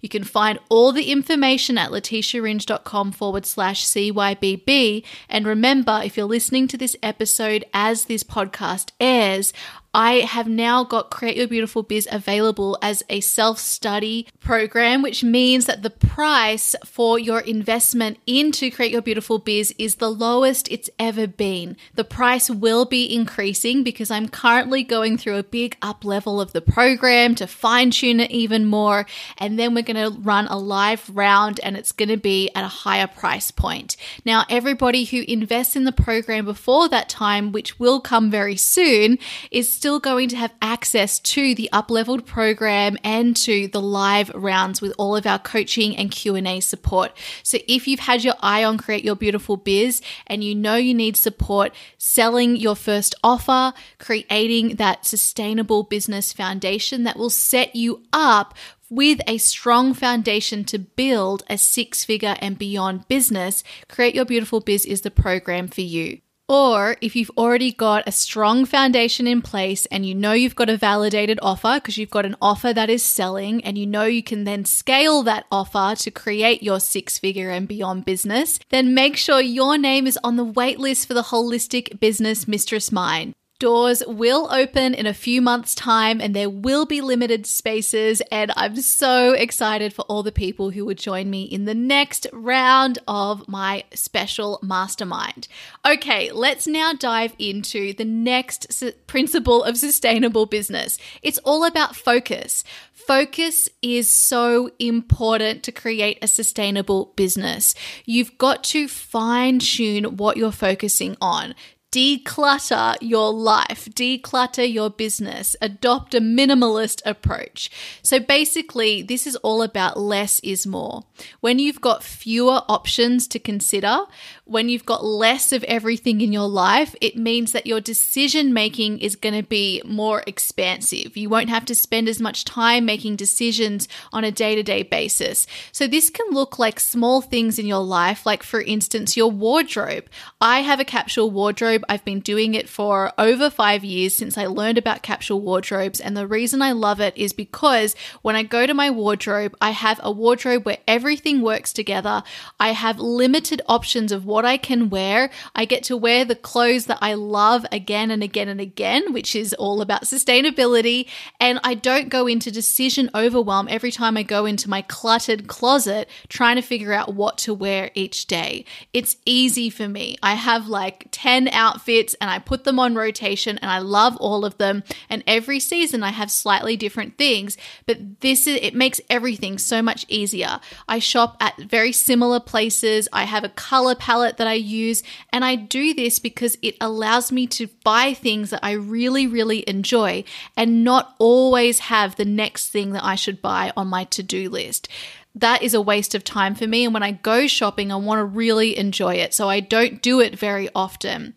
You 0.00 0.08
can 0.08 0.24
find 0.24 0.58
all 0.68 0.92
the 0.92 1.10
information 1.10 1.78
at 1.78 1.90
letitiaringe.com 1.90 3.12
forward 3.12 3.46
slash 3.46 3.84
CYBB. 3.86 5.04
And 5.28 5.46
remember, 5.46 6.00
if 6.04 6.16
you're 6.16 6.26
listening 6.26 6.68
to 6.68 6.76
this 6.76 6.96
episode 7.02 7.64
as 7.72 8.04
this 8.04 8.22
podcast 8.22 8.92
airs, 9.00 9.52
I 9.98 10.20
have 10.20 10.46
now 10.46 10.84
got 10.84 11.10
Create 11.10 11.36
Your 11.36 11.48
Beautiful 11.48 11.82
Biz 11.82 12.06
available 12.12 12.78
as 12.80 13.02
a 13.08 13.18
self 13.18 13.58
study 13.58 14.28
program, 14.38 15.02
which 15.02 15.24
means 15.24 15.66
that 15.66 15.82
the 15.82 15.90
price 15.90 16.76
for 16.84 17.18
your 17.18 17.40
investment 17.40 18.18
into 18.24 18.70
Create 18.70 18.92
Your 18.92 19.02
Beautiful 19.02 19.40
Biz 19.40 19.74
is 19.76 19.96
the 19.96 20.08
lowest 20.08 20.70
it's 20.70 20.88
ever 21.00 21.26
been. 21.26 21.76
The 21.96 22.04
price 22.04 22.48
will 22.48 22.84
be 22.84 23.12
increasing 23.12 23.82
because 23.82 24.08
I'm 24.08 24.28
currently 24.28 24.84
going 24.84 25.18
through 25.18 25.34
a 25.34 25.42
big 25.42 25.76
up 25.82 26.04
level 26.04 26.40
of 26.40 26.52
the 26.52 26.60
program 26.60 27.34
to 27.34 27.48
fine 27.48 27.90
tune 27.90 28.20
it 28.20 28.30
even 28.30 28.66
more. 28.66 29.04
And 29.36 29.58
then 29.58 29.74
we're 29.74 29.82
going 29.82 30.12
to 30.12 30.16
run 30.20 30.46
a 30.46 30.58
live 30.58 31.10
round 31.12 31.58
and 31.64 31.76
it's 31.76 31.90
going 31.90 32.10
to 32.10 32.16
be 32.16 32.50
at 32.54 32.62
a 32.62 32.68
higher 32.68 33.08
price 33.08 33.50
point. 33.50 33.96
Now, 34.24 34.44
everybody 34.48 35.06
who 35.06 35.24
invests 35.26 35.74
in 35.74 35.82
the 35.82 35.90
program 35.90 36.44
before 36.44 36.88
that 36.88 37.08
time, 37.08 37.50
which 37.50 37.80
will 37.80 38.00
come 38.00 38.30
very 38.30 38.56
soon, 38.56 39.18
is 39.50 39.68
still 39.68 39.87
still 39.88 40.00
going 40.00 40.28
to 40.28 40.36
have 40.36 40.52
access 40.60 41.18
to 41.18 41.54
the 41.54 41.72
up-leveled 41.72 42.26
program 42.26 42.98
and 43.02 43.34
to 43.34 43.68
the 43.68 43.80
live 43.80 44.30
rounds 44.34 44.82
with 44.82 44.92
all 44.98 45.16
of 45.16 45.26
our 45.26 45.38
coaching 45.38 45.96
and 45.96 46.10
Q&A 46.10 46.60
support. 46.60 47.16
So 47.42 47.56
if 47.66 47.88
you've 47.88 48.00
had 48.00 48.22
your 48.22 48.34
eye 48.40 48.64
on 48.64 48.76
Create 48.76 49.02
Your 49.02 49.16
Beautiful 49.16 49.56
Biz 49.56 50.02
and 50.26 50.44
you 50.44 50.54
know 50.54 50.74
you 50.76 50.92
need 50.92 51.16
support 51.16 51.74
selling 51.96 52.54
your 52.54 52.76
first 52.76 53.14
offer, 53.24 53.72
creating 53.98 54.76
that 54.76 55.06
sustainable 55.06 55.84
business 55.84 56.34
foundation 56.34 57.04
that 57.04 57.16
will 57.16 57.30
set 57.30 57.74
you 57.74 58.02
up 58.12 58.52
with 58.90 59.22
a 59.26 59.38
strong 59.38 59.94
foundation 59.94 60.64
to 60.64 60.78
build 60.78 61.44
a 61.48 61.56
six 61.56 62.04
figure 62.04 62.36
and 62.40 62.58
beyond 62.58 63.08
business, 63.08 63.64
Create 63.88 64.14
Your 64.14 64.26
Beautiful 64.26 64.60
Biz 64.60 64.84
is 64.84 65.00
the 65.00 65.10
program 65.10 65.66
for 65.66 65.80
you. 65.80 66.20
Or 66.48 66.96
if 67.02 67.14
you've 67.14 67.30
already 67.36 67.72
got 67.72 68.08
a 68.08 68.12
strong 68.12 68.64
foundation 68.64 69.26
in 69.26 69.42
place 69.42 69.84
and 69.86 70.06
you 70.06 70.14
know 70.14 70.32
you've 70.32 70.56
got 70.56 70.70
a 70.70 70.78
validated 70.78 71.38
offer 71.42 71.74
because 71.74 71.98
you've 71.98 72.08
got 72.08 72.24
an 72.24 72.36
offer 72.40 72.72
that 72.72 72.88
is 72.88 73.04
selling 73.04 73.62
and 73.64 73.76
you 73.76 73.86
know 73.86 74.04
you 74.04 74.22
can 74.22 74.44
then 74.44 74.64
scale 74.64 75.22
that 75.24 75.44
offer 75.52 75.94
to 75.98 76.10
create 76.10 76.62
your 76.62 76.80
six 76.80 77.18
figure 77.18 77.50
and 77.50 77.68
beyond 77.68 78.06
business, 78.06 78.58
then 78.70 78.94
make 78.94 79.18
sure 79.18 79.42
your 79.42 79.76
name 79.76 80.06
is 80.06 80.18
on 80.24 80.36
the 80.36 80.46
waitlist 80.46 81.06
for 81.06 81.12
the 81.12 81.24
Holistic 81.24 82.00
Business 82.00 82.48
Mistress 82.48 82.90
Mind. 82.90 83.34
Doors 83.60 84.04
will 84.06 84.46
open 84.52 84.94
in 84.94 85.04
a 85.04 85.12
few 85.12 85.42
months' 85.42 85.74
time 85.74 86.20
and 86.20 86.34
there 86.34 86.48
will 86.48 86.86
be 86.86 87.00
limited 87.00 87.44
spaces. 87.44 88.22
And 88.30 88.52
I'm 88.54 88.76
so 88.76 89.32
excited 89.32 89.92
for 89.92 90.02
all 90.02 90.22
the 90.22 90.30
people 90.30 90.70
who 90.70 90.84
would 90.84 90.98
join 90.98 91.28
me 91.28 91.42
in 91.42 91.64
the 91.64 91.74
next 91.74 92.28
round 92.32 93.00
of 93.08 93.48
my 93.48 93.82
special 93.92 94.60
mastermind. 94.62 95.48
Okay, 95.84 96.30
let's 96.30 96.68
now 96.68 96.92
dive 96.92 97.34
into 97.36 97.94
the 97.94 98.04
next 98.04 98.80
principle 99.08 99.64
of 99.64 99.76
sustainable 99.76 100.46
business. 100.46 100.96
It's 101.20 101.38
all 101.38 101.64
about 101.64 101.96
focus. 101.96 102.62
Focus 102.92 103.68
is 103.82 104.08
so 104.08 104.70
important 104.78 105.64
to 105.64 105.72
create 105.72 106.18
a 106.22 106.28
sustainable 106.28 107.12
business. 107.16 107.74
You've 108.04 108.38
got 108.38 108.62
to 108.64 108.86
fine 108.86 109.58
tune 109.58 110.16
what 110.16 110.36
you're 110.36 110.52
focusing 110.52 111.16
on 111.20 111.56
declutter 111.90 112.96
your 113.00 113.32
life, 113.32 113.88
declutter 113.94 114.70
your 114.70 114.90
business, 114.90 115.56
adopt 115.60 116.14
a 116.14 116.20
minimalist 116.20 117.00
approach. 117.06 117.70
So 118.02 118.20
basically, 118.20 119.02
this 119.02 119.26
is 119.26 119.36
all 119.36 119.62
about 119.62 119.98
less 119.98 120.38
is 120.40 120.66
more. 120.66 121.04
When 121.40 121.58
you've 121.58 121.80
got 121.80 122.02
fewer 122.02 122.62
options 122.68 123.26
to 123.28 123.38
consider, 123.38 124.00
when 124.48 124.70
you've 124.70 124.86
got 124.86 125.04
less 125.04 125.52
of 125.52 125.62
everything 125.64 126.22
in 126.22 126.32
your 126.32 126.48
life, 126.48 126.96
it 127.02 127.16
means 127.16 127.52
that 127.52 127.66
your 127.66 127.80
decision 127.80 128.54
making 128.54 128.98
is 128.98 129.14
going 129.14 129.34
to 129.34 129.42
be 129.42 129.82
more 129.84 130.24
expansive. 130.26 131.18
You 131.18 131.28
won't 131.28 131.50
have 131.50 131.66
to 131.66 131.74
spend 131.74 132.08
as 132.08 132.18
much 132.18 132.44
time 132.46 132.86
making 132.86 133.16
decisions 133.16 133.88
on 134.10 134.24
a 134.24 134.32
day 134.32 134.54
to 134.54 134.62
day 134.62 134.82
basis. 134.82 135.46
So, 135.70 135.86
this 135.86 136.08
can 136.08 136.32
look 136.32 136.58
like 136.58 136.80
small 136.80 137.20
things 137.20 137.58
in 137.58 137.66
your 137.66 137.84
life, 137.84 138.24
like, 138.24 138.42
for 138.42 138.62
instance, 138.62 139.18
your 139.18 139.30
wardrobe. 139.30 140.06
I 140.40 140.60
have 140.60 140.80
a 140.80 140.84
capsule 140.84 141.30
wardrobe. 141.30 141.84
I've 141.88 142.04
been 142.04 142.20
doing 142.20 142.54
it 142.54 142.70
for 142.70 143.12
over 143.18 143.50
five 143.50 143.84
years 143.84 144.14
since 144.14 144.38
I 144.38 144.46
learned 144.46 144.78
about 144.78 145.02
capsule 145.02 145.42
wardrobes. 145.42 146.00
And 146.00 146.16
the 146.16 146.26
reason 146.26 146.62
I 146.62 146.72
love 146.72 147.00
it 147.00 147.14
is 147.18 147.34
because 147.34 147.94
when 148.22 148.34
I 148.34 148.44
go 148.44 148.66
to 148.66 148.72
my 148.72 148.90
wardrobe, 148.90 149.54
I 149.60 149.72
have 149.72 150.00
a 150.02 150.10
wardrobe 150.10 150.64
where 150.64 150.78
everything 150.88 151.42
works 151.42 151.74
together. 151.74 152.22
I 152.58 152.72
have 152.72 152.98
limited 152.98 153.60
options 153.68 154.10
of 154.10 154.24
what 154.24 154.37
what 154.38 154.44
I 154.44 154.56
can 154.56 154.88
wear. 154.88 155.30
I 155.56 155.64
get 155.64 155.82
to 155.84 155.96
wear 155.96 156.24
the 156.24 156.36
clothes 156.36 156.86
that 156.86 156.98
I 157.02 157.14
love 157.14 157.66
again 157.72 158.12
and 158.12 158.22
again 158.22 158.46
and 158.46 158.60
again, 158.60 159.12
which 159.12 159.34
is 159.34 159.52
all 159.54 159.82
about 159.82 160.04
sustainability. 160.04 161.08
And 161.40 161.58
I 161.64 161.74
don't 161.74 162.08
go 162.08 162.28
into 162.28 162.52
decision 162.52 163.10
overwhelm 163.16 163.66
every 163.68 163.90
time 163.90 164.16
I 164.16 164.22
go 164.22 164.46
into 164.46 164.70
my 164.70 164.82
cluttered 164.82 165.48
closet 165.48 166.08
trying 166.28 166.54
to 166.54 166.62
figure 166.62 166.92
out 166.92 167.14
what 167.14 167.36
to 167.38 167.52
wear 167.52 167.90
each 167.94 168.28
day. 168.28 168.64
It's 168.92 169.16
easy 169.26 169.70
for 169.70 169.88
me. 169.88 170.16
I 170.22 170.34
have 170.34 170.68
like 170.68 171.08
10 171.10 171.48
outfits 171.48 172.14
and 172.20 172.30
I 172.30 172.38
put 172.38 172.62
them 172.62 172.78
on 172.78 172.94
rotation 172.94 173.58
and 173.58 173.72
I 173.72 173.80
love 173.80 174.16
all 174.18 174.44
of 174.44 174.56
them. 174.58 174.84
And 175.10 175.24
every 175.26 175.58
season 175.58 176.04
I 176.04 176.10
have 176.10 176.30
slightly 176.30 176.76
different 176.76 177.18
things, 177.18 177.56
but 177.86 178.20
this 178.20 178.46
is, 178.46 178.60
it 178.62 178.76
makes 178.76 179.00
everything 179.10 179.58
so 179.58 179.82
much 179.82 180.06
easier. 180.08 180.60
I 180.86 181.00
shop 181.00 181.36
at 181.40 181.56
very 181.58 181.90
similar 181.90 182.38
places. 182.38 183.08
I 183.12 183.24
have 183.24 183.42
a 183.42 183.48
color 183.48 183.96
palette 183.96 184.27
palette 184.28 184.36
that 184.38 184.46
I 184.46 184.54
use. 184.54 185.02
And 185.32 185.44
I 185.44 185.56
do 185.56 185.94
this 185.94 186.18
because 186.18 186.56
it 186.62 186.76
allows 186.80 187.32
me 187.32 187.46
to 187.48 187.68
buy 187.84 188.14
things 188.14 188.50
that 188.50 188.60
I 188.62 188.72
really, 188.72 189.26
really 189.26 189.68
enjoy 189.68 190.24
and 190.56 190.84
not 190.84 191.14
always 191.18 191.78
have 191.80 192.16
the 192.16 192.24
next 192.24 192.68
thing 192.68 192.92
that 192.92 193.04
I 193.04 193.14
should 193.14 193.42
buy 193.42 193.72
on 193.76 193.88
my 193.88 194.04
to 194.04 194.22
do 194.22 194.50
list 194.50 194.88
that 195.34 195.62
is 195.62 195.72
a 195.72 195.80
waste 195.80 196.16
of 196.16 196.24
time 196.24 196.56
for 196.56 196.66
me. 196.66 196.84
And 196.84 196.92
when 196.92 197.04
I 197.04 197.12
go 197.12 197.46
shopping, 197.46 197.92
I 197.92 197.96
want 197.96 198.18
to 198.18 198.24
really 198.24 198.76
enjoy 198.76 199.14
it. 199.14 199.32
So 199.32 199.48
I 199.48 199.60
don't 199.60 200.02
do 200.02 200.20
it 200.20 200.36
very 200.36 200.68
often. 200.74 201.34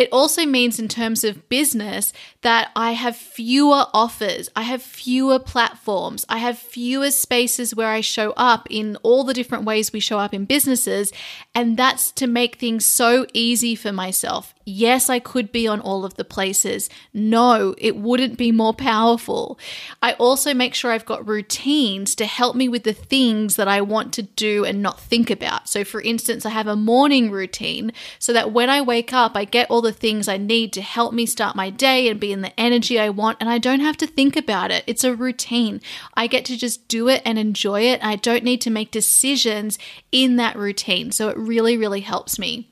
It 0.00 0.08
also 0.12 0.46
means, 0.46 0.78
in 0.78 0.88
terms 0.88 1.24
of 1.24 1.46
business, 1.50 2.14
that 2.40 2.70
I 2.74 2.92
have 2.92 3.14
fewer 3.14 3.84
offers, 3.92 4.48
I 4.56 4.62
have 4.62 4.80
fewer 4.80 5.38
platforms, 5.38 6.24
I 6.26 6.38
have 6.38 6.58
fewer 6.58 7.10
spaces 7.10 7.74
where 7.74 7.90
I 7.90 8.00
show 8.00 8.32
up 8.34 8.66
in 8.70 8.96
all 9.02 9.24
the 9.24 9.34
different 9.34 9.64
ways 9.64 9.92
we 9.92 10.00
show 10.00 10.18
up 10.18 10.32
in 10.32 10.46
businesses. 10.46 11.12
And 11.54 11.76
that's 11.76 12.12
to 12.12 12.26
make 12.26 12.56
things 12.56 12.86
so 12.86 13.26
easy 13.34 13.74
for 13.74 13.92
myself. 13.92 14.54
Yes, 14.64 15.10
I 15.10 15.18
could 15.18 15.52
be 15.52 15.66
on 15.68 15.80
all 15.80 16.04
of 16.06 16.14
the 16.14 16.24
places. 16.24 16.88
No, 17.12 17.74
it 17.76 17.96
wouldn't 17.96 18.38
be 18.38 18.52
more 18.52 18.72
powerful. 18.72 19.58
I 20.00 20.12
also 20.14 20.54
make 20.54 20.74
sure 20.74 20.92
I've 20.92 21.04
got 21.04 21.26
routines 21.26 22.14
to 22.14 22.24
help 22.24 22.56
me 22.56 22.68
with 22.68 22.84
the 22.84 22.94
things 22.94 23.56
that 23.56 23.68
I 23.68 23.82
want 23.82 24.14
to 24.14 24.22
do 24.22 24.64
and 24.64 24.80
not 24.80 24.98
think 24.98 25.28
about. 25.28 25.68
So, 25.68 25.84
for 25.84 26.00
instance, 26.00 26.46
I 26.46 26.50
have 26.50 26.68
a 26.68 26.76
morning 26.76 27.30
routine 27.30 27.92
so 28.18 28.32
that 28.32 28.52
when 28.52 28.70
I 28.70 28.80
wake 28.80 29.12
up, 29.12 29.32
I 29.34 29.44
get 29.44 29.70
all 29.70 29.82
the 29.82 29.89
things 29.96 30.28
I 30.28 30.36
need 30.36 30.72
to 30.74 30.82
help 30.82 31.12
me 31.12 31.26
start 31.26 31.56
my 31.56 31.70
day 31.70 32.08
and 32.08 32.18
be 32.18 32.32
in 32.32 32.40
the 32.40 32.58
energy 32.58 32.98
I 32.98 33.10
want, 33.10 33.38
and 33.40 33.48
I 33.48 33.58
don't 33.58 33.80
have 33.80 33.96
to 33.98 34.06
think 34.06 34.36
about 34.36 34.70
it. 34.70 34.84
It's 34.86 35.04
a 35.04 35.14
routine. 35.14 35.80
I 36.14 36.26
get 36.26 36.44
to 36.46 36.56
just 36.56 36.88
do 36.88 37.08
it 37.08 37.22
and 37.24 37.38
enjoy 37.38 37.82
it. 37.82 38.02
I 38.02 38.16
don't 38.16 38.44
need 38.44 38.60
to 38.62 38.70
make 38.70 38.90
decisions 38.90 39.78
in 40.12 40.36
that 40.36 40.56
routine. 40.56 41.12
So, 41.12 41.28
it 41.28 41.36
really, 41.36 41.76
really 41.76 42.00
helps 42.00 42.38
me. 42.38 42.69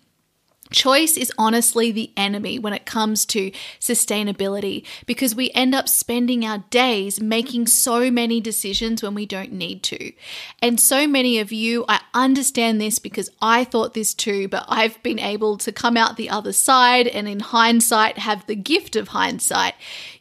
Choice 0.70 1.16
is 1.16 1.32
honestly 1.38 1.90
the 1.90 2.10
enemy 2.16 2.58
when 2.58 2.72
it 2.72 2.86
comes 2.86 3.24
to 3.26 3.50
sustainability 3.80 4.84
because 5.06 5.34
we 5.34 5.50
end 5.52 5.74
up 5.74 5.88
spending 5.88 6.44
our 6.44 6.58
days 6.70 7.20
making 7.20 7.66
so 7.66 8.10
many 8.10 8.40
decisions 8.40 9.02
when 9.02 9.14
we 9.14 9.26
don't 9.26 9.52
need 9.52 9.82
to. 9.84 10.12
And 10.60 10.78
so 10.80 11.06
many 11.06 11.38
of 11.38 11.52
you, 11.52 11.84
I 11.88 12.00
understand 12.14 12.80
this 12.80 12.98
because 12.98 13.30
I 13.40 13.64
thought 13.64 13.94
this 13.94 14.14
too, 14.14 14.48
but 14.48 14.64
I've 14.68 15.02
been 15.02 15.18
able 15.18 15.56
to 15.58 15.72
come 15.72 15.96
out 15.96 16.16
the 16.16 16.30
other 16.30 16.52
side 16.52 17.06
and 17.06 17.28
in 17.28 17.40
hindsight 17.40 18.18
have 18.18 18.46
the 18.46 18.56
gift 18.56 18.96
of 18.96 19.08
hindsight 19.08 19.74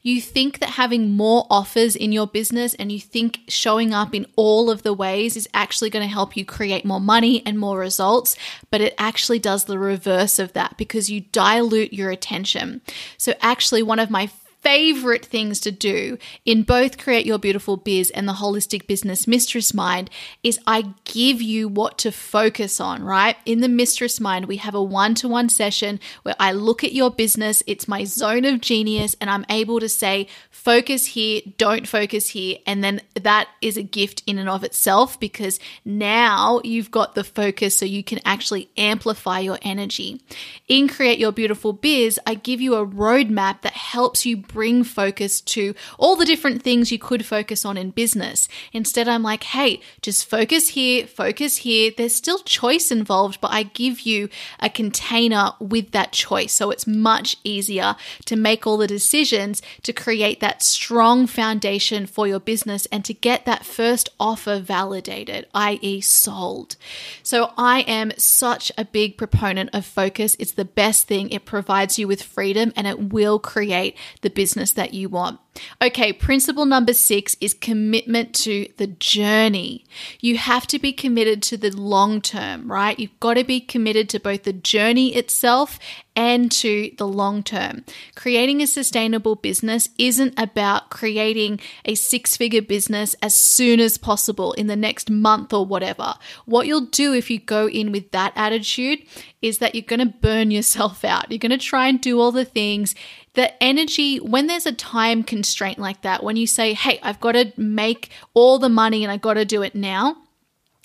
you 0.08 0.22
think 0.22 0.60
that 0.60 0.70
having 0.70 1.12
more 1.12 1.45
offers 1.49 1.93
in 1.93 2.14
your 2.14 2.28
business 2.28 2.74
and 2.76 2.93
you 2.93 2.99
think 2.99 3.41
showing 3.49 3.93
up 3.93 4.16
in 4.16 4.26
all 4.38 4.72
of 4.72 4.84
the 4.84 4.93
ways 4.93 5.36
is 5.36 5.49
actually 5.53 5.89
going 5.89 6.08
to 6.08 6.12
help 6.12 6.38
you 6.38 6.45
create 6.45 6.86
more 6.86 7.01
money 7.01 7.45
and 7.45 7.60
more 7.60 7.78
results, 7.78 8.38
but 8.72 8.80
it 8.80 8.95
actually 8.97 9.38
does 9.38 9.66
the 9.66 9.78
reverse 9.78 10.39
of 10.39 10.53
that 10.53 10.78
because 10.78 11.10
you 11.10 11.20
dilute 11.20 11.91
your 11.91 12.10
attention. 12.10 12.80
So, 13.18 13.34
actually, 13.41 13.84
one 13.84 13.99
of 13.99 14.10
my 14.10 14.30
favorite 14.68 15.26
things 15.26 15.61
to 15.61 15.72
do 15.72 16.18
in 16.43 16.61
both 16.61 16.97
Create 16.97 17.26
Your 17.26 17.39
Beautiful 17.39 17.78
Biz 17.78 18.09
and 18.09 18.28
the 18.28 18.34
Holistic 18.34 18.86
Business 18.86 19.26
Mistress 19.26 19.74
Mind 19.74 20.09
is 20.43 20.59
I 20.68 20.93
give 21.05 21.41
you 21.41 21.70
what 21.70 21.97
to 21.99 22.11
focus 22.11 22.82
on, 22.82 23.01
right? 23.01 23.38
In 23.45 23.61
the 23.61 23.70
Mistress 23.70 24.20
Mind, 24.20 24.43
we 24.43 24.57
have 24.57 24.76
a 24.76 24.84
one 24.84 25.15
to 25.15 25.30
one 25.30 25.47
session 25.47 26.01
where 26.24 26.36
I 26.38 26.51
look 26.51 26.84
at 26.84 26.91
your 26.91 27.09
business, 27.09 27.63
it's 27.65 27.88
my 27.88 28.03
zone 28.03 28.43
of 28.43 28.59
genius, 28.59 29.15
and 29.22 29.30
I'm 29.30 29.45
able 29.49 29.80
to 29.80 29.88
say, 29.88 30.28
focus 30.49 31.05
here, 31.05 31.39
don't 31.57 31.88
focus 31.88 32.28
here. 32.28 32.57
And 32.68 32.84
then 32.84 32.99
that 33.15 33.47
is 33.61 33.78
a 33.78 33.84
gift 33.84 34.22
in 34.28 34.38
and 34.38 34.49
of 34.49 34.65
itself 34.65 35.18
because 35.18 35.61
now 35.86 36.59
you've 36.65 36.91
got 36.91 37.15
the 37.15 37.24
focus 37.24 37.78
so 37.78 37.86
you 37.86 38.03
can 38.03 38.20
actually 38.26 38.70
amplify 38.76 39.39
your 39.39 39.59
energy. 39.61 40.20
In 40.68 40.89
Create 40.89 41.20
Your 41.20 41.32
Beautiful 41.32 41.72
Biz, 41.72 42.20
I 42.28 42.34
give 42.34 42.59
you 42.59 42.76
a 42.76 42.86
roadmap 42.86 43.61
that 43.61 43.72
helps 43.72 44.26
you 44.26 44.36
bring 44.58 44.84
focus 44.84 45.39
to 45.39 45.76
all 45.99 46.16
the 46.16 46.26
different 46.26 46.64
things 46.64 46.91
you 46.91 46.97
could 46.97 47.24
focus 47.24 47.64
on 47.64 47.78
in 47.78 47.91
business. 47.91 48.49
Instead, 48.74 49.08
I'm 49.08 49.22
like, 49.22 49.43
hey, 49.43 49.82
just 50.01 50.28
focus 50.28 50.70
here, 50.70 51.05
focus 51.05 51.58
here. 51.58 51.91
There's 51.95 52.16
still 52.16 52.39
choice 52.39 52.89
involved, 52.89 53.39
but 53.39 53.51
I 53.51 53.62
give 53.62 53.99
you 53.99 54.30
a 54.60 54.68
container 54.68 55.51
with 55.60 55.91
that 55.91 56.12
choice. 56.12 56.53
So 56.53 56.72
it's 56.72 56.88
much 56.88 57.38
easier 57.43 57.95
to 58.26 58.36
make 58.36 58.66
all 58.66 58.78
the 58.78 58.88
decisions 58.88 59.62
to 59.84 59.93
create 59.93 60.39
that 60.39 60.64
strong 60.64 61.28
foundation 61.28 62.08
for 62.08 62.26
your 62.26 62.39
business 62.39 62.88
and 62.88 63.05
to 63.05 63.14
get 63.14 63.45
that 63.45 63.64
first 63.64 64.10
offer 64.20 64.58
validated, 64.58 65.45
i.e., 65.53 66.01
sold. 66.01 66.78
So 67.22 67.53
I 67.60 67.82
am 67.82 68.12
such 68.18 68.72
a 68.76 68.86
big 68.86 69.18
proponent 69.18 69.70
of 69.74 69.86
focus. 69.86 70.36
It's 70.39 70.53
the 70.53 70.66
best 70.66 71.08
thing. 71.08 71.30
It 71.30 71.45
provides 71.45 71.99
you 71.99 72.08
with 72.08 72.24
freedom 72.24 72.74
and 72.76 72.88
it 72.88 73.14
will 73.14 73.38
create 73.38 73.95
the 74.22 74.32
business 74.32 74.46
business 74.47 74.71
that 74.71 74.93
you 74.93 75.09
want. 75.09 75.41
Okay, 75.81 76.13
principle 76.13 76.65
number 76.65 76.93
six 76.93 77.35
is 77.41 77.53
commitment 77.53 78.33
to 78.33 78.69
the 78.77 78.87
journey. 78.87 79.83
You 80.21 80.37
have 80.37 80.65
to 80.67 80.79
be 80.79 80.93
committed 80.93 81.43
to 81.43 81.57
the 81.57 81.75
long 81.75 82.21
term, 82.21 82.71
right? 82.71 82.97
You've 82.97 83.19
got 83.19 83.33
to 83.33 83.43
be 83.43 83.59
committed 83.59 84.07
to 84.09 84.21
both 84.21 84.43
the 84.43 84.53
journey 84.53 85.13
itself 85.15 85.79
and 86.15 86.49
to 86.51 86.91
the 86.97 87.07
long 87.07 87.43
term. 87.43 87.83
Creating 88.15 88.61
a 88.61 88.67
sustainable 88.67 89.35
business 89.35 89.89
isn't 89.97 90.33
about 90.39 90.89
creating 90.89 91.59
a 91.83 91.95
six 91.95 92.37
figure 92.37 92.61
business 92.61 93.15
as 93.21 93.35
soon 93.35 93.81
as 93.81 93.97
possible 93.97 94.53
in 94.53 94.67
the 94.67 94.75
next 94.75 95.09
month 95.09 95.51
or 95.51 95.65
whatever. 95.65 96.13
What 96.45 96.67
you'll 96.67 96.81
do 96.85 97.13
if 97.13 97.29
you 97.29 97.39
go 97.39 97.67
in 97.67 97.91
with 97.91 98.11
that 98.11 98.31
attitude 98.35 98.99
is 99.41 99.59
that 99.59 99.75
you're 99.75 99.83
going 99.83 99.99
to 99.99 100.17
burn 100.21 100.49
yourself 100.49 101.03
out. 101.05 101.31
You're 101.31 101.37
going 101.37 101.51
to 101.51 101.57
try 101.57 101.87
and 101.87 102.01
do 102.01 102.19
all 102.19 102.31
the 102.31 102.45
things. 102.45 102.95
The 103.38 103.63
energy, 103.63 104.17
when 104.17 104.47
there's 104.47 104.65
a 104.65 104.71
time 104.71 105.21
constraint 105.21 105.77
like 105.77 106.01
that, 106.01 106.23
when 106.23 106.38
you 106.38 106.47
say, 106.47 106.73
hey, 106.73 106.99
I've 107.03 107.19
got 107.19 107.33
to 107.33 107.53
make 107.55 108.09
all 108.33 108.57
the 108.57 108.67
money 108.67 109.03
and 109.03 109.11
I've 109.11 109.21
got 109.21 109.35
to 109.35 109.45
do 109.45 109.61
it 109.61 109.75
now, 109.75 110.17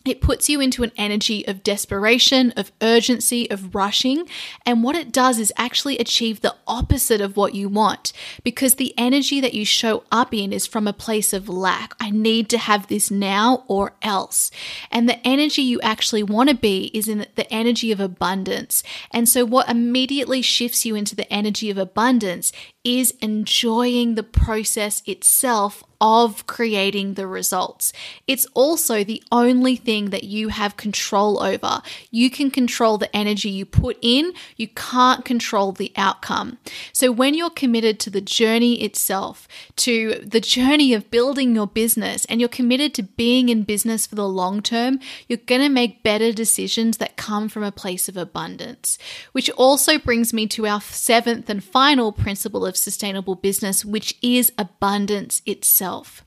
it 0.04 0.20
puts 0.20 0.48
you 0.48 0.60
into 0.60 0.82
an 0.82 0.92
energy 0.96 1.46
of 1.46 1.62
desperation, 1.62 2.52
of 2.52 2.72
urgency, 2.80 3.50
of 3.50 3.74
rushing. 3.74 4.28
And 4.66 4.82
what 4.82 4.96
it 4.96 5.12
does 5.12 5.38
is 5.38 5.52
actually 5.56 5.98
achieve 5.98 6.40
the 6.40 6.56
opposite 6.66 7.20
of 7.20 7.36
what 7.36 7.54
you 7.54 7.68
want 7.68 8.12
because 8.42 8.74
the 8.74 8.94
energy 8.98 9.40
that 9.40 9.54
you 9.54 9.64
show 9.64 10.04
up 10.10 10.34
in 10.34 10.52
is 10.52 10.66
from 10.66 10.88
a 10.88 10.92
place 10.92 11.32
of 11.32 11.48
lack. 11.48 11.94
I 12.00 12.10
need 12.10 12.48
to 12.50 12.58
have 12.58 12.88
this 12.88 13.10
now 13.10 13.64
or 13.68 13.92
else. 14.02 14.50
And 14.90 15.08
the 15.08 15.24
energy 15.26 15.62
you 15.62 15.80
actually 15.82 16.22
want 16.22 16.48
to 16.48 16.54
be 16.54 16.90
is 16.92 17.08
in 17.08 17.26
the 17.34 17.52
energy 17.52 17.92
of 17.92 18.00
abundance. 18.00 18.82
And 19.10 19.28
so, 19.28 19.44
what 19.44 19.68
immediately 19.68 20.42
shifts 20.42 20.84
you 20.84 20.94
into 20.94 21.14
the 21.14 21.32
energy 21.32 21.70
of 21.70 21.78
abundance 21.78 22.52
is 22.84 23.14
enjoying 23.20 24.14
the 24.14 24.22
process 24.22 25.02
itself 25.06 25.84
of 26.02 26.48
creating 26.48 27.14
the 27.14 27.28
results. 27.28 27.92
It's 28.26 28.44
also 28.54 29.04
the 29.04 29.22
only 29.30 29.76
thing 29.76 30.10
that 30.10 30.24
you 30.24 30.48
have 30.48 30.76
control 30.76 31.40
over. 31.40 31.80
You 32.10 32.28
can 32.28 32.50
control 32.50 32.98
the 32.98 33.14
energy 33.16 33.50
you 33.50 33.64
put 33.64 33.98
in, 34.02 34.32
you 34.56 34.66
can't 34.66 35.24
control 35.24 35.70
the 35.70 35.92
outcome. 35.96 36.58
So, 36.92 37.12
when 37.12 37.34
you're 37.34 37.50
committed 37.50 38.00
to 38.00 38.10
the 38.10 38.20
journey 38.20 38.82
itself, 38.82 39.46
to 39.76 40.20
the 40.26 40.40
journey 40.40 40.92
of 40.92 41.08
building 41.08 41.54
your 41.54 41.68
business, 41.68 42.24
and 42.24 42.40
you're 42.40 42.48
committed 42.48 42.94
to 42.94 43.04
being 43.04 43.48
in 43.48 43.62
business 43.62 44.04
for 44.04 44.16
the 44.16 44.28
long 44.28 44.60
term, 44.60 44.98
you're 45.28 45.38
going 45.46 45.60
to 45.60 45.68
make 45.68 46.02
better 46.02 46.32
decisions 46.32 46.96
that 46.96 47.16
come 47.16 47.48
from 47.48 47.62
a 47.62 47.70
place 47.70 48.08
of 48.08 48.16
abundance. 48.16 48.98
Which 49.30 49.48
also 49.50 50.00
brings 50.00 50.32
me 50.32 50.48
to 50.48 50.66
our 50.66 50.80
seventh 50.80 51.48
and 51.48 51.62
final 51.62 52.10
principle 52.10 52.66
of 52.72 52.76
sustainable 52.78 53.34
business, 53.34 53.84
which 53.84 54.16
is 54.22 54.50
abundance 54.56 55.42
itself. 55.44 56.24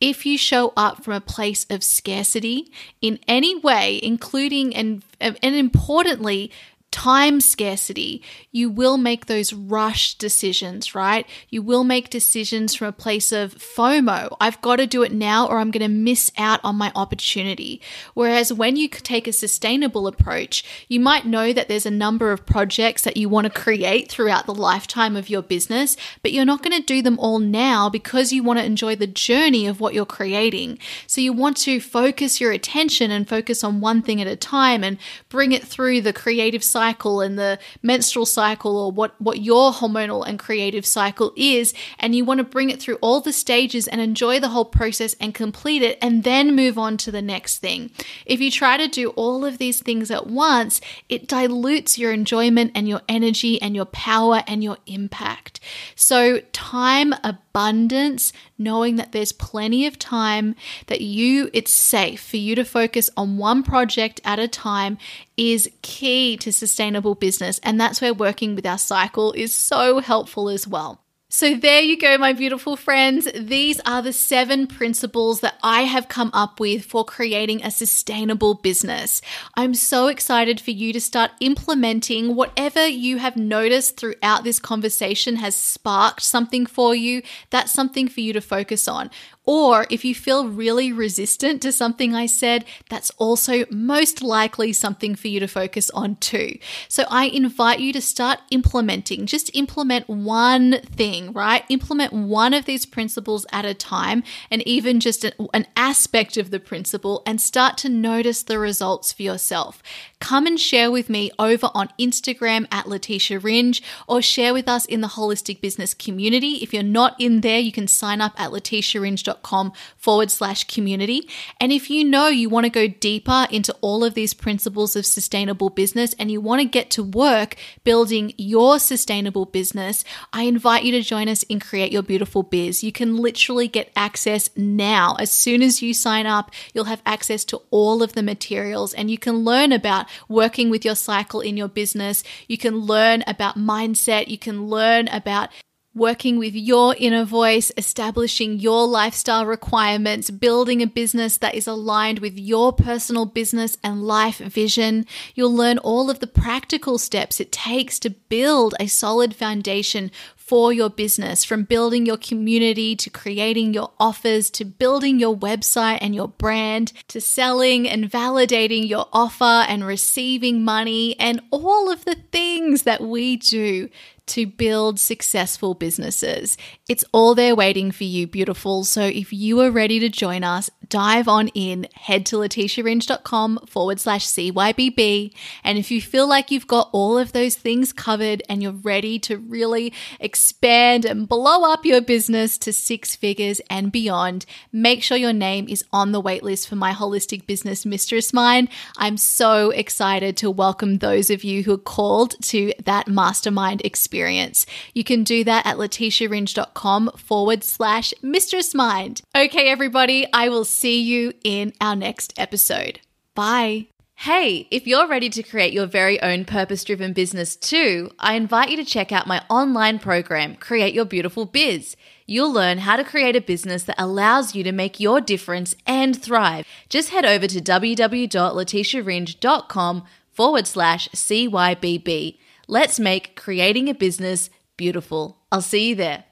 If 0.00 0.26
you 0.26 0.36
show 0.36 0.72
up 0.76 1.02
from 1.02 1.14
a 1.14 1.20
place 1.20 1.66
of 1.70 1.82
scarcity 1.82 2.70
in 3.00 3.18
any 3.26 3.58
way, 3.58 3.98
including 4.02 4.76
and, 4.76 5.02
and 5.18 5.36
importantly, 5.42 6.52
time 6.90 7.40
scarcity, 7.40 8.22
you 8.50 8.70
will 8.70 8.96
make 8.96 9.26
those 9.26 9.52
rush 9.52 10.14
decisions, 10.14 10.94
right? 10.94 11.26
You 11.50 11.62
will 11.62 11.84
make 11.84 12.08
decisions 12.08 12.74
from 12.74 12.88
a 12.88 12.92
place 12.92 13.30
of 13.30 13.54
FOMO. 13.54 14.34
I've 14.40 14.60
got 14.62 14.76
to 14.76 14.86
do 14.86 15.02
it 15.02 15.12
now 15.12 15.46
or 15.46 15.58
I'm 15.58 15.70
going 15.70 15.82
to 15.82 15.88
miss 15.88 16.32
out 16.38 16.60
on 16.64 16.76
my 16.76 16.90
opportunity. 16.94 17.82
Whereas 18.14 18.52
when 18.52 18.76
you 18.76 18.88
take 18.88 19.28
a 19.28 19.32
sustainable 19.32 20.06
approach, 20.06 20.64
you 20.88 20.98
might 20.98 21.26
know 21.26 21.52
that 21.52 21.68
there's 21.68 21.86
a 21.86 21.90
number 21.90 22.32
of 22.32 22.46
projects 22.46 23.02
that 23.02 23.18
you 23.18 23.28
want 23.28 23.44
to 23.46 23.60
create 23.60 24.10
throughout 24.10 24.46
the 24.46 24.54
lifetime 24.54 25.14
of 25.14 25.28
your 25.28 25.42
business, 25.42 25.96
but 26.22 26.32
you're 26.32 26.44
not 26.46 26.62
going 26.62 26.76
to 26.76 26.82
do 26.82 27.02
them 27.02 27.18
all 27.18 27.38
now 27.38 27.90
because 27.90 28.32
you 28.32 28.42
want 28.42 28.58
to 28.58 28.64
enjoy 28.64 28.96
the 28.96 29.06
journey 29.06 29.66
of 29.66 29.78
what 29.78 29.92
you're 29.92 30.06
creating. 30.06 30.78
So 31.06 31.20
you 31.20 31.34
want 31.34 31.58
to 31.58 31.80
focus 31.80 32.40
your 32.40 32.52
attention 32.52 33.10
and 33.10 33.28
focus 33.28 33.62
on 33.62 33.80
one 33.80 34.00
thing 34.00 34.22
at 34.22 34.26
a 34.26 34.36
time 34.36 34.82
and 34.82 34.96
bring 35.28 35.52
it 35.52 35.64
through 35.64 36.00
the 36.00 36.12
creative 36.14 36.64
side 36.64 36.77
cycle 36.78 37.20
and 37.20 37.36
the 37.36 37.58
menstrual 37.82 38.24
cycle 38.24 38.76
or 38.76 38.92
what, 38.92 39.20
what 39.20 39.40
your 39.40 39.72
hormonal 39.72 40.24
and 40.24 40.38
creative 40.38 40.86
cycle 40.86 41.32
is. 41.34 41.74
And 41.98 42.14
you 42.14 42.24
want 42.24 42.38
to 42.38 42.44
bring 42.44 42.70
it 42.70 42.80
through 42.80 42.98
all 43.00 43.20
the 43.20 43.32
stages 43.32 43.88
and 43.88 44.00
enjoy 44.00 44.38
the 44.38 44.50
whole 44.50 44.64
process 44.64 45.16
and 45.20 45.34
complete 45.34 45.82
it 45.82 45.98
and 46.00 46.22
then 46.22 46.54
move 46.54 46.78
on 46.78 46.96
to 46.98 47.10
the 47.10 47.20
next 47.20 47.58
thing. 47.58 47.90
If 48.24 48.40
you 48.40 48.50
try 48.52 48.76
to 48.76 48.86
do 48.86 49.08
all 49.10 49.44
of 49.44 49.58
these 49.58 49.82
things 49.82 50.08
at 50.12 50.28
once, 50.28 50.80
it 51.08 51.26
dilutes 51.26 51.98
your 51.98 52.12
enjoyment 52.12 52.70
and 52.76 52.88
your 52.88 53.02
energy 53.08 53.60
and 53.60 53.74
your 53.74 53.86
power 53.86 54.44
and 54.46 54.62
your 54.62 54.78
impact. 54.86 55.58
So, 55.96 56.40
time 56.52 57.12
abundance, 57.24 58.32
knowing 58.58 58.96
that 58.96 59.12
there's 59.12 59.32
plenty 59.32 59.86
of 59.86 59.98
time, 59.98 60.54
that 60.86 61.00
you, 61.00 61.48
it's 61.52 61.72
safe 61.72 62.20
for 62.20 62.36
you 62.36 62.54
to 62.56 62.64
focus 62.64 63.08
on 63.16 63.38
one 63.38 63.62
project 63.62 64.20
at 64.24 64.38
a 64.38 64.48
time 64.48 64.98
is 65.36 65.70
key 65.82 66.36
to 66.38 66.52
sustainable 66.52 67.14
business. 67.14 67.60
And 67.62 67.80
that's 67.80 68.00
where 68.00 68.12
working 68.12 68.54
with 68.54 68.66
our 68.66 68.78
cycle 68.78 69.32
is 69.32 69.54
so 69.54 70.00
helpful 70.00 70.48
as 70.48 70.66
well. 70.66 71.00
So, 71.30 71.54
there 71.54 71.82
you 71.82 71.98
go, 71.98 72.16
my 72.16 72.32
beautiful 72.32 72.74
friends. 72.74 73.28
These 73.34 73.80
are 73.84 74.00
the 74.00 74.14
seven 74.14 74.66
principles 74.66 75.40
that 75.40 75.58
I 75.62 75.82
have 75.82 76.08
come 76.08 76.30
up 76.32 76.58
with 76.58 76.86
for 76.86 77.04
creating 77.04 77.62
a 77.62 77.70
sustainable 77.70 78.54
business. 78.54 79.20
I'm 79.54 79.74
so 79.74 80.06
excited 80.06 80.58
for 80.58 80.70
you 80.70 80.90
to 80.94 81.00
start 81.02 81.32
implementing 81.40 82.34
whatever 82.34 82.86
you 82.86 83.18
have 83.18 83.36
noticed 83.36 83.98
throughout 83.98 84.42
this 84.42 84.58
conversation 84.58 85.36
has 85.36 85.54
sparked 85.54 86.22
something 86.22 86.64
for 86.64 86.94
you. 86.94 87.20
That's 87.50 87.72
something 87.72 88.08
for 88.08 88.20
you 88.20 88.32
to 88.32 88.40
focus 88.40 88.88
on. 88.88 89.10
Or 89.48 89.86
if 89.88 90.04
you 90.04 90.14
feel 90.14 90.46
really 90.46 90.92
resistant 90.92 91.62
to 91.62 91.72
something 91.72 92.14
I 92.14 92.26
said, 92.26 92.66
that's 92.90 93.10
also 93.12 93.64
most 93.70 94.20
likely 94.22 94.74
something 94.74 95.14
for 95.14 95.28
you 95.28 95.40
to 95.40 95.48
focus 95.48 95.88
on 95.88 96.16
too. 96.16 96.58
So 96.86 97.04
I 97.08 97.28
invite 97.28 97.80
you 97.80 97.94
to 97.94 98.02
start 98.02 98.40
implementing, 98.50 99.24
just 99.24 99.50
implement 99.56 100.06
one 100.06 100.82
thing, 100.82 101.32
right? 101.32 101.64
Implement 101.70 102.12
one 102.12 102.52
of 102.52 102.66
these 102.66 102.84
principles 102.84 103.46
at 103.50 103.64
a 103.64 103.72
time 103.72 104.22
and 104.50 104.60
even 104.68 105.00
just 105.00 105.24
an, 105.24 105.32
aspect 105.76 106.36
of 106.36 106.50
the 106.50 106.60
principle 106.60 107.22
and 107.24 107.40
start 107.40 107.78
to 107.78 107.88
notice 107.88 108.42
the 108.42 108.58
results 108.58 109.12
for 109.14 109.22
yourself. 109.22 109.82
Come 110.20 110.46
and 110.46 110.58
share 110.58 110.90
with 110.90 111.10
me 111.10 111.30
over 111.38 111.70
on 111.74 111.90
Instagram 111.98 112.66
at 112.70 112.88
Letitia 112.88 113.38
Ringe 113.38 113.82
or 114.06 114.22
share 114.22 114.52
with 114.52 114.68
us 114.68 114.84
in 114.84 115.00
the 115.00 115.08
Holistic 115.08 115.60
Business 115.60 115.94
community. 115.94 116.54
If 116.62 116.72
you're 116.72 116.82
not 116.82 117.14
in 117.18 117.42
there, 117.42 117.58
you 117.58 117.72
can 117.72 117.86
sign 117.86 118.20
up 118.20 118.32
at 118.40 118.50
letitiaringe.com 118.50 119.48
com 119.48 119.72
forward 119.96 120.30
slash 120.30 120.64
community. 120.64 121.28
And 121.60 121.72
if 121.72 121.90
you 121.90 122.04
know 122.04 122.28
you 122.28 122.48
want 122.48 122.64
to 122.64 122.70
go 122.70 122.86
deeper 122.86 123.46
into 123.50 123.74
all 123.80 124.04
of 124.04 124.14
these 124.14 124.34
principles 124.34 124.94
of 124.94 125.06
sustainable 125.06 125.70
business 125.70 126.14
and 126.18 126.30
you 126.30 126.40
want 126.40 126.60
to 126.60 126.68
get 126.68 126.90
to 126.92 127.02
work 127.02 127.56
building 127.84 128.32
your 128.36 128.78
sustainable 128.78 129.46
business, 129.46 130.04
I 130.32 130.42
invite 130.42 130.84
you 130.84 130.92
to 130.92 131.02
join 131.02 131.28
us 131.28 131.42
in 131.44 131.60
Create 131.60 131.92
Your 131.92 132.02
Beautiful 132.02 132.42
Biz. 132.42 132.84
You 132.84 132.92
can 132.92 133.16
literally 133.16 133.68
get 133.68 133.90
access 133.96 134.50
now. 134.56 135.16
As 135.18 135.30
soon 135.30 135.62
as 135.62 135.82
you 135.82 135.94
sign 135.94 136.26
up, 136.26 136.50
you'll 136.72 136.84
have 136.84 137.02
access 137.06 137.44
to 137.46 137.62
all 137.70 138.02
of 138.02 138.12
the 138.12 138.22
materials 138.22 138.92
and 138.94 139.10
you 139.10 139.18
can 139.18 139.44
learn 139.44 139.72
about 139.72 140.07
working 140.28 140.70
with 140.70 140.84
your 140.84 140.94
cycle 140.94 141.40
in 141.40 141.56
your 141.56 141.68
business. 141.68 142.22
You 142.46 142.58
can 142.58 142.80
learn 142.80 143.22
about 143.26 143.56
mindset. 143.56 144.28
You 144.28 144.38
can 144.38 144.66
learn 144.66 145.08
about 145.08 145.50
working 145.98 146.38
with 146.38 146.54
your 146.54 146.94
inner 146.98 147.24
voice, 147.24 147.72
establishing 147.76 148.60
your 148.60 148.86
lifestyle 148.86 149.44
requirements, 149.44 150.30
building 150.30 150.80
a 150.80 150.86
business 150.86 151.36
that 151.38 151.54
is 151.54 151.66
aligned 151.66 152.20
with 152.20 152.38
your 152.38 152.72
personal 152.72 153.26
business 153.26 153.76
and 153.82 154.02
life 154.02 154.38
vision. 154.38 155.04
You'll 155.34 155.54
learn 155.54 155.78
all 155.78 156.08
of 156.08 156.20
the 156.20 156.26
practical 156.26 156.98
steps 156.98 157.40
it 157.40 157.50
takes 157.50 157.98
to 158.00 158.10
build 158.10 158.74
a 158.78 158.86
solid 158.86 159.34
foundation 159.34 160.10
for 160.48 160.72
your 160.72 160.88
business 160.88 161.44
from 161.44 161.62
building 161.62 162.06
your 162.06 162.16
community 162.16 162.96
to 162.96 163.10
creating 163.10 163.74
your 163.74 163.92
offers 164.00 164.48
to 164.48 164.64
building 164.64 165.20
your 165.20 165.36
website 165.36 165.98
and 166.00 166.14
your 166.14 166.26
brand 166.26 166.90
to 167.06 167.20
selling 167.20 167.86
and 167.86 168.10
validating 168.10 168.88
your 168.88 169.06
offer 169.12 169.44
and 169.68 169.86
receiving 169.86 170.64
money 170.64 171.14
and 171.20 171.38
all 171.50 171.90
of 171.90 172.06
the 172.06 172.16
things 172.32 172.84
that 172.84 173.02
we 173.02 173.36
do 173.36 173.90
to 174.28 174.46
build 174.46 175.00
successful 175.00 175.74
businesses. 175.74 176.56
It's 176.88 177.04
all 177.12 177.34
there 177.34 177.56
waiting 177.56 177.90
for 177.90 178.04
you, 178.04 178.26
beautiful. 178.26 178.84
So 178.84 179.02
if 179.02 179.32
you 179.32 179.60
are 179.60 179.70
ready 179.70 179.98
to 180.00 180.08
join 180.08 180.44
us, 180.44 180.70
dive 180.88 181.28
on 181.28 181.48
in, 181.48 181.86
head 181.94 182.26
to 182.26 182.36
letitiaringe.com 182.36 183.60
forward 183.66 184.00
slash 184.00 184.26
CYBB. 184.26 185.32
And 185.64 185.78
if 185.78 185.90
you 185.90 186.00
feel 186.00 186.28
like 186.28 186.50
you've 186.50 186.66
got 186.66 186.88
all 186.92 187.18
of 187.18 187.32
those 187.32 187.54
things 187.54 187.92
covered 187.92 188.42
and 188.48 188.62
you're 188.62 188.72
ready 188.72 189.18
to 189.20 189.36
really 189.36 189.92
expand 190.20 191.04
and 191.04 191.28
blow 191.28 191.70
up 191.70 191.84
your 191.84 192.00
business 192.00 192.58
to 192.58 192.72
six 192.72 193.16
figures 193.16 193.60
and 193.70 193.92
beyond, 193.92 194.46
make 194.72 195.02
sure 195.02 195.16
your 195.16 195.32
name 195.32 195.66
is 195.68 195.84
on 195.92 196.12
the 196.12 196.22
waitlist 196.22 196.68
for 196.68 196.76
my 196.76 196.92
holistic 196.92 197.46
business 197.46 197.84
mistress 197.84 198.32
mind. 198.32 198.68
I'm 198.96 199.16
so 199.16 199.70
excited 199.70 200.36
to 200.38 200.50
welcome 200.50 200.98
those 200.98 201.30
of 201.30 201.44
you 201.44 201.62
who 201.62 201.74
are 201.74 201.78
called 201.78 202.40
to 202.42 202.72
that 202.84 203.08
mastermind 203.08 203.82
experience. 203.84 204.66
You 204.94 205.04
can 205.04 205.24
do 205.24 205.44
that 205.44 205.66
at 205.66 205.76
letitiaringe.com 205.76 207.10
forward 207.16 207.64
slash 207.64 208.14
mistress 208.22 208.74
mind. 208.74 209.22
Okay, 209.36 209.68
everybody, 209.68 210.26
I 210.32 210.48
will 210.48 210.64
see 210.78 211.00
you 211.00 211.32
in 211.42 211.72
our 211.80 211.96
next 211.96 212.32
episode. 212.36 213.00
Bye. 213.34 213.88
Hey, 214.22 214.68
if 214.72 214.86
you're 214.86 215.06
ready 215.06 215.30
to 215.30 215.44
create 215.44 215.72
your 215.72 215.86
very 215.86 216.20
own 216.20 216.44
purpose 216.44 216.82
driven 216.82 217.12
business 217.12 217.54
too, 217.54 218.10
I 218.18 218.34
invite 218.34 218.70
you 218.70 218.76
to 218.76 218.84
check 218.84 219.12
out 219.12 219.28
my 219.28 219.44
online 219.48 220.00
program, 220.00 220.56
Create 220.56 220.92
Your 220.92 221.04
Beautiful 221.04 221.46
Biz. 221.46 221.94
You'll 222.26 222.52
learn 222.52 222.78
how 222.78 222.96
to 222.96 223.04
create 223.04 223.36
a 223.36 223.40
business 223.40 223.84
that 223.84 223.94
allows 223.96 224.56
you 224.56 224.64
to 224.64 224.72
make 224.72 224.98
your 224.98 225.20
difference 225.20 225.76
and 225.86 226.20
thrive. 226.20 226.66
Just 226.88 227.10
head 227.10 227.24
over 227.24 227.46
to 227.46 227.60
www.letitiaringe.com 227.60 230.04
forward 230.32 230.66
slash 230.66 231.08
CYBB. 231.10 232.38
Let's 232.66 232.98
make 232.98 233.36
creating 233.36 233.88
a 233.88 233.94
business 233.94 234.50
beautiful. 234.76 235.38
I'll 235.52 235.62
see 235.62 235.90
you 235.90 235.94
there. 235.94 236.24